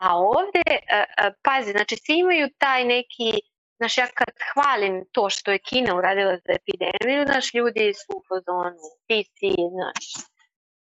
A 0.00 0.08
ovde, 0.18 0.62
a, 0.90 1.04
a, 1.18 1.30
pazi, 1.42 1.70
znači 1.72 1.96
svi 1.96 2.18
imaju 2.18 2.48
taj 2.58 2.84
neki, 2.84 3.30
znaš, 3.76 3.98
ja 3.98 4.06
kad 4.14 4.32
hvalim 4.52 5.04
to 5.12 5.30
što 5.30 5.50
je 5.50 5.58
Kina 5.58 5.96
uradila 5.96 6.36
za 6.36 6.52
epidemiju, 6.60 7.26
znaš, 7.26 7.54
ljudi 7.54 7.92
su 7.94 8.12
u 8.18 8.22
fazonu, 8.28 8.76
ti 9.06 9.24
si, 9.36 9.50
znaš, 9.76 10.04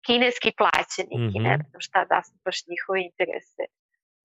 kineski 0.06 0.52
plaćenik 0.58 1.24
i 1.36 1.40
ne 1.40 1.54
Mhm. 1.56 1.62
znam 1.70 1.82
šta 1.88 2.06
da 2.06 2.22
su 2.24 2.34
baš 2.46 2.58
njihove 2.72 3.00
interese. 3.10 3.64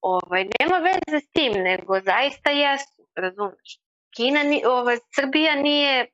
Ovaj, 0.01 0.43
nema 0.61 0.78
veze 0.78 1.16
s 1.26 1.30
tim, 1.30 1.53
nego 1.53 2.01
zaista 2.01 2.51
jesu, 2.51 3.01
razumeš? 3.16 3.70
Kina, 4.16 4.42
ni, 4.42 4.62
ovaj, 4.66 4.98
Srbija 5.16 5.54
nije, 5.54 6.06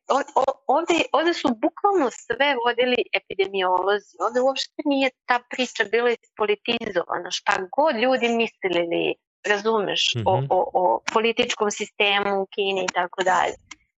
ovde, 0.66 0.94
ovde 1.12 1.34
su 1.34 1.48
bukvalno 1.48 2.10
sve 2.10 2.54
vodili 2.64 3.00
epidemiolozi, 3.12 4.16
ovde 4.26 4.40
uopšte 4.40 4.82
nije 4.84 5.10
ta 5.26 5.40
priča 5.50 5.84
bila 5.92 6.10
ispolitizovana, 6.10 7.30
šta 7.30 7.52
god 7.76 7.96
ljudi 7.96 8.28
mislili, 8.28 9.14
razumeš, 9.46 10.02
o, 10.26 10.36
Mhm. 10.36 10.46
o, 10.50 10.70
o 10.74 11.00
političkom 11.12 11.70
sistemu 11.70 12.42
u 12.42 12.46
Kini 12.54 12.84
i 12.84 12.92
tako 12.94 13.22
dalje. 13.22 13.54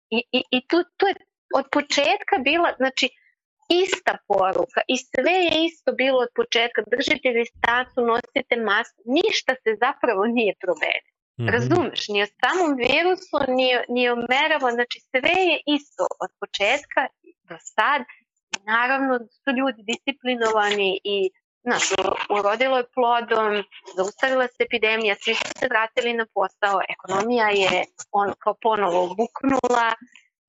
I, 0.09 0.23
i, 0.31 0.43
i 0.51 0.67
tu, 0.67 0.77
tu 0.97 1.05
je 1.07 1.15
od 1.55 1.65
početka 1.71 2.35
bila, 2.43 2.73
znači, 2.77 3.09
ista 3.69 4.17
poruka 4.27 4.81
i 4.87 4.95
sve 4.97 5.31
je 5.45 5.65
isto 5.65 5.91
bilo 5.91 6.19
od 6.19 6.31
početka, 6.35 6.81
držite 6.95 7.29
distancu, 7.39 7.97
nosite 8.11 8.55
masku, 8.69 9.01
ništa 9.05 9.53
se 9.63 9.71
zapravo 9.85 10.25
nije 10.25 10.53
promenilo. 10.63 11.14
Mhm. 11.39 11.49
Razumeš, 11.49 12.07
ni 12.07 12.23
o 12.23 12.27
samom 12.41 12.71
virusu, 12.77 13.38
ni, 13.57 13.69
ni 13.89 14.09
o 14.09 14.15
merama, 14.15 14.69
znači 14.71 14.97
sve 15.09 15.36
je 15.49 15.57
isto 15.77 16.03
od 16.23 16.29
početka 16.39 17.01
do 17.49 17.55
sad. 17.75 18.01
Naravno 18.65 19.19
su 19.19 19.49
ljudi 19.59 19.81
disciplinovani 19.91 20.99
i 21.03 21.29
znaš, 21.65 21.83
urodilo 22.29 22.77
je 22.77 22.91
plodom, 22.93 23.63
zaustavila 23.97 24.47
se 24.47 24.63
epidemija, 24.67 25.15
svi 25.15 25.33
su 25.36 25.49
se 25.59 25.67
vratili 25.67 26.13
na 26.13 26.25
posao, 26.33 26.81
ekonomija 26.89 27.49
je 27.49 27.83
on 28.11 28.33
kao 28.39 28.55
ponovo 28.61 29.15
buknula 29.19 29.89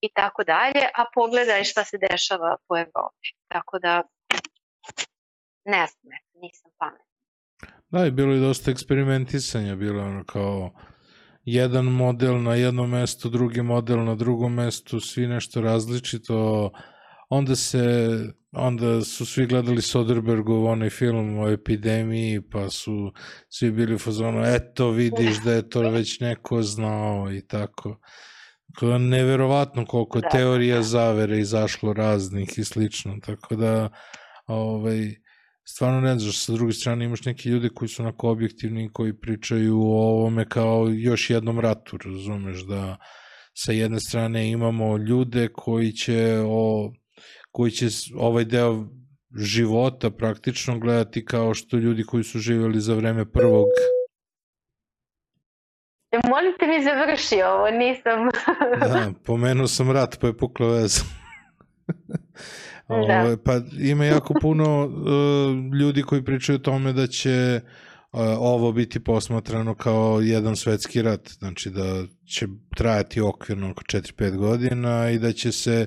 i 0.00 0.08
tako 0.12 0.44
dalje, 0.44 0.84
a 0.94 1.04
pogledaj 1.14 1.64
šta 1.64 1.84
se 1.84 1.98
dešava 2.10 2.56
po 2.68 2.76
Evropi. 2.76 3.28
Tako 3.48 3.78
da, 3.78 4.02
ne 5.64 5.86
znam, 5.86 6.18
nisam 6.34 6.70
pametna. 6.78 7.05
Da, 7.90 8.06
i 8.06 8.10
bilo 8.10 8.32
je 8.32 8.40
dosta 8.40 8.70
eksperimentisanja, 8.70 9.76
bilo 9.76 10.00
je 10.00 10.06
ono 10.06 10.24
kao 10.24 10.72
jedan 11.44 11.84
model 11.84 12.42
na 12.42 12.54
jednom 12.54 12.90
mestu, 12.90 13.28
drugi 13.28 13.62
model 13.62 14.04
na 14.04 14.14
drugom 14.14 14.54
mestu, 14.54 15.00
svi 15.00 15.26
nešto 15.26 15.60
različito. 15.60 16.70
Onda 17.28 17.56
se 17.56 18.08
onda 18.52 19.04
su 19.04 19.26
svi 19.26 19.46
gledali 19.46 19.82
Soderbergov 19.82 20.66
onaj 20.66 20.90
film 20.90 21.38
o 21.38 21.48
epidemiji, 21.48 22.40
pa 22.50 22.70
su 22.70 23.12
svi 23.48 23.70
bili 23.70 23.94
u 23.94 23.98
fazonu, 23.98 24.42
eto 24.44 24.90
vidiš 24.90 25.42
da 25.44 25.52
je 25.52 25.68
to 25.68 25.90
već 25.90 26.20
neko 26.20 26.62
znao 26.62 27.32
i 27.32 27.46
tako. 27.46 28.00
Da 28.80 28.98
neverovatno 28.98 29.86
koliko 29.86 30.20
Da. 30.20 30.28
teorija 30.28 30.82
zavere 30.82 31.38
izašlo 31.38 31.92
raznih 31.92 32.58
i 32.58 32.64
slično, 32.64 33.16
tako 33.26 33.56
da 33.56 33.88
ovaj, 34.46 35.14
stvarno 35.68 36.00
ne 36.00 36.18
znaš, 36.18 36.44
sa 36.44 36.52
druge 36.52 36.72
strane 36.72 37.04
imaš 37.04 37.24
neki 37.24 37.48
ljude 37.48 37.68
koji 37.68 37.88
su 37.88 38.02
onako 38.02 38.30
objektivni 38.30 38.84
i 38.84 38.92
koji 38.92 39.20
pričaju 39.20 39.80
o 39.80 39.98
ovome 39.98 40.48
kao 40.48 40.88
još 40.88 41.30
jednom 41.30 41.60
ratu, 41.60 41.98
razumeš, 42.04 42.66
da 42.66 42.96
sa 43.54 43.72
jedne 43.72 44.00
strane 44.00 44.50
imamo 44.50 44.96
ljude 44.98 45.48
koji 45.48 45.92
će 45.92 46.42
o, 46.46 46.92
koji 47.50 47.70
će 47.70 47.86
ovaj 48.16 48.44
deo 48.44 48.84
života 49.38 50.10
praktično 50.10 50.78
gledati 50.78 51.24
kao 51.24 51.54
što 51.54 51.76
ljudi 51.76 52.04
koji 52.04 52.24
su 52.24 52.38
živjeli 52.38 52.80
za 52.80 52.94
vreme 52.94 53.32
prvog 53.32 53.66
Molim 56.28 56.52
te 56.58 56.66
mi 56.66 56.84
završi 56.84 57.42
ovo, 57.42 57.70
nisam... 57.70 58.28
Da, 58.80 59.12
pomenuo 59.24 59.66
sam 59.66 59.90
rat, 59.90 60.18
pa 60.20 60.26
je 60.26 60.36
pukla 60.36 60.66
veza. 60.68 61.00
Da. 62.88 63.22
Ove, 63.24 63.42
pa 63.44 63.60
ima 63.78 64.04
jako 64.04 64.34
puno 64.40 64.86
uh, 64.86 65.74
ljudi 65.80 66.02
koji 66.02 66.24
pričaju 66.24 66.56
o 66.56 66.58
tome 66.58 66.92
da 66.92 67.06
će 67.06 67.60
uh, 68.12 68.20
ovo 68.38 68.72
biti 68.72 69.04
posmatrano 69.04 69.74
kao 69.74 70.20
jedan 70.20 70.56
svetski 70.56 71.02
rat, 71.02 71.28
znači 71.38 71.70
da 71.70 72.04
će 72.34 72.46
trajati 72.76 73.20
okvirno 73.20 73.70
oko 73.70 73.82
4-5 73.82 74.36
godina 74.36 75.10
i 75.10 75.18
da 75.18 75.32
će 75.32 75.52
se 75.52 75.86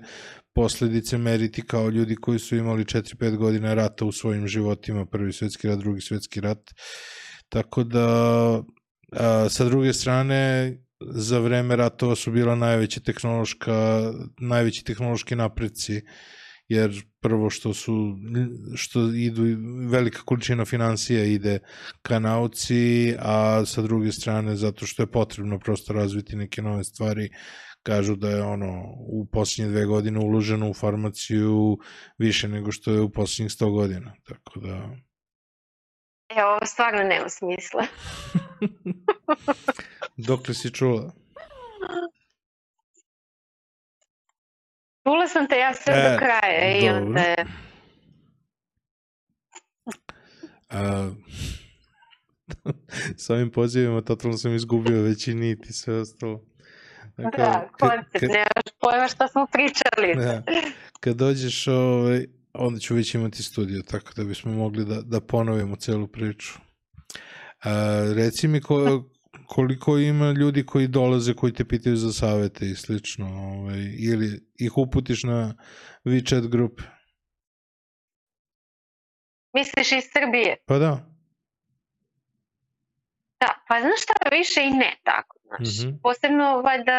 posledice 0.55 1.17
meriti 1.17 1.61
kao 1.61 1.89
ljudi 1.89 2.15
koji 2.15 2.39
su 2.39 2.55
imali 2.55 2.83
4-5 2.83 3.35
godina 3.35 3.73
rata 3.73 4.05
u 4.05 4.11
svojim 4.11 4.47
životima, 4.47 5.05
prvi 5.05 5.33
svetski 5.33 5.67
rat, 5.67 5.79
drugi 5.79 6.01
svetski 6.01 6.41
rat. 6.41 6.71
Tako 7.49 7.83
da 7.83 8.07
a, 9.11 9.49
sa 9.49 9.65
druge 9.65 9.93
strane 9.93 10.73
za 11.01 11.39
vreme 11.39 11.75
ratova 11.75 12.15
su 12.15 12.31
bila 12.31 12.55
najveća 12.55 12.99
tehnološka 12.99 14.01
najveći 14.39 14.83
tehnološki 14.83 15.35
napreci 15.35 16.01
jer 16.69 17.03
prvo 17.21 17.49
što 17.49 17.73
su 17.73 18.17
što 18.75 18.99
idu 18.99 19.43
velika 19.89 20.21
količina 20.21 20.65
financija 20.65 21.23
ide 21.23 21.59
ka 22.01 22.19
nauci, 22.19 23.15
a 23.19 23.65
sa 23.65 23.81
druge 23.81 24.11
strane 24.11 24.55
zato 24.55 24.85
što 24.85 25.03
je 25.03 25.11
potrebno 25.11 25.59
prosto 25.59 25.93
razviti 25.93 26.35
neke 26.35 26.61
nove 26.61 26.83
stvari 26.83 27.29
kažu 27.83 28.15
da 28.15 28.29
je 28.29 28.43
ono 28.43 28.83
u 28.97 29.27
posljednje 29.31 29.71
dve 29.71 29.85
godine 29.85 30.19
uloženo 30.19 30.69
u 30.69 30.73
farmaciju 30.73 31.77
više 32.17 32.47
nego 32.47 32.71
što 32.71 32.91
je 32.91 33.01
u 33.01 33.09
posljednjih 33.09 33.51
100 33.51 33.71
godina. 33.71 34.13
Tako 34.27 34.59
da... 34.59 34.89
E, 36.29 36.43
ovo 36.43 36.59
stvarno 36.65 37.03
nema 37.03 37.29
smisla. 37.29 37.85
Dokle 40.27 40.53
si 40.53 40.71
čula? 40.71 41.11
Čula 45.09 45.27
sam 45.27 45.47
te 45.47 45.55
ja 45.55 45.73
sve 45.73 45.93
E, 45.95 46.03
do 46.03 46.17
kraja 46.17 46.71
i 46.71 46.81
dobro. 46.81 46.97
onda 46.97 47.19
je... 47.21 47.45
A, 50.69 51.09
sa 53.17 53.33
ovim 53.33 53.51
pozivima 53.51 54.01
totalno 54.01 54.37
sam 54.37 54.55
izgubio 54.55 55.01
već 55.01 55.27
i 55.27 55.33
niti 55.33 55.73
sve 55.73 55.95
ostalo. 55.95 56.41
Dakle, 57.17 57.43
Da, 57.45 57.69
kad- 57.69 57.89
koncept, 57.89 58.19
kad- 58.19 58.29
nemaš 58.29 58.69
pojma 58.79 59.07
šta 59.07 59.27
smo 59.27 59.47
pričali. 59.47 60.15
Da. 60.15 60.43
Kad 60.99 61.15
dođeš, 61.15 61.67
ovaj, 61.67 62.25
onda 62.53 62.79
ću 62.79 62.95
već 62.95 63.15
imati 63.15 63.43
studio, 63.43 63.81
tako 63.81 64.11
da 64.15 64.23
bismo 64.23 64.51
mogli 64.53 64.85
da, 64.85 65.01
da 65.01 65.21
ponovimo 65.21 65.75
celu 65.75 66.07
priču. 66.07 66.53
A, 67.63 67.71
reci 68.15 68.47
mi 68.47 68.61
ko, 68.61 69.03
koliko 69.49 69.97
ima 69.97 70.31
ljudi 70.31 70.65
koji 70.65 70.87
dolaze, 70.87 71.33
koji 71.33 71.53
te 71.53 71.65
pitaju 71.65 71.95
za 71.95 72.11
savete 72.13 72.65
i 72.65 72.75
slično, 72.75 73.25
ovaj, 73.25 73.79
ili 74.09 74.27
ih 74.59 74.77
uputiš 74.77 75.23
na 75.23 75.53
WeChat 76.05 76.47
grupe. 76.47 76.83
Misliš 79.53 79.91
iz 79.91 80.03
Srbije? 80.13 80.55
Pa 80.65 80.77
da. 80.77 80.91
Da, 83.39 83.51
pa 83.67 83.81
znaš 83.81 84.01
šta, 84.03 84.13
više 84.31 84.61
i 84.63 84.69
ne 84.69 84.91
tako, 85.03 85.35
znaš. 85.47 85.69
Mhm. 85.79 85.89
Posebno, 86.03 86.61
valjda, 86.61 86.97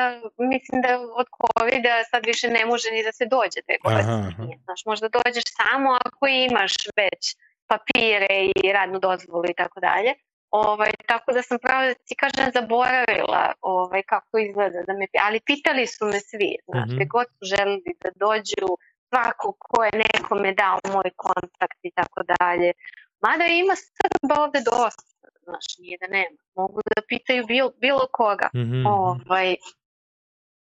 mislim 0.53 0.77
da 0.85 0.91
od 1.21 1.27
COVID-a 1.41 2.05
sad 2.11 2.23
više 2.27 2.47
ne 2.49 2.67
može 2.67 2.89
ni 2.91 3.03
da 3.03 3.13
se 3.13 3.25
dođe 3.37 3.61
te 3.69 3.77
godine. 3.85 4.57
Znaš, 4.65 4.81
možda 4.87 5.07
dođeš 5.09 5.45
samo 5.61 5.91
ako 6.07 6.27
imaš 6.27 6.73
već 7.01 7.23
papire 7.71 8.37
i 8.57 8.73
radnu 8.73 8.99
dozvolu 8.99 9.45
i 9.51 9.59
tako 9.63 9.81
dalje. 9.81 10.13
Ovaj, 10.51 10.91
tako 11.09 11.33
da 11.33 11.43
sam 11.43 11.59
pravo 11.63 11.87
da 11.87 11.95
ti 11.95 12.15
kažem 12.17 12.53
zaboravila 12.55 13.53
ovaj, 13.61 14.03
kako 14.03 14.39
izgleda 14.39 14.83
da 14.87 14.93
me, 14.93 15.07
ali 15.27 15.41
pitali 15.41 15.87
su 15.87 16.07
me 16.07 16.21
svi, 16.21 16.57
znaš, 16.69 16.87
Mhm. 16.89 16.97
gde 16.97 17.05
god 17.05 17.27
su 17.27 17.43
želeli 17.55 17.93
da 18.05 18.11
dođu, 18.17 18.67
svako 19.09 19.57
ko 19.59 19.85
je 19.85 19.91
nekome 20.07 20.55
dao 20.55 20.79
moj 20.93 21.11
kontakt 21.17 21.79
i 21.83 21.91
tako 21.91 22.21
dalje. 22.23 22.73
Mada 23.21 23.45
ima 23.45 23.75
Srba 23.77 24.43
ovde 24.43 24.59
dosta, 24.73 25.03
znaš, 25.45 25.67
nije 25.79 25.99
da 26.01 26.07
nema. 26.07 26.37
Mogu 26.55 26.81
da 26.97 27.03
pitaju 27.09 27.47
bilo, 27.47 27.71
bilo 27.81 28.07
koga. 28.13 28.49
Mhm, 28.55 28.87
Ovaj, 28.87 29.57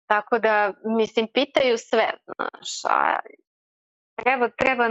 tako 0.06 0.38
da, 0.38 0.72
mislim, 0.84 1.28
pitaju 1.34 1.78
sve, 1.78 2.10
znaš, 2.26 2.70
a 2.84 3.18
treba, 4.22 4.48
treba 4.48 4.88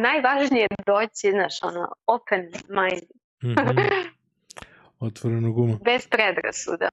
najvažnije 0.00 0.62
je 0.62 0.84
doći, 0.86 1.30
znaš, 1.30 1.62
ono, 1.62 1.92
open 2.06 2.40
mind, 2.68 3.02
mhm. 3.42 3.54
Otvorenog 5.00 5.58
uma. 5.58 5.76
bez 5.76 6.06
predrasuda. 6.08 6.88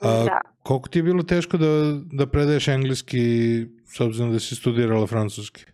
A 0.00 0.24
Da. 0.24 0.40
koliko 0.62 0.88
ti 0.88 0.98
je 0.98 1.02
bilo 1.02 1.22
teško 1.24 1.56
da, 1.56 1.66
da 2.12 2.26
predaješ 2.26 2.68
engleski 2.68 3.20
s 3.86 4.00
obzirom 4.00 4.32
da 4.32 4.40
si 4.40 4.56
studirala 4.56 5.06
francuski? 5.06 5.64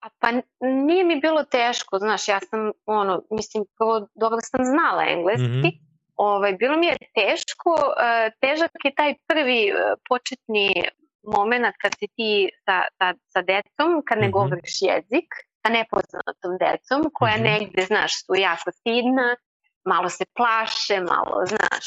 A 0.00 0.08
pa 0.18 0.28
nije 0.60 1.04
mi 1.04 1.20
bilo 1.20 1.44
teško, 1.44 1.98
znaš, 1.98 2.28
ja 2.28 2.40
sam, 2.40 2.60
ono, 2.86 3.22
mislim, 3.30 3.64
prvo 3.76 4.08
dobro 4.14 4.38
sam 4.42 4.64
znala 4.64 5.04
engleski, 5.08 5.48
Mhm. 5.48 5.68
ovaj, 6.16 6.52
bilo 6.52 6.76
mi 6.76 6.86
je 6.86 6.96
teško, 7.14 7.76
e, 7.98 8.30
težak 8.40 8.70
je 8.84 8.94
taj 8.94 9.14
prvi 9.26 9.60
e, 9.62 9.72
početni 10.08 10.84
moment 11.24 11.74
kad 11.78 11.92
si 11.94 12.06
ti 12.08 12.30
sa, 12.64 12.82
sa, 12.98 13.14
sa 13.26 13.42
decom, 13.42 14.02
kad 14.06 14.18
ne 14.18 14.26
Mhm. 14.26 14.32
govoriš 14.32 14.82
jezik, 14.82 15.28
sa 15.62 15.68
nepoznatom 15.72 16.52
decom, 16.66 17.10
koja 17.14 17.34
Mhm. 17.34 17.42
negde, 17.42 17.82
znaš, 17.82 18.12
su 18.24 18.34
jako 18.34 18.72
stidna, 18.72 19.36
malo 19.84 20.08
se 20.08 20.24
plaše, 20.36 21.00
malo, 21.00 21.46
znaš. 21.46 21.86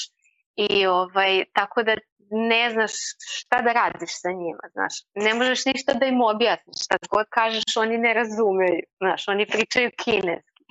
I 0.55 0.87
ovaj, 0.87 1.43
tako 1.53 1.83
da 1.83 1.95
ne 2.29 2.69
znaš 2.73 2.91
šta 3.19 3.61
da 3.61 3.71
radiš 3.73 4.09
sa 4.21 4.31
njima, 4.31 4.65
znaš. 4.71 4.93
Ne 5.15 5.33
možeš 5.33 5.65
ništa 5.65 5.93
da 5.93 6.05
im 6.05 6.21
objasniš, 6.21 6.85
šta 6.85 6.97
god 7.09 7.25
kažeš 7.29 7.77
oni 7.77 7.97
ne 7.97 8.13
razumeju, 8.13 8.83
znaš, 9.01 9.27
oni 9.27 9.45
pričaju 9.45 9.91
kineski. 10.03 10.63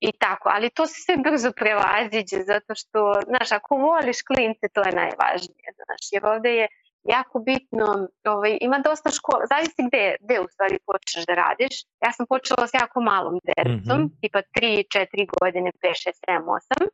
I 0.00 0.12
tako, 0.18 0.48
ali 0.52 0.70
to 0.70 0.86
se 0.86 0.94
sve 1.04 1.16
brzo 1.16 1.52
prevaziđe 1.52 2.38
zato 2.46 2.74
što, 2.74 3.14
znaš, 3.26 3.52
ako 3.52 3.76
voliš 3.76 4.22
klince, 4.22 4.68
to 4.74 4.80
je 4.80 4.92
najvažnije, 5.02 5.68
znaš, 5.76 6.02
jer 6.12 6.26
ovde 6.26 6.50
je 6.54 6.68
jako 7.04 7.38
bitno, 7.38 7.86
ovaj, 8.24 8.58
ima 8.60 8.78
dosta 8.78 9.10
škola, 9.10 9.42
zavisi 9.46 9.82
gde, 9.88 10.16
gde 10.20 10.40
u 10.40 10.48
stvari 10.48 10.78
počneš 10.86 11.26
da 11.26 11.34
radiš. 11.34 11.74
Ja 12.00 12.12
sam 12.12 12.26
počela 12.26 12.66
s 12.66 12.74
jako 12.74 13.00
malom 13.00 13.38
decom, 13.46 13.98
Mhm. 14.00 14.06
tipa 14.20 14.42
3, 14.42 14.84
4 14.88 15.26
godine, 15.40 15.70
5, 15.80 15.96
6, 15.96 16.10
7, 16.28 16.44
8. 16.48 16.88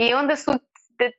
I 0.00 0.14
onda 0.14 0.36
su 0.36 0.52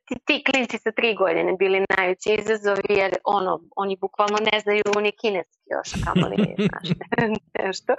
ti, 0.07 0.15
ti 0.25 0.43
klinci 0.43 0.77
sa 0.77 0.91
3 0.91 1.17
godine 1.17 1.53
bili 1.59 1.85
najveći 1.97 2.29
izazov 2.33 2.77
jer 2.89 3.15
ono, 3.23 3.59
oni 3.75 3.97
bukvalno 4.01 4.37
ne 4.51 4.59
znaju 4.59 4.81
ni 5.01 5.11
kineski 5.11 5.63
još, 5.65 5.89
a 5.93 6.05
kamoli, 6.05 6.35
znaš, 6.69 6.87
nešto. 7.59 7.93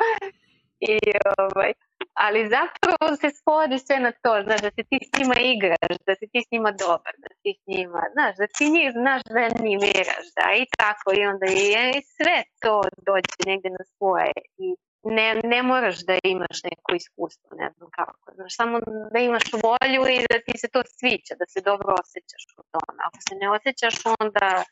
I, 0.81 0.99
ovaj, 1.39 1.73
ali 2.25 2.41
zapravo 2.57 3.07
se 3.21 3.29
svodi 3.41 3.79
sve 3.87 3.97
na 4.07 4.13
to, 4.23 4.33
znaš, 4.47 4.61
da 4.67 4.71
se 4.77 4.83
ti 4.89 4.99
s 5.09 5.11
njima 5.19 5.37
igraš, 5.55 5.95
da 6.07 6.13
si 6.19 6.27
ti 6.33 6.39
s 6.47 6.49
njima 6.53 6.71
dobar, 6.85 7.15
da 7.25 7.31
si 7.41 7.51
s 7.61 7.63
njima, 7.73 8.03
znaš, 8.15 8.33
da 8.41 8.47
ti 8.57 8.65
njih 8.77 8.89
znaš 9.01 9.23
da 9.35 9.41
animiraš, 9.53 10.27
da, 10.37 10.47
i 10.63 10.65
tako, 10.79 11.09
i 11.19 11.23
onda 11.33 11.47
i, 11.47 11.65
i 11.99 12.01
sve 12.17 12.37
to 12.63 12.77
dođe 13.09 13.41
negde 13.51 13.69
na 13.79 13.85
svoje 13.97 14.33
i 14.65 14.67
ne, 15.03 15.29
ne 15.45 15.63
moraš 15.63 15.97
da 16.09 16.15
imaš 16.25 16.57
neko 16.69 16.91
iskustvo, 17.01 17.51
ne 17.63 17.69
znam 17.75 17.89
kako, 17.99 18.27
znaš, 18.35 18.53
samo 18.57 18.77
da 19.13 19.19
imaš 19.19 19.47
volju 19.65 20.03
i 20.15 20.27
da 20.31 20.39
ti 20.47 20.55
se 20.59 20.69
to 20.75 20.81
sviđa, 20.99 21.35
da 21.41 21.47
se 21.53 21.61
dobro 21.71 21.91
osjećaš 22.03 22.45
u 22.61 22.63
tome. 22.73 23.01
Ako 23.09 23.19
se 23.29 23.35
ne 23.41 23.51
osjećaš, 23.57 23.95
onda 24.21 24.65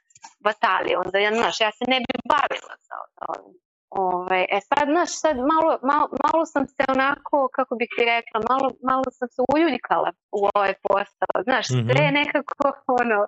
batali, 0.47 0.93
onda, 1.05 1.19
ja, 1.19 1.31
znaš, 1.35 1.57
ja 1.61 1.71
se 1.79 1.85
ne 1.93 1.99
bi 2.07 2.15
bavila 2.35 2.75
sa 2.87 2.97
ovim. 3.29 3.66
Ove, 3.91 4.45
e 4.51 4.59
sad, 4.63 4.89
znaš, 4.89 5.21
sad 5.21 5.37
malo, 5.37 5.79
malo, 5.83 6.09
malo 6.25 6.47
sam 6.47 6.67
se 6.67 6.83
onako, 6.89 7.49
kako 7.53 7.77
bih 7.77 7.89
ti 7.97 8.05
rekla, 8.05 8.41
malo, 8.51 8.71
malo 8.83 9.05
sam 9.11 9.29
se 9.29 9.43
uljuljkala 9.55 10.11
u 10.33 10.49
ovaj 10.55 10.75
posao, 10.83 11.43
znaš, 11.45 11.67
sve 11.67 11.77
je 12.03 12.07
Mhm. 12.07 12.15
nekako, 12.15 12.65
ono, 13.01 13.27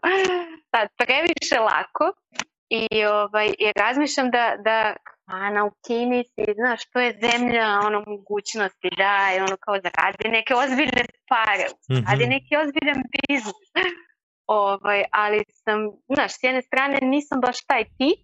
sad, 0.70 0.88
previše 0.96 1.58
lako 1.60 2.12
i, 2.70 3.04
ovaj, 3.06 3.46
i 3.58 3.72
razmišljam 3.76 4.30
da, 4.30 4.56
da 4.58 4.94
Ana 5.26 5.64
u 5.64 5.70
Kini 5.86 6.24
si, 6.24 6.44
znaš, 6.54 6.90
to 6.90 7.00
je 7.00 7.18
zemlja 7.22 7.66
ono 7.86 8.04
mogućnosti, 8.06 8.88
da, 8.96 9.12
i 9.36 9.40
ono 9.40 9.56
kao 9.56 9.78
da 9.78 9.90
radi 9.96 10.28
neke 10.28 10.54
ozbiljne 10.54 11.02
pare, 11.28 11.66
radi 12.08 12.22
Mhm. 12.22 12.30
neki 12.30 12.56
ozbiljan 12.56 13.02
biznis. 13.18 13.68
ovaj, 14.46 15.04
ali 15.12 15.44
sam, 15.54 15.78
znaš, 16.08 16.32
s 16.32 16.42
jedne 16.42 16.62
strane 16.62 16.98
nisam 17.02 17.40
baš 17.40 17.64
taj 17.64 17.84
tip, 17.84 18.22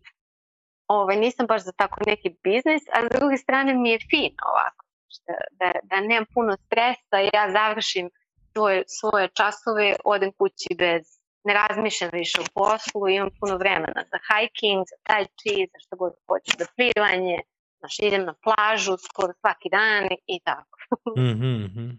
ovaj, 0.88 1.16
nisam 1.16 1.46
baš 1.46 1.62
za 1.62 1.72
tako 1.72 2.00
neki 2.06 2.36
biznis, 2.44 2.82
a 2.92 3.06
s 3.06 3.18
druge 3.18 3.36
strane 3.36 3.74
mi 3.74 3.90
je 3.90 3.98
fino 4.10 4.42
ovako, 4.52 4.84
da, 5.26 5.36
da, 5.60 5.72
da 5.82 6.00
nemam 6.00 6.26
puno 6.34 6.56
stresa, 6.66 7.16
ja 7.34 7.44
završim 7.52 8.10
svoje, 8.52 8.82
svoje 9.00 9.28
časove, 9.28 9.96
odem 10.04 10.32
kući 10.32 10.74
bez, 10.78 11.02
ne 11.44 11.54
razmišljam 11.54 12.10
više 12.12 12.38
o 12.40 12.50
poslu, 12.54 13.08
imam 13.08 13.30
puno 13.40 13.56
vremena 13.56 14.00
za 14.12 14.18
hiking, 14.28 14.80
za 14.90 14.96
tai 15.02 15.24
chi, 15.38 15.56
za 15.72 15.78
što 15.82 15.96
god 15.96 16.12
hoću, 16.26 16.52
za 16.58 16.66
plivanje, 16.76 17.36
znaš, 17.78 17.98
idem 17.98 18.24
na 18.24 18.34
plažu 18.44 18.96
skoro 19.08 19.32
svaki 19.40 19.68
dan 19.76 20.04
i 20.26 20.40
tako. 20.44 20.78
Mhm, 21.30 21.52
mhm. 21.64 21.90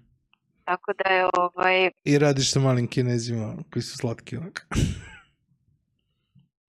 Tako 0.65 0.93
da 0.93 1.09
je 1.13 1.29
ovaj, 1.37 1.91
I 2.03 2.19
radiš 2.19 2.53
sa 2.53 2.59
malim 2.59 2.87
kinezima 2.87 3.55
koji 3.71 3.83
su 3.83 3.97
slatki 3.97 4.37
onak. 4.37 4.67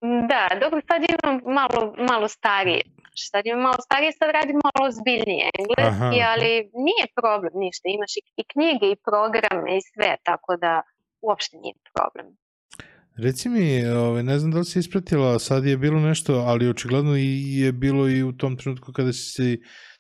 Da, 0.00 0.42
dobro, 0.60 0.80
sad 0.88 1.00
imam 1.14 1.54
malo, 1.60 1.94
malo 2.10 2.28
starije. 2.28 2.82
Sad 3.30 3.46
imam 3.46 3.62
malo 3.62 3.80
starije, 3.88 4.12
sad 4.12 4.30
radim 4.30 4.58
malo 4.66 4.88
ozbiljnije 4.88 5.50
engleski, 5.60 6.20
Aha. 6.20 6.32
ali 6.32 6.50
nije 6.86 7.04
problem 7.20 7.52
ništa. 7.64 7.84
Imaš 7.88 8.12
i, 8.16 8.22
i 8.40 8.42
knjige 8.52 8.86
i 8.90 9.00
programe 9.08 9.76
i 9.76 9.80
sve, 9.92 10.16
tako 10.28 10.56
da 10.56 10.82
uopšte 11.26 11.56
nije 11.62 11.74
problem. 11.94 12.26
Reci 13.24 13.48
mi, 13.48 13.86
ovaj, 13.86 14.22
ne 14.22 14.38
znam 14.38 14.50
da 14.52 14.58
li 14.58 14.64
si 14.64 14.78
ispratila, 14.78 15.38
sad 15.38 15.64
je 15.64 15.76
bilo 15.76 16.00
nešto, 16.00 16.34
ali 16.34 16.68
očigledno 16.68 17.16
je 17.16 17.72
bilo 17.72 18.08
i 18.08 18.22
u 18.22 18.32
tom 18.32 18.56
trenutku 18.56 18.92
kada 18.92 19.12
si 19.12 19.30
se 19.30 19.56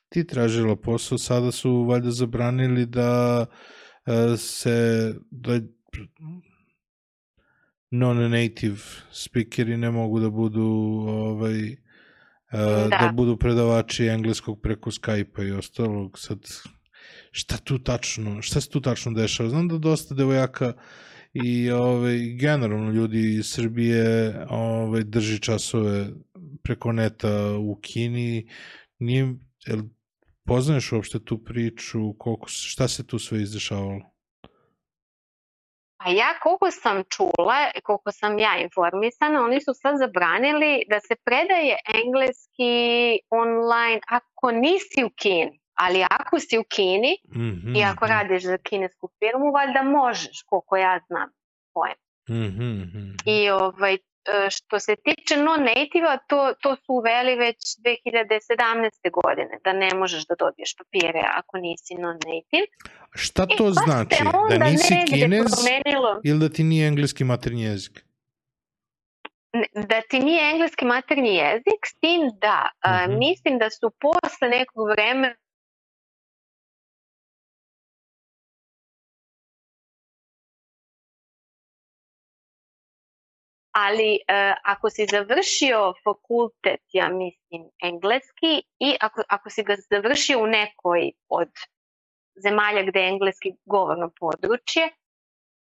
ti 0.08 0.26
tražila 0.26 0.76
posao, 0.76 1.18
sada 1.18 1.52
su 1.52 1.84
valjda 1.84 2.10
zabranili 2.10 2.86
da 2.86 3.46
e, 4.06 4.36
se 4.36 5.14
da 5.30 5.52
non-native 7.90 9.02
speakeri 9.12 9.76
ne 9.76 9.90
mogu 9.90 10.20
da 10.20 10.30
budu 10.30 10.66
ovaj, 11.08 11.66
e, 11.68 11.76
da. 12.52 12.88
Da. 12.88 13.12
budu 13.14 13.36
predavači 13.36 14.06
engleskog 14.06 14.60
preko 14.62 14.90
Skype-a 14.90 15.44
i 15.44 15.50
ostalog. 15.50 16.18
Sad, 16.18 16.38
šta 17.30 17.56
tu 17.56 17.78
tačno, 17.78 18.42
šta 18.42 18.60
se 18.60 18.68
tu 18.68 18.80
tačno 18.80 19.12
dešava? 19.12 19.48
Znam 19.48 19.68
da 19.68 19.78
dosta 19.78 20.14
devojaka 20.14 20.72
i 21.32 21.70
ovaj, 21.70 22.18
generalno 22.18 22.90
ljudi 22.90 23.34
iz 23.34 23.46
Srbije 23.46 24.34
ovaj, 24.50 25.04
drži 25.04 25.38
časove 25.38 26.08
preko 26.62 26.92
neta 26.92 27.56
u 27.58 27.78
Kini. 27.82 28.48
Nije, 28.98 29.34
jel, 29.66 29.82
poznaješ 30.44 30.92
uopšte 30.92 31.24
tu 31.24 31.44
priču, 31.44 32.14
koliko, 32.18 32.48
šta 32.48 32.88
se 32.88 33.06
tu 33.06 33.18
sve 33.18 33.42
izdešavalo? 33.42 34.15
A 36.06 36.10
ja 36.10 36.38
koliko 36.42 36.70
sam 36.70 37.02
čula, 37.14 37.58
koliko 37.82 38.12
sam 38.12 38.38
ja 38.38 38.56
informisana, 38.56 39.44
oni 39.44 39.60
su 39.60 39.74
sad 39.74 39.98
zabranili 39.98 40.84
da 40.88 41.00
se 41.00 41.14
predaje 41.24 41.76
engleski 41.94 42.74
online 43.30 44.00
ako 44.08 44.50
nisi 44.50 45.04
u 45.04 45.10
Kini. 45.10 45.60
Ali 45.74 46.04
ako 46.10 46.40
si 46.40 46.58
u 46.58 46.64
Kini 46.64 47.16
Mm 47.36 47.76
i 47.76 47.82
ako 47.82 48.06
radiš 48.06 48.42
za 48.42 48.58
kinesku 48.58 49.08
firmu, 49.18 49.52
valjda 49.52 49.82
možeš, 49.82 50.42
koliko 50.46 50.76
ja 50.76 51.00
znam. 51.06 51.28
Pojem. 51.74 51.96
Mm 52.28 52.58
-hmm. 52.58 53.14
I 53.26 53.50
ovaj, 53.50 53.98
što 54.50 54.78
se 54.78 54.96
tiče 54.96 55.36
non-native-a, 55.38 56.18
to, 56.18 56.54
to 56.60 56.76
su 56.76 56.92
uveli 56.92 57.36
već 57.36 57.56
2017. 57.56 58.90
godine, 59.12 59.58
da 59.64 59.72
ne 59.74 59.94
možeš 59.94 60.26
da 60.26 60.34
dobiješ 60.36 60.76
papire 60.76 61.22
ako 61.32 61.58
nisi 61.58 61.94
non-native. 61.94 62.66
Šta 63.14 63.42
E, 63.42 63.46
to 63.48 63.64
pa 63.64 63.70
se 63.70 63.80
znači? 63.84 64.24
Da 64.50 64.64
nisi 64.66 64.94
kinez 65.08 65.46
promenilo. 65.54 66.20
ili 66.24 66.38
da 66.38 66.48
ti 66.48 66.64
nije 66.64 66.88
engleski 66.88 67.24
maternji 67.24 67.62
jezik? 67.62 68.04
Da 69.74 70.00
ti 70.02 70.20
nije 70.20 70.50
engleski 70.50 70.84
maternji 70.84 71.34
jezik, 71.34 71.80
s 71.86 71.94
tim 71.94 72.20
da 72.40 72.68
a, 72.80 73.06
Mhm. 73.06 73.18
mislim 73.18 73.58
da 73.58 73.70
su 73.70 73.90
posle 73.92 74.48
nekog 74.50 74.88
vremena 74.88 75.34
ali 83.76 84.12
uh, 84.12 84.54
ako 84.64 84.90
si 84.90 85.06
završio 85.10 85.94
fakultet, 86.04 86.80
ja 86.92 87.08
mislim, 87.08 87.62
engleski 87.82 88.62
i 88.78 88.96
ako, 89.00 89.22
ako 89.28 89.50
si 89.50 89.62
ga 89.62 89.76
završio 89.90 90.42
u 90.42 90.46
nekoj 90.46 91.10
od 91.28 91.52
zemalja 92.44 92.82
gde 92.82 93.00
je 93.00 93.08
engleski 93.08 93.52
govorno 93.64 94.10
područje, 94.20 94.88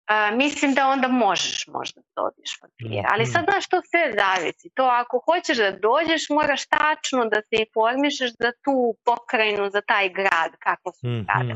Uh, 0.05 0.37
mislim 0.37 0.75
da 0.75 0.89
onda 0.89 1.09
možeš 1.09 1.67
možda 1.67 2.01
da 2.01 2.23
dobiješ 2.23 2.53
papire. 2.61 3.03
Ali 3.13 3.27
sad, 3.27 3.45
znaš, 3.45 3.69
to 3.69 3.81
sve 3.91 4.13
zavisi. 4.21 4.71
To 4.75 4.85
ako 4.85 5.23
hoćeš 5.29 5.57
da 5.59 5.71
dođeš, 5.71 6.23
moraš 6.29 6.67
tačno 6.67 7.25
da 7.25 7.39
se 7.49 7.57
informišeš 7.67 8.31
za 8.43 8.51
tu 8.65 8.97
pokrajinu, 9.05 9.71
za 9.71 9.81
taj 9.81 10.09
grad, 10.09 10.53
kako 10.59 10.93
su 10.93 11.07
grade. 11.27 11.55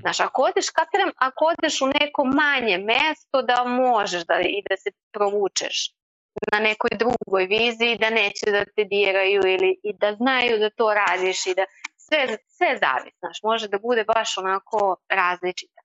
Znaš, 0.00 0.20
ako 0.20 0.42
odeš, 0.42 0.70
kapiram, 0.70 1.10
ako 1.16 1.44
odeš 1.52 1.80
u 1.80 1.86
neko 1.86 2.24
manje 2.24 2.78
mesto, 2.78 3.42
da 3.42 3.64
možeš 3.64 4.22
da, 4.30 4.40
i 4.40 4.62
da 4.68 4.76
se 4.76 4.90
provučeš 5.12 5.76
na 6.52 6.58
nekoj 6.58 6.90
drugoj 7.02 7.44
viziji, 7.46 7.98
da 7.98 8.10
neće 8.10 8.46
da 8.50 8.64
te 8.64 8.84
diraju 8.84 9.40
ili 9.54 9.70
i 9.82 9.92
da 9.92 10.14
znaju 10.14 10.58
da 10.58 10.70
to 10.70 10.94
radiš 10.94 11.46
i 11.46 11.54
da 11.54 11.64
sve, 11.96 12.20
sve 12.56 12.78
zavisi, 12.82 13.16
znaš, 13.18 13.38
može 13.42 13.68
da 13.68 13.78
bude 13.78 14.04
baš 14.04 14.38
onako 14.38 14.96
različito 15.08 15.80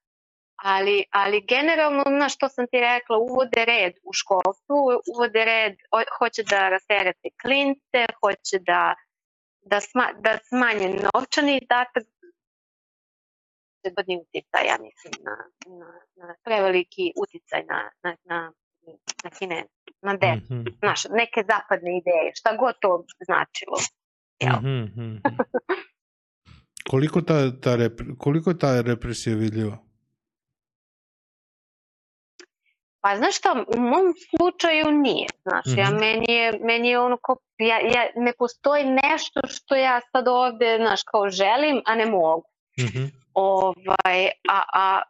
ali, 0.73 1.03
ali 1.11 1.45
generalno, 1.53 2.03
na 2.19 2.29
što 2.29 2.49
sam 2.49 2.65
ti 2.71 2.79
rekla, 2.79 3.17
uvode 3.17 3.65
red 3.65 3.93
u 4.03 4.13
školstvu, 4.13 4.77
uvode 5.13 5.45
red, 5.45 5.75
hoće 6.17 6.43
da 6.43 6.69
rasterete 6.69 7.29
klince, 7.41 8.01
hoće 8.21 8.57
da, 8.69 8.95
da, 9.61 9.79
sma, 9.81 10.07
da 10.25 10.37
smanje 10.49 10.87
novčani 11.03 11.59
izdatak, 11.61 12.03
bodni 13.95 14.15
uticaj, 14.23 14.63
ja 14.71 14.77
mislim, 14.87 15.13
na, 15.27 15.35
na, 15.79 15.89
na 16.15 16.35
preveliki 16.45 17.05
uticaj 17.23 17.61
na, 17.71 17.79
na, 18.03 18.11
na, 18.23 18.39
na 19.23 19.29
kine, 19.29 19.65
na 20.01 20.13
decu, 20.23 20.53
mm 20.53 20.63
-hmm. 20.63 20.77
znaš, 20.79 21.03
neke 21.19 21.39
zapadne 21.51 21.91
ideje, 22.01 22.31
šta 22.35 22.55
god 22.57 22.75
to 22.81 23.05
značilo. 23.27 23.77
Jel? 24.43 24.57
Mm 24.71 24.85
-hmm. 24.95 25.13
koliko, 26.91 27.21
ta, 27.21 27.59
ta 27.63 27.75
rep, 27.75 28.01
koliko 28.17 28.49
je 28.49 28.59
ta 28.59 28.81
represija 28.81 29.35
vidljiva? 29.35 29.84
Pa 33.05 33.15
znaš 33.17 33.37
šta, 33.37 33.65
u 33.77 33.79
mom 33.79 34.05
slučaju 34.29 34.91
nije, 34.91 35.27
znaš, 35.43 35.65
mm 35.65 35.69
-hmm. 35.69 35.79
ja 35.79 35.89
Mhm. 35.89 35.99
meni 35.99 36.25
je, 36.33 36.59
meni 36.61 36.89
je 36.89 36.99
ono 36.99 37.17
kao, 37.17 37.35
ja, 37.57 37.77
ja, 37.79 38.03
ne 38.15 38.33
postoji 38.37 38.83
nešto 38.85 39.39
što 39.47 39.75
ja 39.75 40.01
sad 40.11 40.27
ovde, 40.27 40.77
znaš, 40.81 41.03
kao 41.03 41.29
želim, 41.29 41.81
a 41.85 41.95
ne 41.95 42.05
mogu. 42.05 42.47
Mm 42.79 42.83
-hmm. 42.83 43.07
Ovaj, 43.33 44.25
a, 44.49 44.57
a 44.73 45.01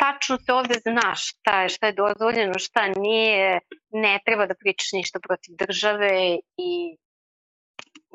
tačno 0.00 0.38
se 0.38 0.52
ovde 0.52 0.74
znaš 0.74 1.28
šta 1.28 1.62
je, 1.62 1.68
šta 1.68 1.86
je 1.86 1.92
dozvoljeno, 1.92 2.54
šta 2.58 2.88
nije, 2.88 3.60
ne 3.90 4.20
treba 4.26 4.46
da 4.46 4.54
pričaš 4.54 4.92
ništa 4.92 5.18
protiv 5.20 5.56
države 5.56 6.38
i 6.56 6.96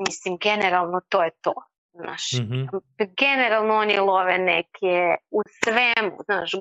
mislim, 0.08 0.38
generalno 0.38 1.02
to 1.10 1.24
je 1.24 1.32
to. 1.42 1.54
Znaš, 2.00 2.32
Mm 2.34 2.46
-hmm. 2.52 3.10
generalno 3.20 3.74
oni 3.76 3.98
love 4.00 4.38
neke, 4.38 5.16
u 5.32 5.42
svemu, 5.64 6.18
znaš, 6.26 6.52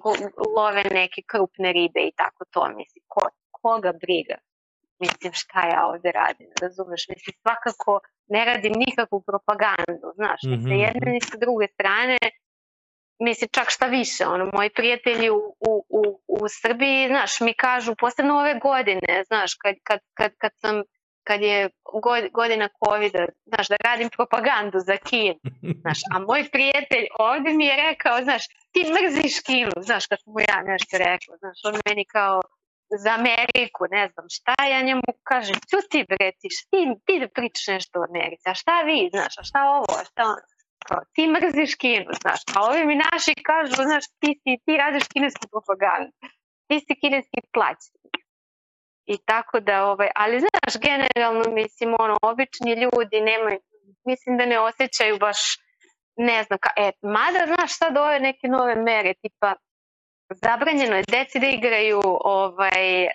love 0.56 0.84
neke 1.00 1.22
krupne 1.26 1.72
ribe 1.72 2.00
i 2.00 2.12
tako 2.16 2.44
to, 2.50 2.68
mislim, 2.68 3.02
ko, 3.06 3.28
koga 3.50 3.92
briga? 3.92 4.36
Mislim, 4.98 5.32
šta 5.32 5.60
ja 5.68 5.86
ovde 5.86 6.12
radim, 6.12 6.48
razumeš? 6.60 7.08
Mislim, 7.08 7.34
svakako 7.42 8.00
ne 8.28 8.44
radim 8.44 8.72
nikakvu 8.86 9.22
propagandu, 9.22 10.06
znaš, 10.14 10.40
ni 10.42 10.56
sa 10.62 10.74
jedne 10.84 11.12
ni 11.12 11.20
sa 11.20 11.36
druge 11.36 11.66
strane, 11.66 12.18
mislim, 13.18 13.48
čak 13.52 13.70
šta 13.70 13.86
više, 13.86 14.26
ono, 14.26 14.50
moji 14.52 14.70
prijatelji 14.70 15.30
u, 15.30 15.40
u, 15.70 15.72
u, 15.88 16.02
u 16.28 16.48
Srbiji, 16.62 17.08
znaš, 17.08 17.40
mi 17.40 17.54
kažu, 17.54 17.94
posebno 17.98 18.38
ove 18.38 18.54
godine, 18.68 19.24
znaš, 19.26 19.54
kad, 19.54 19.74
kad, 19.82 20.00
kad, 20.14 20.32
kad 20.38 20.52
sam 20.54 20.82
kad 21.28 21.40
je 21.42 21.70
godina 22.32 22.68
COVID-a, 22.82 23.24
znaš, 23.50 23.66
da 23.68 23.76
radim 23.88 24.08
propagandu 24.16 24.78
za 24.88 24.96
Kinu, 24.96 25.40
znaš, 25.82 26.00
a 26.12 26.18
moj 26.18 26.42
prijatelj 26.54 27.06
ovde 27.18 27.50
mi 27.58 27.66
je 27.66 27.76
rekao, 27.88 28.22
znaš, 28.22 28.42
ti 28.72 28.80
mrziš 28.94 29.34
Kinu, 29.46 29.76
znaš, 29.88 30.06
kad 30.06 30.18
mu 30.26 30.40
ja 30.40 30.58
nešto 30.70 30.94
rekla, 31.06 31.36
znaš, 31.42 31.58
on 31.68 31.74
meni 31.88 32.04
kao 32.04 32.40
za 33.04 33.10
Ameriku, 33.20 33.82
ne 33.90 34.04
znam 34.12 34.26
šta, 34.36 34.54
ja 34.74 34.80
njemu 34.82 35.02
kažem, 35.30 35.56
ću 35.70 35.78
ti 35.90 36.00
bre, 36.10 36.26
ti, 36.40 36.48
ti, 37.06 37.14
da 37.22 37.28
pričaš 37.36 37.66
nešto 37.74 37.94
o 38.00 38.06
Americi, 38.10 38.44
a 38.52 38.54
šta 38.54 38.76
vi, 38.88 38.98
znaš, 39.14 39.34
a 39.40 39.42
šta 39.50 39.60
ovo, 39.76 39.92
a 40.00 40.04
šta 40.10 40.22
ono, 40.32 40.44
kao, 40.86 41.00
ti 41.14 41.22
mrziš 41.34 41.74
Kinu, 41.82 42.10
znaš, 42.22 42.40
a 42.54 42.56
ovi 42.68 42.82
mi 42.86 42.94
naši 43.06 43.34
kažu, 43.50 43.74
znaš, 43.90 44.04
ti, 44.20 44.30
si, 44.40 44.52
ti 44.64 44.72
radiš 44.82 45.04
kinesku 45.14 45.44
propagandu, 45.52 46.12
ti 46.68 46.76
si 46.84 46.92
kineski 47.00 47.40
plaćenik. 47.54 48.25
I 49.06 49.18
tako 49.24 49.60
da, 49.60 49.84
ovaj, 49.84 50.08
ali 50.14 50.40
znaš, 50.40 50.82
generalno, 50.82 51.54
mislim, 51.54 51.94
ono, 51.98 52.16
obični 52.22 52.72
ljudi 52.72 53.20
nemaju, 53.20 53.58
mislim 54.04 54.36
da 54.36 54.46
ne 54.46 54.58
osjećaju 54.60 55.18
baš, 55.18 55.38
ne 56.16 56.42
znam, 56.44 56.58
ka, 56.58 56.70
e, 56.76 56.90
mada, 57.02 57.54
znaš, 57.54 57.78
sad 57.78 57.96
ove 57.96 58.20
neke 58.20 58.48
nove 58.48 58.74
mere, 58.74 59.14
tipa, 59.14 59.54
zabranjeno 60.28 60.96
je 60.96 61.04
deci 61.08 61.38
da 61.38 61.46
igraju, 61.46 62.00
ovaj, 62.24 63.08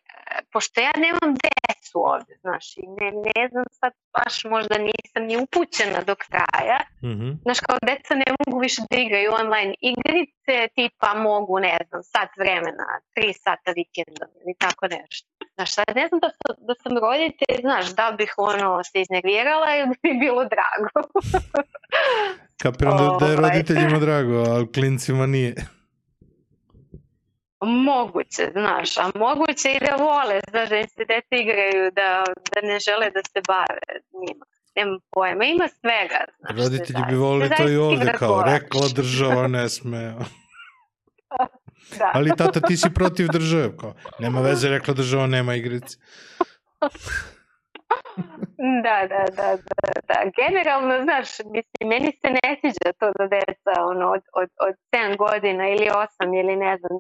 pošto 0.54 0.82
ja 0.82 0.92
nemam 0.98 1.36
decu 1.46 1.98
ovde, 2.14 2.34
znaš, 2.42 2.78
i 2.78 2.88
ne, 2.88 3.12
ne 3.12 3.48
znam 3.52 3.66
sad 3.72 3.94
baš 4.18 4.44
možda 4.44 4.76
nisam 4.78 5.24
ni 5.24 5.38
upućena 5.38 6.02
do 6.02 6.16
kraja, 6.16 6.80
Mm 7.04 7.16
-hmm. 7.20 7.42
znaš, 7.42 7.60
kao 7.60 7.78
deca 7.82 8.16
ne 8.16 8.30
mogu 8.40 8.60
više 8.60 8.82
da 8.90 8.98
igraju 8.98 9.32
online 9.42 9.74
igrice, 9.92 10.56
tipa 10.76 11.14
mogu, 11.14 11.60
ne 11.60 11.78
znam, 11.88 12.04
sat 12.04 12.30
vremena, 12.38 12.88
tri 13.16 13.34
sata 13.34 13.72
vikendom 13.72 14.30
ili 14.42 14.54
tako 14.60 14.88
nešto. 14.88 15.31
Znaš, 15.62 15.74
sad 15.74 15.86
ne 15.96 16.08
znam 16.08 16.20
da, 16.20 16.30
sam, 16.30 16.56
da 16.68 16.74
sam 16.84 16.98
roditelj, 16.98 17.62
znaš, 17.62 17.96
da 17.96 18.16
bih 18.18 18.34
ono 18.38 18.84
se 18.84 19.02
iznervirala 19.02 19.76
ili 19.76 19.88
bi 19.88 20.14
mi 20.14 20.20
bilo 20.20 20.46
drago. 20.54 21.10
Kapiram 22.64 22.98
da, 22.98 23.18
da 23.20 23.26
je 23.26 23.38
Ovaj. 23.38 23.50
roditeljima 23.50 24.00
drago, 24.00 24.38
a 24.42 24.66
klincima 24.74 25.26
nije. 25.26 25.56
Moguće, 27.62 28.50
znaš, 28.52 28.98
a 28.98 29.12
moguće 29.16 29.72
i 29.72 29.80
da 29.86 29.96
vole, 29.96 30.40
znaš, 30.50 30.70
da 30.70 30.88
se 30.88 31.06
deca 31.06 31.36
igraju, 31.44 31.92
da, 31.92 32.24
da 32.54 32.68
ne 32.68 32.80
žele 32.80 33.10
da 33.10 33.22
se 33.34 33.42
bave 33.48 33.80
njima. 34.14 34.46
Nemam 34.76 35.00
pojma, 35.12 35.46
ima 35.46 35.68
svega. 35.68 36.20
Znaš, 36.40 36.58
Roditelji 36.58 37.00
bi 37.10 37.16
zavisi. 37.16 37.16
volili 37.16 37.50
to 37.58 37.70
i 37.70 37.78
ovde, 37.78 38.14
kao 38.20 38.44
rekla 38.44 38.88
država 38.96 39.48
ne 39.48 39.70
sme. 39.70 40.14
Da. 42.00 42.12
Ali 42.14 42.32
tata 42.38 42.60
ti 42.60 42.78
si 42.78 42.90
protiv 42.94 43.28
države, 43.28 43.78
kao 43.78 43.94
nema 44.20 44.42
veze, 44.42 44.70
rekla 44.70 44.94
država 44.94 45.28
nema 45.28 45.56
igrice. 45.56 45.98
Da, 48.84 48.98
da, 49.12 49.24
da, 49.38 49.50
da, 49.56 49.92
da. 50.08 50.18
Generalno, 50.42 51.04
znaš, 51.04 51.28
mislim, 51.40 51.90
meni 51.90 52.12
se 52.22 52.28
ne 52.38 52.58
sviđa 52.60 52.90
to 53.00 53.12
da 53.18 53.28
deca 53.28 53.74
ono, 53.92 54.06
od, 54.16 54.22
od, 54.42 54.50
od 54.68 54.76
7 54.96 55.18
godina 55.18 55.70
ili 55.70 55.88
8 55.90 56.40
ili 56.42 56.56
ne 56.56 56.78
znam, 56.78 56.92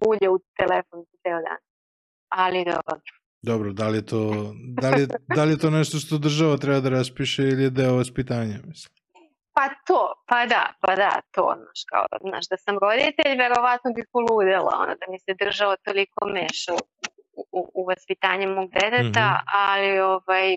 bulje 0.00 0.28
u 0.30 0.38
telefon 0.58 1.04
ceo 1.22 1.38
dan. 1.46 1.60
Ali 2.28 2.64
dobro. 2.64 3.00
Dobro, 3.42 3.72
da 3.72 3.88
li 3.88 3.98
je 3.98 4.06
to, 4.06 4.52
da 4.80 4.90
li, 4.90 5.06
da 5.36 5.44
li 5.44 5.50
je 5.50 5.58
to 5.58 5.70
nešto 5.70 5.98
što 5.98 6.18
država 6.18 6.56
treba 6.56 6.80
da 6.80 6.88
raspiše 6.88 7.42
ili 7.42 7.62
je 7.62 7.70
deo 7.70 7.96
vaspitanja, 7.96 8.58
mislim? 8.64 8.97
Pa 9.58 9.66
to, 9.86 10.02
pa 10.28 10.46
da, 10.46 10.72
pa 10.80 10.94
da, 10.94 11.12
to, 11.34 11.54
znaš, 11.56 11.80
kao, 11.90 12.06
znaš, 12.20 12.44
da 12.50 12.56
sam 12.56 12.78
roditelj, 12.84 13.38
verovatno 13.38 13.92
bih 13.96 14.06
poludela, 14.12 14.72
ono, 14.82 14.94
da 15.00 15.06
mi 15.10 15.18
se 15.18 15.34
država 15.44 15.76
toliko 15.76 16.20
meša 16.26 16.72
u, 16.74 16.80
u, 17.58 17.60
u 17.74 17.86
vaspitanje 17.88 18.46
mog 18.46 18.68
deteta, 18.70 19.26
Mhm. 19.28 19.44
ali, 19.66 20.00
ovaj, 20.00 20.56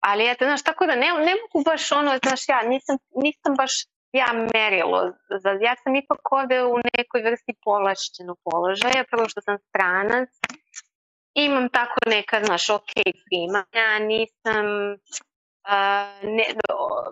ali 0.00 0.30
eto, 0.30 0.44
znaš, 0.44 0.62
tako 0.62 0.86
da 0.86 0.94
ne, 0.94 1.08
ne 1.28 1.34
mogu 1.42 1.64
baš 1.70 1.92
ono, 1.92 2.18
znaš, 2.24 2.48
ja 2.48 2.62
nisam, 2.62 2.96
nisam 3.24 3.54
baš 3.56 3.72
ja 4.12 4.28
merilo, 4.54 5.00
za, 5.42 5.50
ja 5.50 5.74
sam 5.82 5.94
ipak 5.96 6.32
ovde 6.32 6.64
u 6.64 6.76
nekoj 6.98 7.22
vrsti 7.22 7.52
povlašćenog 7.64 8.38
položaja, 8.44 9.04
prvo 9.10 9.28
što 9.28 9.40
sam 9.40 9.56
stranac, 9.68 10.28
imam 11.34 11.68
tako 11.68 11.98
neka, 12.06 12.44
znaš, 12.44 12.70
ok 12.70 12.90
primanja, 13.28 13.86
nisam, 14.12 14.66
ne, 16.22 16.46
o, 16.68 17.02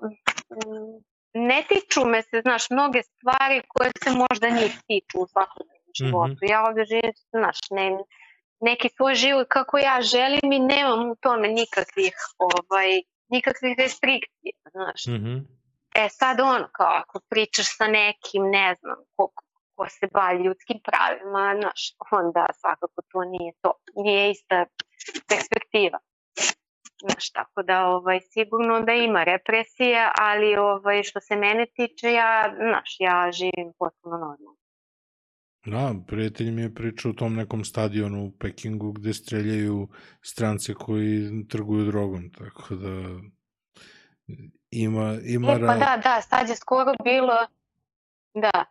m, 0.67 1.03
ne 1.35 1.65
tiču 1.69 2.05
me 2.05 2.23
se, 2.23 2.41
znaš, 2.41 2.71
mnoge 2.71 3.03
stvari 3.03 3.63
koje 3.69 3.91
se 4.05 4.11
možda 4.11 4.49
njih 4.49 4.73
tiču 4.87 5.19
u 5.19 5.27
svakodnevnom 5.27 5.93
životu. 6.01 6.39
Ja 6.43 6.65
ovde 6.69 6.85
živim, 6.85 7.13
znaš, 7.31 7.59
ne, 7.71 7.99
neki 8.61 8.89
svoj 8.97 9.15
život 9.15 9.47
kako 9.49 9.79
ja 9.79 9.99
želim 10.03 10.53
i 10.53 10.59
nemam 10.59 11.11
u 11.11 11.17
tome 11.17 11.49
nikakvih, 11.49 12.15
ovaj, 12.39 12.91
nikakvih 13.29 13.75
restrikcija, 13.79 14.57
znaš. 14.73 15.07
Mhm. 15.07 15.37
E 15.95 16.09
sad 16.09 16.41
ono, 16.41 16.69
kao 16.73 16.93
ako 17.03 17.21
pričaš 17.31 17.77
sa 17.77 17.87
nekim, 17.87 18.43
ne 18.51 18.75
znam, 18.81 18.97
ko, 19.17 19.31
ko 19.75 19.87
se 19.89 20.07
bavi 20.13 20.45
ljudskim 20.45 20.79
pravima, 20.85 21.57
znaš, 21.61 21.81
onda 22.11 22.47
svakako 22.61 23.03
to 23.13 23.25
nije 23.25 23.53
to, 23.63 23.73
nije 23.97 24.31
ista 24.31 24.67
perspektiva. 25.29 25.99
Znaš, 27.05 27.31
tako 27.31 27.63
da 27.63 27.87
ovaj, 27.87 28.21
sigurno 28.21 28.81
da 28.81 28.93
ima 28.93 29.25
represija, 29.25 30.13
ali 30.19 30.57
ovaj, 30.57 31.03
što 31.03 31.21
se 31.21 31.37
mene 31.37 31.67
tiče, 31.77 32.13
ja, 32.13 32.55
znaš, 32.57 32.97
ja 32.99 33.31
živim 33.33 33.73
potpuno 33.79 34.17
normalno. 34.17 34.57
Da, 35.67 35.95
prijatelj 36.07 36.51
mi 36.51 36.63
je 36.63 36.75
pričao 36.75 37.11
u 37.11 37.15
tom 37.15 37.35
nekom 37.35 37.65
stadionu 37.65 38.25
u 38.25 38.33
Pekingu 38.41 38.93
gde 38.93 39.15
streljaju 39.15 39.89
strance 40.23 40.75
koji 40.75 41.47
trguju 41.49 41.85
drogom, 41.85 42.31
tako 42.39 42.75
da 42.75 42.91
ima, 44.71 45.17
ima 45.25 45.53
E, 45.53 45.61
pa 45.67 45.75
da, 45.75 46.01
da, 46.05 46.21
sad 46.23 46.49
je 46.49 46.57
skoro 46.57 46.93
bilo, 47.05 47.47
da. 48.35 48.65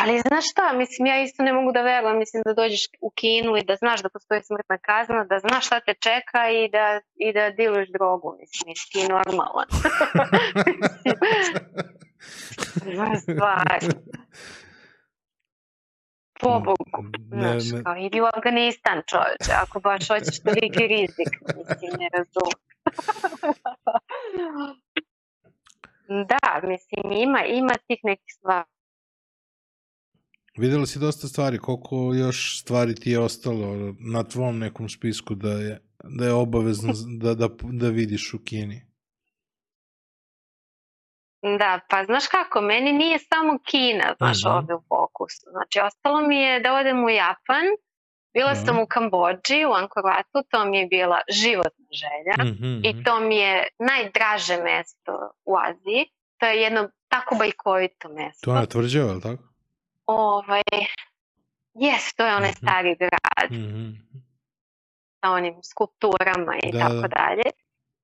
Ali 0.00 0.20
znaš 0.28 0.44
šta, 0.50 0.72
mislim, 0.72 1.06
ja 1.06 1.22
isto 1.22 1.42
ne 1.42 1.52
mogu 1.52 1.72
da 1.72 1.82
verujem, 1.82 2.18
mislim 2.18 2.42
da 2.46 2.54
dođeš 2.54 2.84
u 3.00 3.10
Kinu 3.10 3.56
i 3.56 3.64
da 3.64 3.76
znaš 3.76 4.02
da 4.02 4.08
postoji 4.08 4.42
smrtna 4.42 4.78
kazna, 4.78 5.24
da 5.24 5.38
znaš 5.38 5.66
šta 5.66 5.80
te 5.80 5.94
čeka 5.94 6.42
i 6.60 6.68
da, 6.74 7.00
i 7.26 7.32
da 7.32 7.50
diluješ 7.50 7.88
drogu, 7.96 8.36
mislim, 8.40 8.64
jesi 8.70 8.90
ti 8.92 9.08
normalan. 9.14 9.68
stvarno. 13.22 13.94
Pobogu, 16.40 16.84
ne, 17.30 17.40
znaš, 17.40 17.64
ne, 17.72 17.82
kao 17.84 17.96
idi 17.96 18.20
u 18.20 18.24
Afganistan 18.24 19.02
čoveče, 19.10 19.52
ako 19.62 19.80
baš 19.80 20.08
hoćeš 20.08 20.42
toliki 20.42 20.86
rizik, 20.94 21.30
mislim, 21.56 21.90
ne 22.02 22.08
razumem. 22.16 22.60
da, 26.32 26.68
mislim, 26.68 27.12
ima, 27.12 27.44
ima 27.44 27.74
tih 27.86 28.00
nekih 28.02 28.32
stvari. 28.38 28.74
Videla 30.56 30.86
si 30.86 30.98
dosta 30.98 31.28
stvari, 31.28 31.58
koliko 31.58 32.12
još 32.14 32.60
stvari 32.60 32.94
ti 32.94 33.10
je 33.10 33.18
ostalo 33.20 33.66
na 34.00 34.24
tvom 34.24 34.58
nekom 34.58 34.88
spisku 34.88 35.34
da 35.34 35.50
je, 35.50 35.80
da 36.04 36.24
je 36.24 36.32
obavezno 36.32 36.92
da, 37.18 37.34
da, 37.34 37.48
da 37.62 37.88
vidiš 37.88 38.34
u 38.34 38.38
Kini? 38.44 38.86
Da, 41.58 41.80
pa 41.90 42.04
znaš 42.04 42.26
kako, 42.26 42.60
meni 42.60 42.92
nije 42.92 43.18
samo 43.18 43.58
Kina, 43.60 44.14
znaš, 44.18 44.38
Mhm. 44.44 44.54
ovde 44.54 44.74
u 44.74 44.82
fokusu. 44.88 45.46
Znači, 45.50 45.80
ostalo 45.80 46.20
mi 46.20 46.36
je 46.36 46.60
da 46.60 46.74
odem 46.74 47.04
u 47.04 47.08
Japan, 47.10 47.64
bila 48.34 48.48
Da. 48.48 48.54
sam 48.56 48.78
u 48.78 48.86
Kambođi, 48.86 49.64
u 49.64 49.72
Angkor 49.72 50.02
Watu, 50.02 50.42
to 50.50 50.64
mi 50.64 50.78
je 50.78 50.86
bila 50.86 51.18
životna 51.32 51.86
želja. 52.02 52.50
Mhm, 52.50 52.80
I 52.84 53.04
to 53.04 53.20
mi 53.20 53.36
je 53.36 53.68
najdraže 53.80 54.56
mesto 54.62 55.12
u 55.44 55.52
Aziji. 55.58 56.04
To 56.38 56.46
je 56.46 56.62
jedno 56.62 56.88
tako 57.08 57.34
bajkovito 57.34 58.08
mesto. 58.08 58.44
To 58.44 58.56
je 58.56 58.66
tvrđava, 58.66 59.08
je 59.08 59.14
li 59.14 59.22
tako? 59.22 59.42
Ovaj, 60.06 60.62
jes, 61.74 62.14
to 62.14 62.26
je 62.26 62.34
onaj 62.34 62.50
Mhm. 62.50 62.58
stari 62.58 62.96
grad 62.96 63.50
Mhm. 63.52 63.90
sa 65.20 65.30
onim 65.30 65.54
skulpturama 65.64 66.54
i 66.58 66.72
Da, 66.72 66.78
tako 66.78 66.94
da. 66.94 67.08
dalje. 67.18 67.50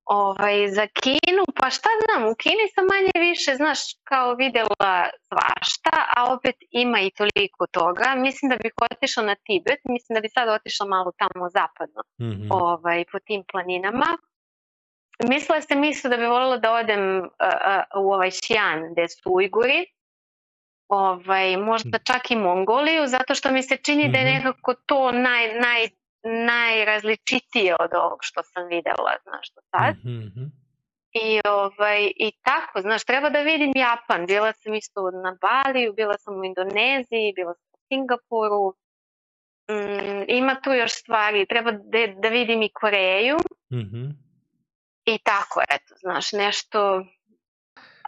Ovaj, 0.04 0.68
za 0.68 0.86
Kinu, 0.94 1.44
pa 1.56 1.70
šta 1.70 1.88
znam, 2.00 2.28
u 2.28 2.34
Kini 2.34 2.64
sam 2.74 2.84
manje 2.86 3.28
više, 3.28 3.54
znaš, 3.54 3.78
kao 4.04 4.34
videla 4.34 4.90
svašta, 5.20 5.94
a 6.16 6.32
opet 6.34 6.54
ima 6.70 7.00
i 7.00 7.10
toliko 7.10 7.66
toga. 7.68 8.14
Mislim 8.16 8.48
da 8.48 8.56
bih 8.56 8.72
otišla 8.84 9.22
na 9.22 9.34
Tibet, 9.36 9.80
mislim 9.84 10.14
da 10.14 10.20
bi 10.20 10.28
sad 10.28 10.48
otišla 10.48 10.86
malo 10.86 11.12
tamo 11.12 11.48
zapadno, 11.50 12.02
Mhm. 12.20 12.46
ovaj, 12.52 13.04
po 13.12 13.18
tim 13.18 13.44
planinama. 13.52 14.06
Mislila 15.24 15.60
sam 15.60 15.84
isto 15.84 16.08
da 16.08 16.16
bi 16.16 16.26
voljela 16.26 16.56
da 16.56 16.72
odem 16.72 17.18
uh, 17.18 17.24
uh, 17.94 18.04
u 18.04 18.12
ovaj 18.12 18.30
Xi'an, 18.32 18.92
gde 18.92 19.08
su 19.08 19.22
Ujguri, 19.26 19.86
ovaj, 20.90 21.56
možda 21.58 21.98
čak 22.00 22.30
i 22.30 22.36
Mongoliju, 22.38 23.06
zato 23.06 23.34
što 23.34 23.50
mi 23.50 23.62
se 23.62 23.76
čini 23.76 24.08
da 24.08 24.18
je 24.18 24.24
Mhm. 24.26 24.34
nekako 24.36 24.74
to 24.76 25.12
naj, 25.12 25.54
naj, 25.54 25.88
najrazličitije 26.24 27.76
od 27.80 27.90
ovog 27.94 28.18
što 28.22 28.42
sam 28.42 28.66
videla, 28.66 29.12
znaš, 29.22 29.50
do 29.50 29.60
sad. 29.70 29.96
Mhm, 29.96 30.18
mhm. 30.18 30.44
I, 31.12 31.40
ovaj, 31.46 32.12
I 32.16 32.32
tako, 32.42 32.80
znaš, 32.80 33.04
treba 33.04 33.30
da 33.30 33.40
vidim 33.42 33.72
Japan. 33.76 34.26
Bila 34.26 34.52
sam 34.52 34.74
isto 34.74 35.00
na 35.10 35.36
Baliju, 35.40 35.92
bila 35.92 36.18
sam 36.18 36.34
u 36.34 36.44
Indoneziji, 36.44 37.32
bila 37.36 37.54
sam 37.54 37.70
u 37.72 37.78
Singapuru. 37.88 38.74
Mm, 39.70 40.24
ima 40.28 40.54
tu 40.54 40.72
još 40.72 40.92
stvari. 40.92 41.46
Treba 41.46 41.70
da, 41.72 41.80
da 42.16 42.28
vidim 42.28 42.62
i 42.62 42.70
Koreju 42.70 43.36
Mhm. 43.72 44.04
i 45.06 45.18
tako, 45.18 45.60
eto, 45.70 45.94
znaš, 45.96 46.32
nešto... 46.32 47.04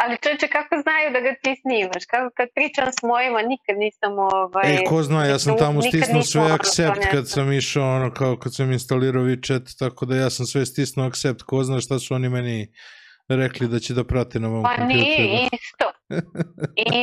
Ali 0.02 0.16
čoče, 0.22 0.48
kako 0.48 0.74
znaju 0.82 1.12
da 1.12 1.20
ga 1.20 1.34
ti 1.42 1.60
snimaš? 1.62 2.04
Kako 2.10 2.34
kad 2.36 2.48
pričam 2.54 2.88
s 2.98 3.02
mojima, 3.02 3.42
nikad 3.42 3.76
nisam 3.78 4.12
ovaj... 4.18 4.74
E, 4.74 4.84
ko 4.88 5.02
zna, 5.02 5.24
ja 5.24 5.38
sam 5.38 5.58
tamo 5.58 5.82
stisnuo 5.82 6.22
sve 6.22 6.52
accept 6.52 7.02
kad 7.10 7.28
sam 7.28 7.52
išao, 7.52 7.96
ono, 7.96 8.10
kao 8.10 8.36
kad 8.36 8.54
sam 8.54 8.72
instalirao 8.72 9.22
WeChat, 9.22 9.78
tako 9.78 10.06
da 10.06 10.16
ja 10.16 10.30
sam 10.30 10.46
sve 10.46 10.66
stisnuo 10.66 11.06
accept, 11.06 11.42
ko 11.42 11.64
zna 11.64 11.80
šta 11.80 11.98
su 11.98 12.14
oni 12.14 12.28
meni 12.28 12.72
rekli 13.28 13.68
da 13.68 13.78
će 13.78 13.94
da 13.94 14.04
prate 14.04 14.40
na 14.40 14.48
mom 14.48 14.62
Pa 14.62 14.68
kompjuteru. 14.68 15.02
nije 15.06 15.48
isto. 15.52 15.86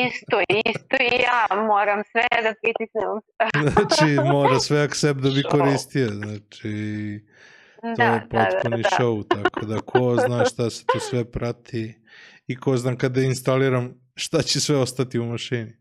Isto, 0.08 0.42
isto 0.66 0.96
i 1.00 1.22
ja 1.22 1.62
moram 1.68 2.04
sve 2.12 2.28
da 2.44 2.54
pritisnem. 2.62 3.10
znači, 3.74 4.32
mora 4.34 4.60
sve 4.60 4.82
accept 4.84 5.20
da 5.20 5.30
bi 5.30 5.44
koristio, 5.44 6.08
znači, 6.08 6.74
to 7.82 7.94
Da, 7.98 8.04
je 8.04 8.10
da, 8.10 8.28
da, 8.32 8.50
potpuni 8.52 8.84
da. 8.84 8.90
show, 8.90 9.28
tako 9.28 9.66
da 9.66 9.82
ko 9.82 10.16
zna 10.28 10.46
šta 10.46 10.70
se 10.70 10.86
tu 10.86 11.00
sve 11.00 11.32
prati 11.32 11.99
i 12.50 12.56
ko 12.56 12.78
zna 12.78 12.96
kada 12.96 13.22
instaliram 13.22 13.94
šta 14.16 14.42
će 14.42 14.60
sve 14.60 14.78
ostati 14.78 15.20
u 15.20 15.26
mašini. 15.26 15.74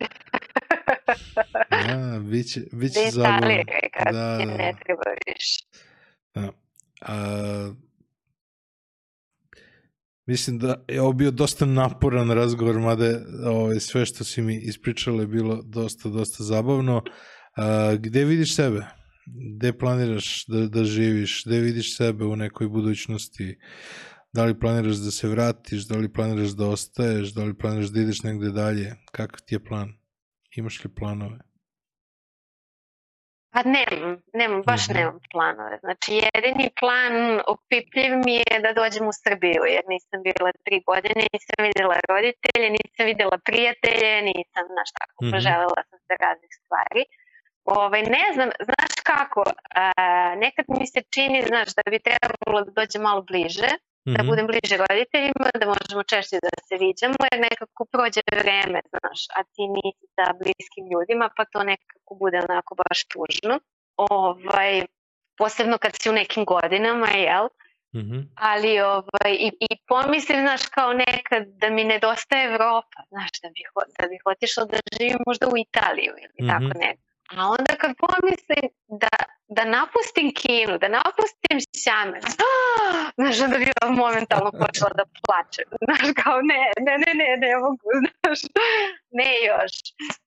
Da, 1.86 2.20
biće, 2.30 2.60
biće 2.72 3.00
Da 3.04 3.10
zabavno. 3.10 3.48
Da, 4.12 4.38
ti 4.38 4.46
da, 4.46 4.56
ne 4.56 4.72
da. 4.72 4.78
treba 4.84 5.02
više. 5.26 5.64
Da. 6.34 6.52
A, 7.00 7.72
mislim 10.26 10.58
da 10.58 10.84
je 10.88 11.00
ovo 11.00 11.12
bio 11.12 11.30
dosta 11.30 11.66
naporan 11.66 12.30
razgovor, 12.30 12.78
mada 12.78 13.06
je 13.06 13.20
ovaj, 13.44 13.80
sve 13.80 14.06
što 14.06 14.24
si 14.24 14.42
mi 14.42 14.56
ispričala 14.56 15.20
je 15.20 15.26
bilo 15.26 15.62
dosta, 15.62 16.08
dosta 16.08 16.44
zabavno. 16.44 17.02
A, 17.56 17.94
gde 17.98 18.24
vidiš 18.24 18.56
sebe? 18.56 18.86
Gde 19.56 19.78
planiraš 19.78 20.46
da, 20.46 20.66
da 20.66 20.84
živiš? 20.84 21.44
Gde 21.46 21.60
vidiš 21.60 21.96
sebe 21.96 22.24
u 22.24 22.36
nekoj 22.36 22.68
budućnosti? 22.68 23.58
Da 24.36 24.44
li 24.44 24.60
planiraš 24.60 24.96
da 24.96 25.10
se 25.10 25.28
vratiš? 25.28 25.88
Da 25.88 25.96
li 25.96 26.12
planiraš 26.12 26.50
da 26.50 26.66
ostaješ? 26.68 27.28
Da 27.34 27.42
li 27.44 27.58
planiraš 27.58 27.86
da 27.86 28.00
ideš 28.00 28.22
negde 28.22 28.48
dalje? 28.52 28.88
Kakav 29.12 29.40
ti 29.46 29.54
je 29.54 29.64
plan? 29.64 29.88
Imaš 30.52 30.84
li 30.84 30.90
planove? 30.94 31.38
Pa 33.54 33.60
nemam, 33.76 34.10
nemam, 34.34 34.60
baš 34.66 34.82
Mhm. 34.88 34.94
nemam 34.98 35.18
planove. 35.32 35.76
Znači 35.84 36.10
jedini 36.26 36.66
plan 36.80 37.14
opipljiv 37.54 38.10
mi 38.26 38.34
je 38.42 38.56
da 38.64 38.70
dođem 38.80 39.04
u 39.08 39.14
Srbiju, 39.24 39.60
jer 39.74 39.82
nisam 39.94 40.18
bila 40.28 40.50
tri 40.64 40.76
godine, 40.90 41.20
nisam 41.34 41.58
videla 41.68 41.96
roditelje, 42.12 42.66
nisam 42.78 43.02
videla 43.12 43.36
prijatelje, 43.48 44.10
nisam, 44.30 44.64
znaš 44.74 44.90
tako, 45.00 45.18
Mhm. 45.24 45.30
poželela 45.32 45.80
sam 45.90 45.98
se 46.06 46.14
raznih 46.24 46.52
stvari. 46.62 47.02
Ovaj, 47.80 48.02
ne 48.16 48.26
znam, 48.34 48.48
znaš 48.68 48.92
kako, 49.12 49.42
a, 49.80 49.84
nekad 50.44 50.64
mi 50.76 50.86
se 50.92 51.00
čini, 51.14 51.38
znaš, 51.50 51.68
da 51.78 51.82
bi 51.92 51.98
trebalo 52.08 52.58
da 52.66 52.70
dođem 52.80 53.02
malo 53.08 53.22
bliže, 53.30 53.70
da 54.06 54.20
Mhm. 54.20 54.28
budem 54.28 54.46
bliže 54.46 54.76
roditeljima, 54.78 55.48
da 55.60 55.66
možemo 55.66 56.02
češće 56.04 56.36
da 56.42 56.50
se 56.62 56.74
viđamo, 56.76 57.16
jer 57.28 57.40
nekako 57.40 57.84
prođe 57.84 58.20
vreme, 58.32 58.80
znaš, 58.92 59.20
a 59.36 59.42
ti 59.44 59.62
nisi 59.76 60.06
sa 60.16 60.26
bliskim 60.34 60.84
ljudima, 60.92 61.26
pa 61.36 61.44
to 61.44 61.58
nekako 61.64 62.12
bude 62.14 62.38
onako 62.48 62.72
baš 62.74 62.98
tužno. 63.04 63.54
Ovaj, 63.96 64.72
posebno 65.38 65.78
kad 65.78 65.92
si 65.94 66.10
u 66.10 66.14
nekim 66.14 66.44
godinama, 66.44 67.08
jel? 67.08 67.46
Mhm. 67.96 68.18
Ali 68.34 68.80
ovaj, 68.80 69.32
i, 69.38 69.48
i 69.60 69.76
pomislim, 69.88 70.40
znaš, 70.40 70.66
kao 70.68 70.92
nekad 70.94 71.42
da 71.52 71.70
mi 71.70 71.84
nedostaje 71.84 72.44
Evropa, 72.44 72.98
znaš, 73.08 73.30
da 73.42 73.48
bih, 73.48 73.66
da 73.98 74.08
bih 74.08 74.20
otišla 74.24 74.64
da 74.64 74.78
živim 74.98 75.18
možda 75.26 75.46
u 75.48 75.56
Italiju 75.58 76.12
ili 76.18 76.36
Mhm. 76.40 76.48
tako 76.48 76.78
nekako. 76.78 77.05
A 77.30 77.48
onda 77.48 77.72
kad 77.80 77.90
pomislim 77.98 78.66
da, 79.02 79.08
da 79.48 79.64
napustim 79.64 80.34
Kinu, 80.34 80.78
da 80.78 80.88
napustim 80.88 81.56
Xiamen, 81.74 82.22
znaš, 83.18 83.40
onda 83.40 83.58
bi 83.58 83.64
ja 83.64 83.88
momentalno 83.90 84.50
počela 84.62 84.90
da 84.94 85.04
plačem. 85.18 85.64
Znaš, 85.84 86.06
kao 86.22 86.36
ne, 86.42 86.60
ne, 86.86 86.94
ne, 87.04 87.12
ne, 87.14 87.28
ne 87.38 87.56
mogu, 87.56 87.86
znaš, 88.00 88.40
ne 89.10 89.30
još. 89.50 89.74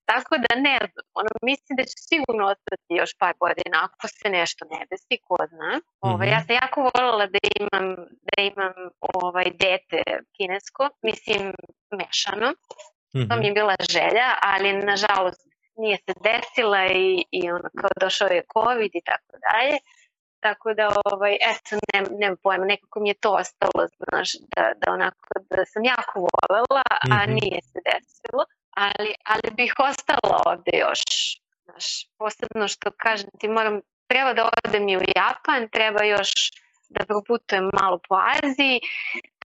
Tako 0.05 0.35
da 0.37 0.51
ne 0.59 0.77
znam, 0.91 1.05
ono, 1.13 1.29
mislim 1.43 1.73
da 1.77 1.83
će 1.83 1.95
sigurno 2.09 2.43
ostati 2.45 2.89
još 2.89 3.11
par 3.17 3.33
godina 3.39 3.77
ako 3.85 4.07
se 4.07 4.29
nešto 4.29 4.65
ne 4.71 4.85
desi, 4.89 5.15
ko 5.27 5.35
zna. 5.49 5.71
Ovaj, 6.01 6.27
Mhm. 6.27 6.33
ja 6.33 6.39
sam 6.45 6.55
jako 6.63 6.77
voljela 6.89 7.25
da 7.25 7.39
imam, 7.59 7.85
da 8.27 8.35
imam 8.43 8.73
ovaj, 8.99 9.45
dete 9.45 10.01
kinesko, 10.35 10.89
mislim 11.03 11.41
mešano. 11.99 12.49
To 13.13 13.33
mi 13.35 13.35
Mhm. 13.35 13.43
je 13.43 13.51
bila 13.51 13.75
želja, 13.89 14.27
ali 14.41 14.73
nažalost 14.73 15.48
nije 15.79 15.97
se 15.97 16.13
desila 16.29 16.85
i, 16.87 17.25
i 17.31 17.51
ono 17.51 17.69
kao 17.79 17.89
došao 17.99 18.27
je 18.27 18.43
COVID 18.53 18.91
i 18.93 19.01
tako 19.05 19.33
dalje. 19.47 19.77
Tako 20.39 20.73
da, 20.73 20.85
ovaj, 21.05 21.33
eto, 21.51 21.71
nem, 21.93 22.05
nemam 22.19 22.37
pojma, 22.43 22.65
nekako 22.65 22.99
mi 22.99 23.09
je 23.09 23.13
to 23.13 23.31
ostalo, 23.31 23.81
znaš, 23.97 24.29
da, 24.55 24.63
da 24.81 24.91
onako, 24.91 25.27
da 25.49 25.65
sam 25.65 25.83
jako 25.83 26.15
volela, 26.27 26.83
a 27.11 27.17
Mhm. 27.23 27.33
nije 27.33 27.59
se 27.61 27.79
desilo, 27.91 28.43
ali, 28.85 29.11
ali 29.25 29.47
bih 29.57 29.73
ostala 29.89 30.41
ovde 30.45 30.71
još, 30.85 31.01
znaš, 31.65 31.85
posebno 32.17 32.67
što 32.67 32.91
kažem 32.97 33.29
ti 33.39 33.47
moram, 33.47 33.81
treba 34.07 34.33
da 34.33 34.49
odem 34.65 34.89
i 34.89 34.97
u 34.97 35.01
Japan, 35.15 35.69
treba 35.69 36.03
još 36.03 36.31
da 36.89 37.05
proputujem 37.05 37.69
malo 37.81 37.99
po 38.09 38.15
Aziji, 38.15 38.79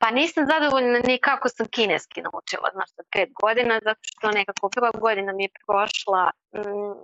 Pa 0.01 0.11
nisam 0.11 0.47
zadovoljna 0.47 0.99
ni 1.07 1.19
kako 1.19 1.49
sam 1.49 1.67
kineski 1.67 2.23
naučila, 2.23 2.69
znaš, 2.73 2.91
za 2.97 3.03
pet 3.13 3.29
godina, 3.43 3.81
zato 3.85 4.01
što 4.03 4.31
nekako 4.31 4.69
prva 4.69 4.91
godina 4.91 5.33
mi 5.33 5.45
je 5.45 5.49
prošla, 5.67 6.31
mm, 6.57 6.95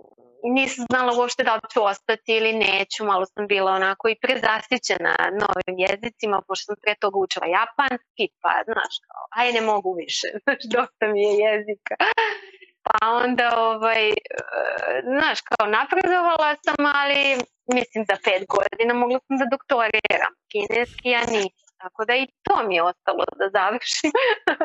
nisam 0.42 0.84
znala 0.90 1.18
uopšte 1.18 1.42
da 1.44 1.54
li 1.54 1.60
ću 1.72 1.84
ostati 1.84 2.36
ili 2.36 2.52
neću, 2.52 3.04
malo 3.04 3.26
sam 3.26 3.46
bila 3.46 3.72
onako 3.72 4.08
i 4.08 4.20
prezasićena 4.22 5.14
novim 5.42 5.76
jezicima, 5.84 6.42
pošto 6.48 6.64
sam 6.64 6.76
pre 6.82 6.94
toga 7.00 7.18
učila 7.18 7.46
japanski, 7.46 8.24
pa 8.42 8.52
znaš, 8.64 8.94
kao, 9.06 9.24
aj 9.30 9.52
ne 9.52 9.60
mogu 9.60 9.90
više, 10.02 10.26
znaš, 10.42 10.62
dosta 10.74 11.04
mi 11.12 11.20
je 11.22 11.32
jezika. 11.44 11.94
Pa 12.86 12.98
onda, 13.24 13.46
ovaj, 13.56 14.08
e, 14.08 14.14
znaš, 15.12 15.38
kao 15.40 15.66
napredovala 15.78 16.50
sam, 16.64 16.80
ali 17.00 17.20
mislim 17.74 18.04
za 18.10 18.16
pet 18.24 18.42
godina 18.56 18.94
mogla 18.94 19.18
sam 19.26 19.36
da 19.38 19.46
doktoriram. 19.54 20.32
Kineski 20.52 21.08
ja 21.16 21.20
nisam. 21.20 21.59
Tako 21.82 22.04
da 22.04 22.14
i 22.16 22.26
to 22.42 22.68
mi 22.68 22.74
je 22.74 22.82
ostalo 22.82 23.24
da 23.40 23.46
završim. 23.58 24.12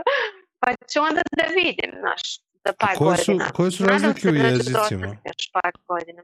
pa 0.61 0.69
ću 0.91 0.99
onda 1.09 1.21
da 1.39 1.45
vidim, 1.61 1.91
znaš, 1.99 2.21
za 2.65 2.73
par 2.79 2.97
koje 2.97 3.17
su, 3.17 3.31
godina. 3.31 3.51
koje 3.51 3.71
su 3.71 3.83
Nadam 3.83 3.93
razlike 3.93 4.21
se 4.21 4.29
u 4.29 4.33
da 4.33 4.39
ću 4.39 4.45
jezicima? 4.45 5.07
Još 5.25 5.43
par 5.53 5.73
godina. 5.87 6.23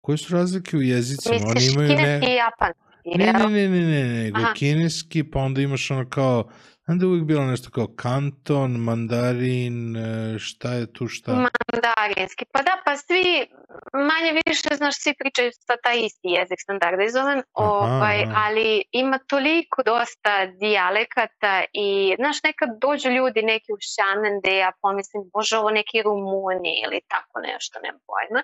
Koje 0.00 0.18
su 0.18 0.34
razlike 0.34 0.76
u 0.76 0.82
jezicima? 0.82 1.34
Misliš 1.34 1.50
Oni 1.50 1.72
imaju 1.72 1.88
kineski 1.88 2.26
ne... 2.26 2.32
i 2.32 2.36
japanski? 2.36 2.86
Ne, 3.04 3.32
ne, 3.32 3.48
ne, 3.48 3.68
ne, 3.68 4.04
ne, 4.04 4.22
nego 4.22 4.38
Aha. 4.38 4.52
kineski, 4.54 5.30
pa 5.30 5.38
onda 5.38 5.60
imaš 5.60 5.90
ono 5.90 6.08
kao, 6.10 6.50
znam 6.86 6.98
da 6.98 7.04
je 7.04 7.08
uvijek 7.08 7.24
bilo 7.24 7.44
nešto 7.44 7.70
kao 7.70 7.86
kanton, 7.96 8.70
mandarin, 8.70 9.96
e, 9.96 10.38
šta 10.38 10.72
je 10.72 10.92
tu 10.92 11.08
šta? 11.08 11.32
Mandarinski. 11.32 12.44
Pa 12.52 12.62
da, 12.62 12.74
pa 12.84 12.96
svi, 12.96 13.46
manje 13.92 14.40
više, 14.46 14.68
znaš, 14.76 14.94
svi 15.02 15.14
pričaju 15.18 15.50
sa 15.52 15.74
taj 15.82 15.96
isti 16.06 16.28
jezik 16.38 16.60
standardizovan, 16.62 17.42
ovaj, 17.54 18.18
ali 18.44 18.82
ima 18.92 19.18
toliko 19.18 19.82
dosta 19.82 20.46
dijalekata 20.46 21.64
i, 21.72 22.14
znaš, 22.18 22.36
nekad 22.42 22.68
dođu 22.80 23.08
ljudi 23.08 23.42
neki 23.42 23.72
u 23.72 23.78
Šanen 23.94 24.34
gde 24.40 24.56
ja 24.56 24.72
pomislim, 24.82 25.22
bože, 25.34 25.58
ovo 25.58 25.70
neki 25.70 26.02
Rumuni 26.02 26.72
ili 26.84 27.00
tako 27.08 27.40
nešto, 27.40 27.74
nemam 27.82 28.00
pojma, 28.10 28.42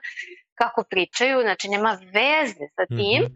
kako 0.54 0.84
pričaju, 0.90 1.40
znači 1.42 1.68
nema 1.68 1.92
veze 2.16 2.66
sa 2.76 2.84
tim, 2.96 3.22
Mhm. 3.22 3.34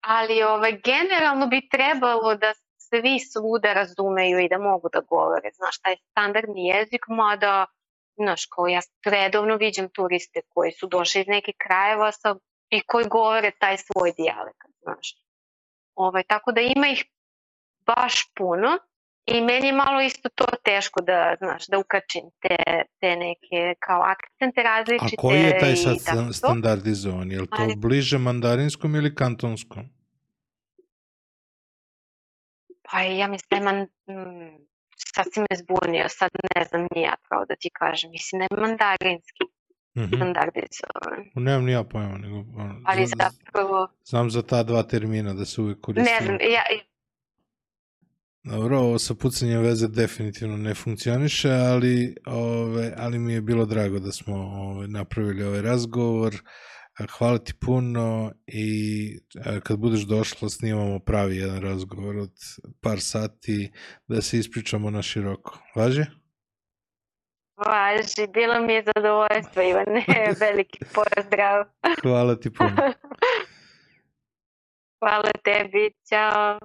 ali 0.00 0.42
ovaj, 0.42 0.72
generalno 0.90 1.46
bi 1.46 1.68
trebalo 1.68 2.34
da 2.34 2.52
svi 2.90 3.18
svuda 3.32 3.72
razumeju 3.72 4.38
i 4.38 4.48
da 4.48 4.58
mogu 4.58 4.88
da 4.92 5.00
govore, 5.00 5.50
znaš, 5.54 5.78
taj 5.78 5.96
standardni 6.10 6.66
jezik, 6.66 7.04
mada, 7.08 7.66
znaš, 8.16 8.46
kao 8.46 8.66
ja 8.66 8.80
redovno 9.04 9.56
viđam 9.56 9.88
turiste 9.88 10.40
koji 10.48 10.72
su 10.72 10.86
došli 10.86 11.20
iz 11.20 11.26
nekih 11.26 11.54
krajeva 11.66 12.12
sa, 12.12 12.36
i 12.70 12.80
koji 12.86 13.04
govore 13.08 13.50
taj 13.58 13.76
svoj 13.76 14.12
dijalekt, 14.16 14.66
znaš. 14.82 15.06
Ovaj, 15.94 16.22
tako 16.22 16.52
da 16.52 16.60
ima 16.60 16.88
ih 16.88 17.04
baš 17.86 18.14
puno 18.36 18.78
i 19.26 19.40
meni 19.40 19.66
je 19.66 19.72
malo 19.72 20.00
isto 20.00 20.28
to 20.28 20.44
teško 20.64 21.00
da, 21.00 21.34
znaš, 21.38 21.66
da 21.66 21.78
ukačim 21.78 22.22
te, 22.42 22.56
te 23.00 23.16
neke 23.16 23.74
kao 23.86 24.02
akcente 24.02 24.60
A 24.60 24.64
različite. 24.64 25.16
koji 25.16 25.40
je 25.40 25.58
taj 25.58 25.76
sad 25.76 25.96
standardizovan? 26.34 27.30
Je 27.30 27.40
li 27.40 27.46
to 27.46 27.62
Ali- 27.62 27.76
bliže 27.76 28.18
mandarinskom 28.18 28.94
ili 28.94 29.14
kantonskom? 29.14 29.99
Pa 32.92 33.00
ja 33.00 33.28
mislim 33.28 33.48
da 33.50 33.56
je 33.56 33.62
man, 33.62 33.80
mm, 33.82 34.56
sad 35.14 35.26
si 35.34 35.40
me 35.40 35.56
zbunio, 35.56 36.04
sad 36.08 36.30
ne 36.56 36.64
znam 36.64 36.82
ni 36.94 37.02
ja 37.02 37.14
pravo 37.28 37.44
da 37.44 37.56
ti 37.56 37.70
kažem. 37.72 38.10
Mislim 38.10 38.38
da 38.40 38.46
je 38.50 38.60
mandarinski 38.60 39.44
Mhm. 39.94 40.06
standardizovan. 40.06 41.30
Nemam 41.36 41.64
ni 41.64 41.72
ja 41.72 41.84
pojma, 41.84 42.18
nego 42.18 42.36
ono, 42.36 42.80
Ali 42.84 43.06
zapravo, 43.06 43.88
znam 44.04 44.30
za 44.30 44.42
ta 44.42 44.62
dva 44.62 44.82
termina 44.82 45.34
da 45.34 45.44
se 45.44 45.60
uvijek 45.60 45.80
koriste. 45.80 46.10
ne 46.12 46.24
znam, 46.24 46.36
ja, 46.40 46.62
Dobro, 48.44 48.78
ovo 48.78 48.98
sa 48.98 49.14
pucanjem 49.14 49.62
veze 49.62 49.88
definitivno 49.88 50.56
ne 50.56 50.74
funkcioniše, 50.74 51.50
ali, 51.50 52.16
ove, 52.26 52.94
ali 52.96 53.18
mi 53.18 53.32
je 53.32 53.40
bilo 53.40 53.66
drago 53.66 53.98
da 53.98 54.12
smo 54.12 54.34
ove, 54.36 54.88
napravili 54.88 55.44
ovaj 55.44 55.62
razgovor. 55.62 56.34
Hvala 57.08 57.38
ti 57.38 57.52
puno 57.60 58.32
i 58.46 59.18
a, 59.44 59.60
kad 59.60 59.78
budeš 59.78 60.00
došla 60.00 60.48
snimamo 60.48 60.98
pravi 60.98 61.36
jedan 61.36 61.62
razgovor 61.62 62.16
od 62.16 62.32
par 62.80 63.00
sati 63.00 63.72
da 64.08 64.22
se 64.22 64.38
ispričamo 64.38 64.90
na 64.90 65.02
široko. 65.02 65.58
Važi? 65.74 66.04
važi, 67.66 68.26
bilo 68.34 68.66
mi 68.66 68.72
je 68.72 68.84
zadovoljstvo, 68.94 69.62
Ivane, 69.62 70.04
veliki 70.46 70.78
pozdrav. 70.94 71.64
Hvala 72.02 72.36
ti 72.36 72.52
puno. 72.52 72.76
Hvala 75.00 75.30
tebi, 75.44 75.92
ćao. 76.08 76.58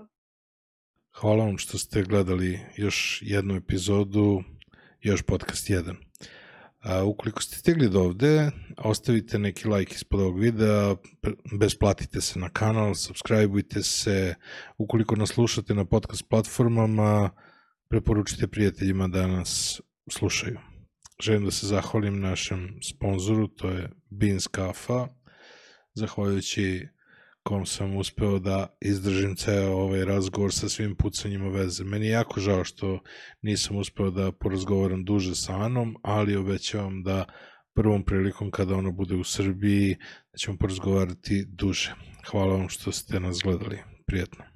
Hvala 1.19 1.45
vam 1.45 1.57
što 1.57 1.77
ste 1.77 2.03
gledali 2.03 2.59
još 2.75 3.19
jednu 3.21 3.55
epizodu, 3.55 4.43
još 5.01 5.21
podcast 5.21 5.69
1. 5.69 6.04
A, 6.86 7.03
ukoliko 7.03 7.41
ste 7.41 7.55
stigli 7.55 7.89
do 7.89 8.01
ovde, 8.01 8.51
ostavite 8.77 9.39
neki 9.39 9.67
like 9.67 9.95
ispod 9.95 10.19
ovog 10.19 10.39
videa, 10.39 10.95
besplatite 11.59 12.21
se 12.21 12.39
na 12.39 12.49
kanal, 12.49 12.95
subscribeujte 12.95 13.83
se, 13.83 14.36
ukoliko 14.77 15.15
nas 15.15 15.29
slušate 15.29 15.73
na 15.73 15.86
podcast 15.86 16.29
platformama, 16.29 17.29
preporučite 17.89 18.47
prijateljima 18.47 19.07
da 19.07 19.27
nas 19.27 19.81
slušaju. 20.11 20.59
Želim 21.23 21.45
da 21.45 21.51
se 21.51 21.67
zahvalim 21.67 22.19
našem 22.19 22.79
sponzoru, 22.83 23.47
to 23.47 23.69
je 23.69 23.89
Beans 24.09 24.47
Kafa, 24.47 25.07
zahvaljujući 25.93 26.88
kom 27.47 27.65
sam 27.65 27.97
uspeo 27.97 28.39
da 28.39 28.77
izdržim 28.81 29.35
ceo 29.35 29.71
ovaj 29.71 30.05
razgovor 30.05 30.53
sa 30.53 30.69
svim 30.69 30.95
pucanjima 30.95 31.49
veze. 31.49 31.83
Meni 31.83 32.05
je 32.05 32.11
jako 32.11 32.39
žao 32.39 32.63
što 32.63 32.99
nisam 33.41 33.77
uspeo 33.77 34.11
da 34.11 34.31
porazgovaram 34.31 35.03
duže 35.03 35.35
sa 35.35 35.53
Anom, 35.53 35.95
ali 36.03 36.35
obećavam 36.35 37.03
da 37.03 37.25
prvom 37.75 38.03
prilikom 38.03 38.51
kada 38.51 38.75
ona 38.75 38.91
bude 38.91 39.15
u 39.15 39.23
Srbiji 39.23 39.95
da 40.31 40.37
ćemo 40.37 40.57
porazgovarati 40.57 41.45
duže. 41.47 41.93
Hvala 42.31 42.55
vam 42.55 42.69
što 42.69 42.91
ste 42.91 43.19
nas 43.19 43.39
gledali. 43.43 43.79
Prijetno. 44.05 44.54